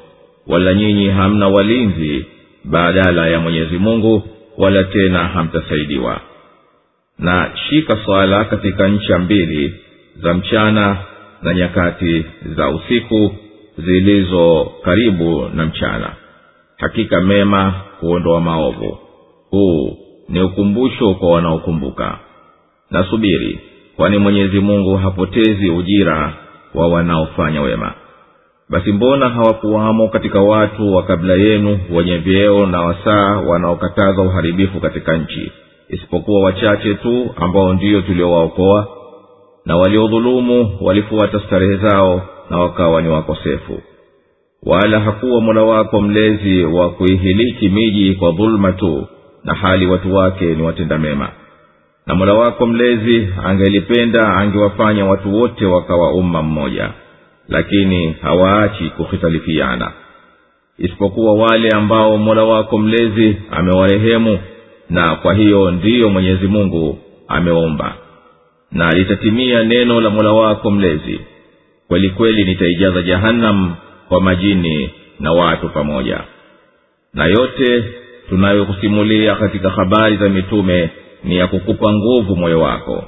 [0.47, 2.25] wala nyinyi hamna walinzi
[2.63, 4.23] badala ya mwenyezi mungu
[4.57, 6.21] wala tena hamtasaidiwa.
[7.19, 9.73] Na shika swala katika ncha mbili
[10.21, 10.97] za mchana
[11.41, 13.35] na nyakati za usiku
[13.77, 16.09] zilizo karibu na mchana.
[16.77, 18.97] Hakika mema huondoa maovu.
[19.49, 19.97] Huu
[20.29, 22.19] ni ukumbusho kwa wanaokumbuka.
[22.91, 23.59] Nasubiri
[23.95, 26.33] kwani mwenyezi mungu hapotezi ujira
[26.73, 27.93] wa wanaofanya wema
[28.73, 35.17] basi mbona hawakuwamo katika watu wa kabla yenu wenye vyeo na wasaa wanaokataza uharibifu katika
[35.17, 35.51] nchi?
[35.89, 38.87] Isipokuwa wachache tu ambao ndiyo tuliowaokoa
[39.65, 43.81] na waliodhulumu walifuata starehe zao na wakawa ni wakosefu.
[44.63, 49.07] Wala hakuwa mola wako mlezi wa kuihiliki miji kwa dhuluma tu
[49.43, 51.29] na hali watu wake ni watenda mema.
[52.07, 56.91] Na mola wako mlezi angelipenda angewafanya watu wote wakawa umma mmoja
[57.49, 59.91] lakini hawaachi kukhitalifiana
[60.77, 64.39] isipokuwa wale ambao mola wako mlezi amewarehemu
[64.89, 67.95] na kwa hiyo ndiyo mwenyezi mungu ameomba.
[68.71, 71.19] Na litatimia neno la mola wako mlezi.
[71.87, 73.75] Kweli kweli nitaijaza jahannam
[74.09, 74.89] kwa majini
[75.19, 76.19] na watu pamoja.
[77.13, 77.83] Na yote
[78.29, 80.89] tunayokusimulia katika habari za mitume
[81.23, 83.03] ni ya kukupa nguvu moyo wako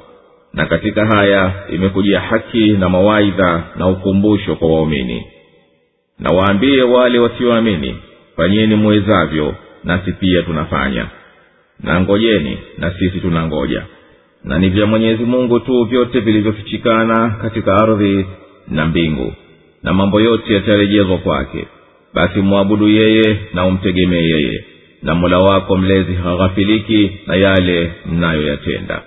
[0.55, 5.25] na katika haya imekujia haki na mawaidha na ukumbusho kwa waumini.
[6.19, 7.95] Na waambie wale wasioamini
[8.35, 11.07] fanyeni muwezavyo nasi pia tunafanya.
[11.83, 13.83] Na ngojeni na sisi tunangoja.
[14.43, 18.25] Na ni vya mwenyezi mungu tu vyote vilivyofichikana katika ardhi
[18.67, 19.33] na mbingu.
[19.83, 21.67] Na mambo yote yatarejezwa kwake.
[22.13, 24.65] Basi mwabudu yeye na umtegemee yeye.
[25.03, 29.01] Na mola wako mlezi haghafiliki na yale mnayoyatenda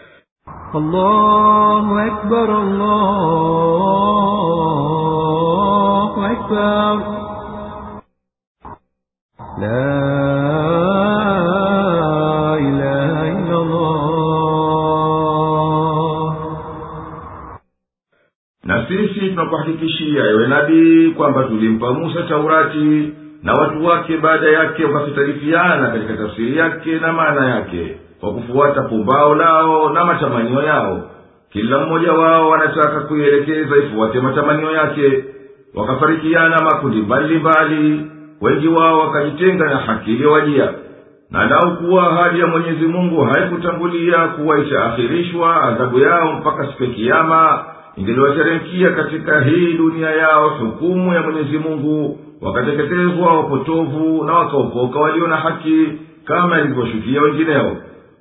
[0.75, 2.61] الله أكبر
[4.93, 6.93] الله أكبر
[9.59, 9.93] لا
[12.59, 14.03] إله إلا الله
[18.65, 25.87] na sisi tunakuhakikishia ewe nabii kwamba tulimpa musa taurati na watu wake baada yake wakafitarifiana
[25.91, 31.02] katika tafsiri yake na maana yake kwa kufuata pumbao lao na matamanio yao.
[31.52, 35.24] Kila mmoja wao wanataka kuielekeza ifuate matamanio yake.
[35.74, 38.06] Wakafarikiana makundi mbalimbali
[38.40, 40.72] wengi wao wakajitenga na haki iliyowajia.
[41.30, 46.90] Na lau kuwa ahadi ya mwenyezi mungu haikutangulia kuwa itaakhirishwa adhabu yao mpaka siku ya
[46.90, 47.64] kiama
[47.96, 55.36] ingeliwateremkia katika hii dunia yao hukumu ya mwenyezi mungu wakateketezwa wapotovu na wakaokoka walio na
[55.36, 55.92] haki
[56.24, 57.76] kama ilivyoshukia wengineo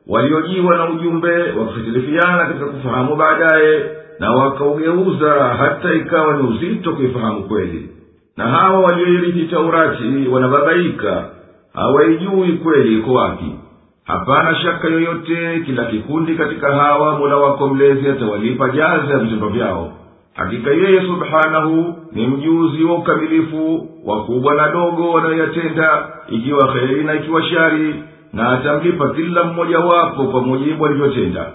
[0.09, 3.83] waliojiwa na ujumbe wakahitilifiana katika kufahamu baadaye
[4.19, 7.89] na wakaugeuza hata ikawa ni uzito kuifahamu kweli.
[8.37, 11.25] Na hawa walioirithi taurati wanababaika
[11.73, 13.55] hawaijui kweli iko wapi.
[14.03, 19.93] Hapana shaka yoyote kila kikundi katika hawa mola wako mlezi atawalipa jaza ya vitendo vyao.
[20.33, 27.43] Hakika yeye subhanahu ni mjuzi wa ukamilifu wakubwa na dogo wanayoyatenda ikiwa kheri na ikiwa
[27.43, 27.95] shari
[28.33, 31.51] na atamlipa kila mmoja wapo kwa mujibu alivyotenda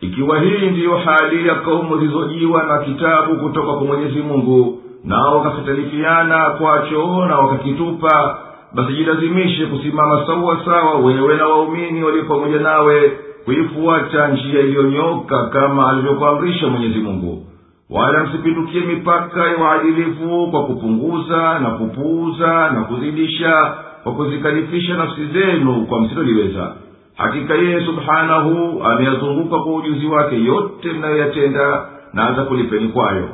[0.00, 6.50] ikiwa hii ndiyo hali ya kaumu zilizojiwa na kitabu kutoka kwa mwenyezi mungu nao wakakhtalifiana
[6.50, 8.38] kwacho na wakakitupa
[8.74, 13.12] basi jilazimishe kusimama sawa sawa wewe na waumini walio pamoja nawe
[13.44, 17.44] kuifuata njia iliyonyoka kama alivyokuamrisha mwenyezi mungu.
[17.90, 23.74] Wala msipindukie mipaka ya uadilifu kwa kupunguza na kupuuza na kuzidisha
[24.08, 26.72] kwa kuzikalifisha nafsi zenu kwa msiloliweza
[27.16, 33.28] hakika yeye subhanahu ameyazunguka kwa ujuzi wake yote mnayoyatenda na atakulipeni kwayo.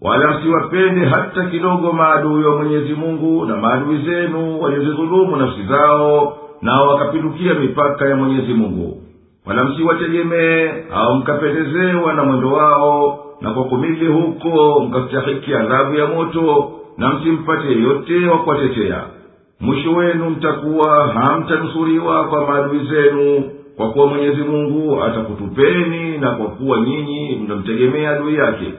[0.00, 6.88] Wala msiwapende hata kidogo maadui wa mwenyezi mungu na maadui zenu waliozidhulumu nafsi zao nao
[6.88, 9.02] wakapindukia mipaka ya mwenyezi mungu.
[9.46, 16.70] Wala msiwategemee au mkapendezewa na mwendo wao na kwa kumili huko mkastahiki adhabu ya moto
[16.98, 19.04] na msimpate yeyote wa kuwatetea
[19.62, 26.80] mwisho wenu mtakuwa hamtanusuriwa kwa maadui zenu kwa kuwa mwenyezi mungu atakutupeni na kwa kuwa
[26.80, 28.72] nyinyi mnamtegemea adui yake.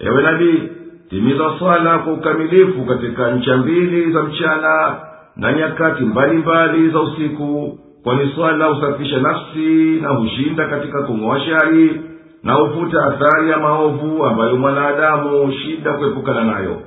[0.00, 0.62] Ewe nabii
[1.10, 4.96] timiza swala kwa ukamilifu katika ncha mbili za mchana
[5.36, 12.00] na nyakati mbalimbali za usiku kwani swala husafisha nafsi na hushinda katika kung'oa shari
[12.42, 16.80] na hufuta athari ya maovu ambayo mwanadamu shida kuepukana nayo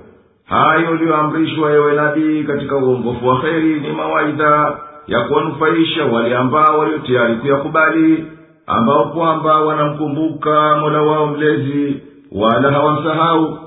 [0.47, 3.79] hayo uliyoamrishwa ewe nabii katika uongofu wa kheri.
[3.79, 8.25] Ni mawaidha ya kuwanufaisha wale ambao walio tayari kuyakubali
[8.67, 12.01] ambao kwamba wanamkumbuka mola wao mlezi
[12.31, 13.57] wala hawamsahau.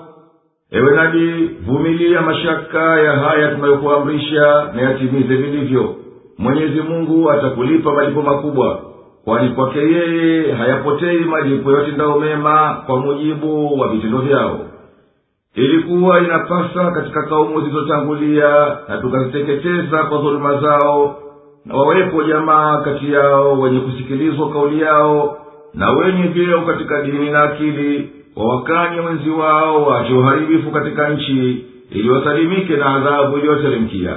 [0.70, 5.94] Ewe nabii vumilia mashaka ya haya tunayokuamrisha na yatimize vilivyo.
[6.39, 8.78] Mwenyezi mungu atakulipa malipo makubwa
[9.24, 14.61] kwani kwake yeye hayapotei malipo yatendao mema kwa mujibu wa vitendo vyao
[15.55, 21.16] ilikuwa inapasa katika kaumu zilizotangulia na tukaziteketeza kwa dhuluma zao
[21.66, 25.36] na wawepo jamaa kati yao wenye kusikilizwa kauli yao
[25.74, 32.10] na wenye vyeo katika dini na akili wawakanye wenzi wao waache uharibifu katika nchi ili
[32.10, 34.16] wasalimike na adhabu iliyoteremkia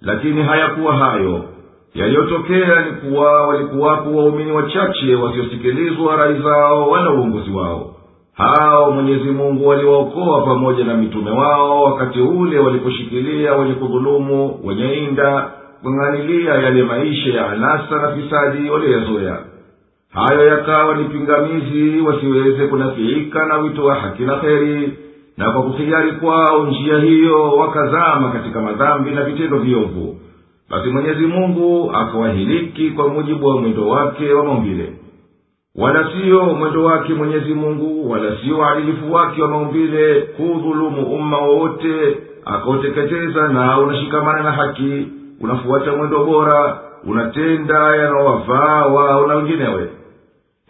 [0.00, 1.44] lakini hayakuwa hayo.
[1.94, 7.94] Yaliyotokea ni kuwa walikuwapo waumini wachache wasiosikilizwa rai zao wala uongozi wao
[8.38, 15.50] hao mwenyezi mungu waliwaokoa pamoja na mitume wao wakati ule waliposhikilia wenye kudhulumu wenye inda
[15.82, 19.38] kung'anilia yale maisha ya anasa na fisadi walioyazoya
[20.12, 24.92] hayo yakawa ni pingamizi wasiweze kunafiika na wito wa haki na kheri
[25.36, 30.16] na kwa kuhiari kwao njia hiyo wakazama katika madhambi na vitendo viovu.
[30.70, 34.92] Basi mwenyezi mungu akawahiliki kwa mujibu wa mwendo wake wa maumbile
[35.78, 42.18] wala siyo mwendo wake mwenyezi mungu wala siyo uadilifu wake wa maumbile kudhulumu umma wowote
[42.44, 45.06] akauteketeza na unashikamana na haki
[45.40, 49.88] unafuata mwendo bora unatenda yanawafaa wao na wenginewe.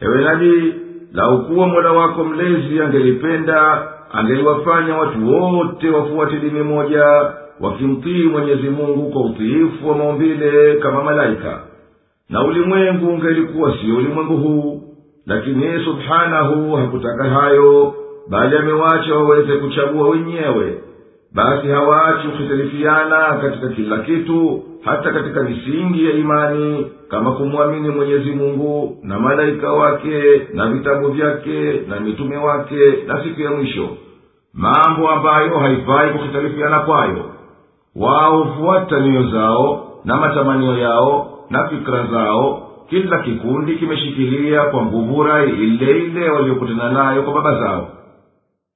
[0.00, 0.74] Ewe nabii
[1.12, 7.04] laukuwa mola wako mlezi angelipenda angeliwafanya watu wote wafuate dini moja
[7.60, 11.60] wakimtii mwenyezi mungu kwa utiifu wa maumbile kama malaika.
[12.30, 14.77] Na ulimwengu ungelikuwa siyo ulimwengu huu
[15.28, 17.94] lakini yeye subhanahu hakutaka hayo
[18.28, 20.78] bali amewacha waweze kuchagua wenyewe.
[21.34, 28.98] Basi hawaachi kuhitalifiana katika kila kitu hata katika misingi ya imani kama kumwamini mwenyezi mungu
[29.02, 33.88] na malaika wake na vitabu vyake na mitume wake na siku ya mwisho.
[34.54, 37.24] Mambo ambayo haifai kuhitalifiana kwayo.
[37.96, 45.22] Wao hufuata nyoyo zao na matamanio yao na fikra zao kila kikundi kimeshikilia kwa nguvu
[45.22, 47.88] rai ile ile waliokutana nayo kwa baba zao.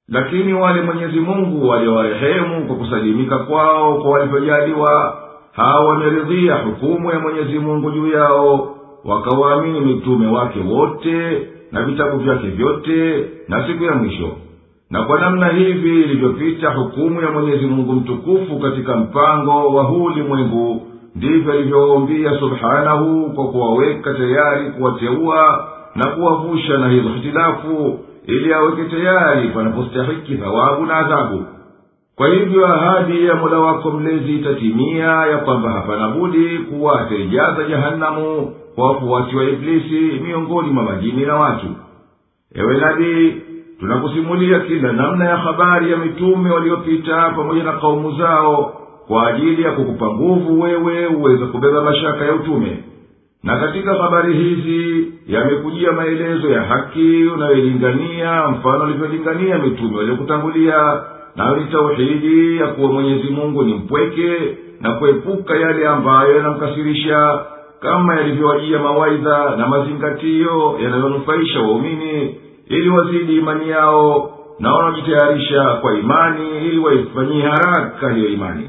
[0.07, 5.17] Lakini wale mwenyezi mungu waliowarehemu kwa kusalimika kwao kwa walivyojaliwa
[5.51, 8.75] hawa wameridhia hukumu ya mwenyezi mungu juu yao
[9.05, 14.29] wakawaamini mitume wake wote na vitabu vyake vyote na siku ya mwisho.
[14.89, 20.87] Na kwa namna hivi ilivyopita hukumu ya mwenyezi mungu mtukufu katika mpango wa huu ulimwengu
[21.15, 29.49] ndivyo alivyowaumbia subhanahu kwa kuwaweka tayari kuwateua na kuwavusha na hizo hitilafu ili aweke tayari
[29.49, 31.45] panapostahiki thawabu na adhabu.
[32.15, 38.51] Kwa hivyo ahadi ya mola wako mlezi itatimia ya kwamba hapana budi kuwa ataijaza jahanamu
[38.75, 41.65] kwa wafuasi wa iblisi miongoni mwa majini na watu.
[42.55, 43.35] Ewe nabii
[43.79, 49.71] tunakusimulia kila namna ya habari ya mitume waliopita pamoja na kaumu zao kwa ajili ya
[49.71, 52.77] kukupa nguvu wewe uweze kubeba mashaka ya utume.
[53.43, 61.01] Na katika habari hizi yamekujia maelezo ya haki unayoilingania mfano alivyolingania mitume waliokutangulia
[61.35, 67.39] nayo ni tauhidi ya kuwa mwenyezi mungu ni mpweke na kuepuka yale ambayo yanamkasirisha
[67.79, 72.35] kama yalivyowajia mawaidha na mazingatio yanayonufaisha waumini
[72.67, 78.67] ili wazidi imani yao na wanaojitayarisha kwa imani ili waifanyie haraka hiyo imani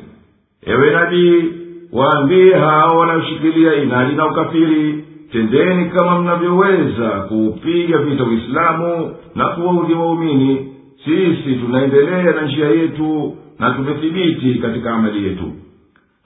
[0.66, 1.52] ewe nabii
[1.92, 10.70] waambie hao wanaoshikilia inadi na ukafiri tendeni kama mnavyoweza kuupiga vita uislamu na kuwaudhi waumini.
[11.04, 15.52] Sisi tunaendelea na njia yetu na tumethibiti katika amali yetu.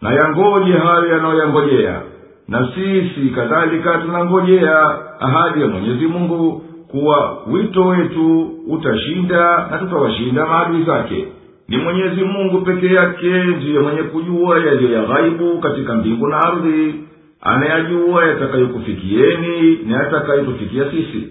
[0.03, 2.03] Na yangoje hayo yanayoyangojea
[2.49, 4.83] na sisi kadhalika tunangojea
[5.21, 11.27] ahadi ya mwenyezi mungu kuwa wito wetu utashinda na tutawashinda maadui zake
[11.69, 16.95] ni mwenyezi mungu peke yake ndiye mwenye kujua yaliyo ya ghaibu katika mbingu na ardhi.
[17.41, 21.29] Anayajua yatakayokufikieni na yatakayotufikia sisi.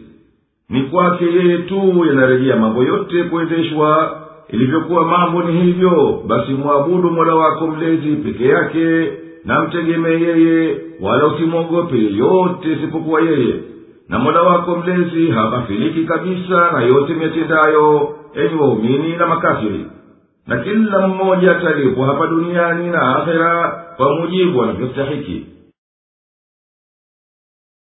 [0.69, 4.18] Ni kwake yeye tu yanarejea mambo yote kuendeshwa
[4.49, 9.11] ilivyokuwa mambo ni hivyo basi mwabudu mola wako mlezi peke yake
[9.45, 13.53] na mtegemee yeye wala usimwogope yeyote isipokuwa yeye.
[14.09, 19.85] Na mola wako mlezi haghafiliki kabisa na yote miyatendayo enyi waumini na makafiri
[20.48, 25.45] na kila mmoja atalipwa hapa duniani na akhera kwa mujibu anavyostahiki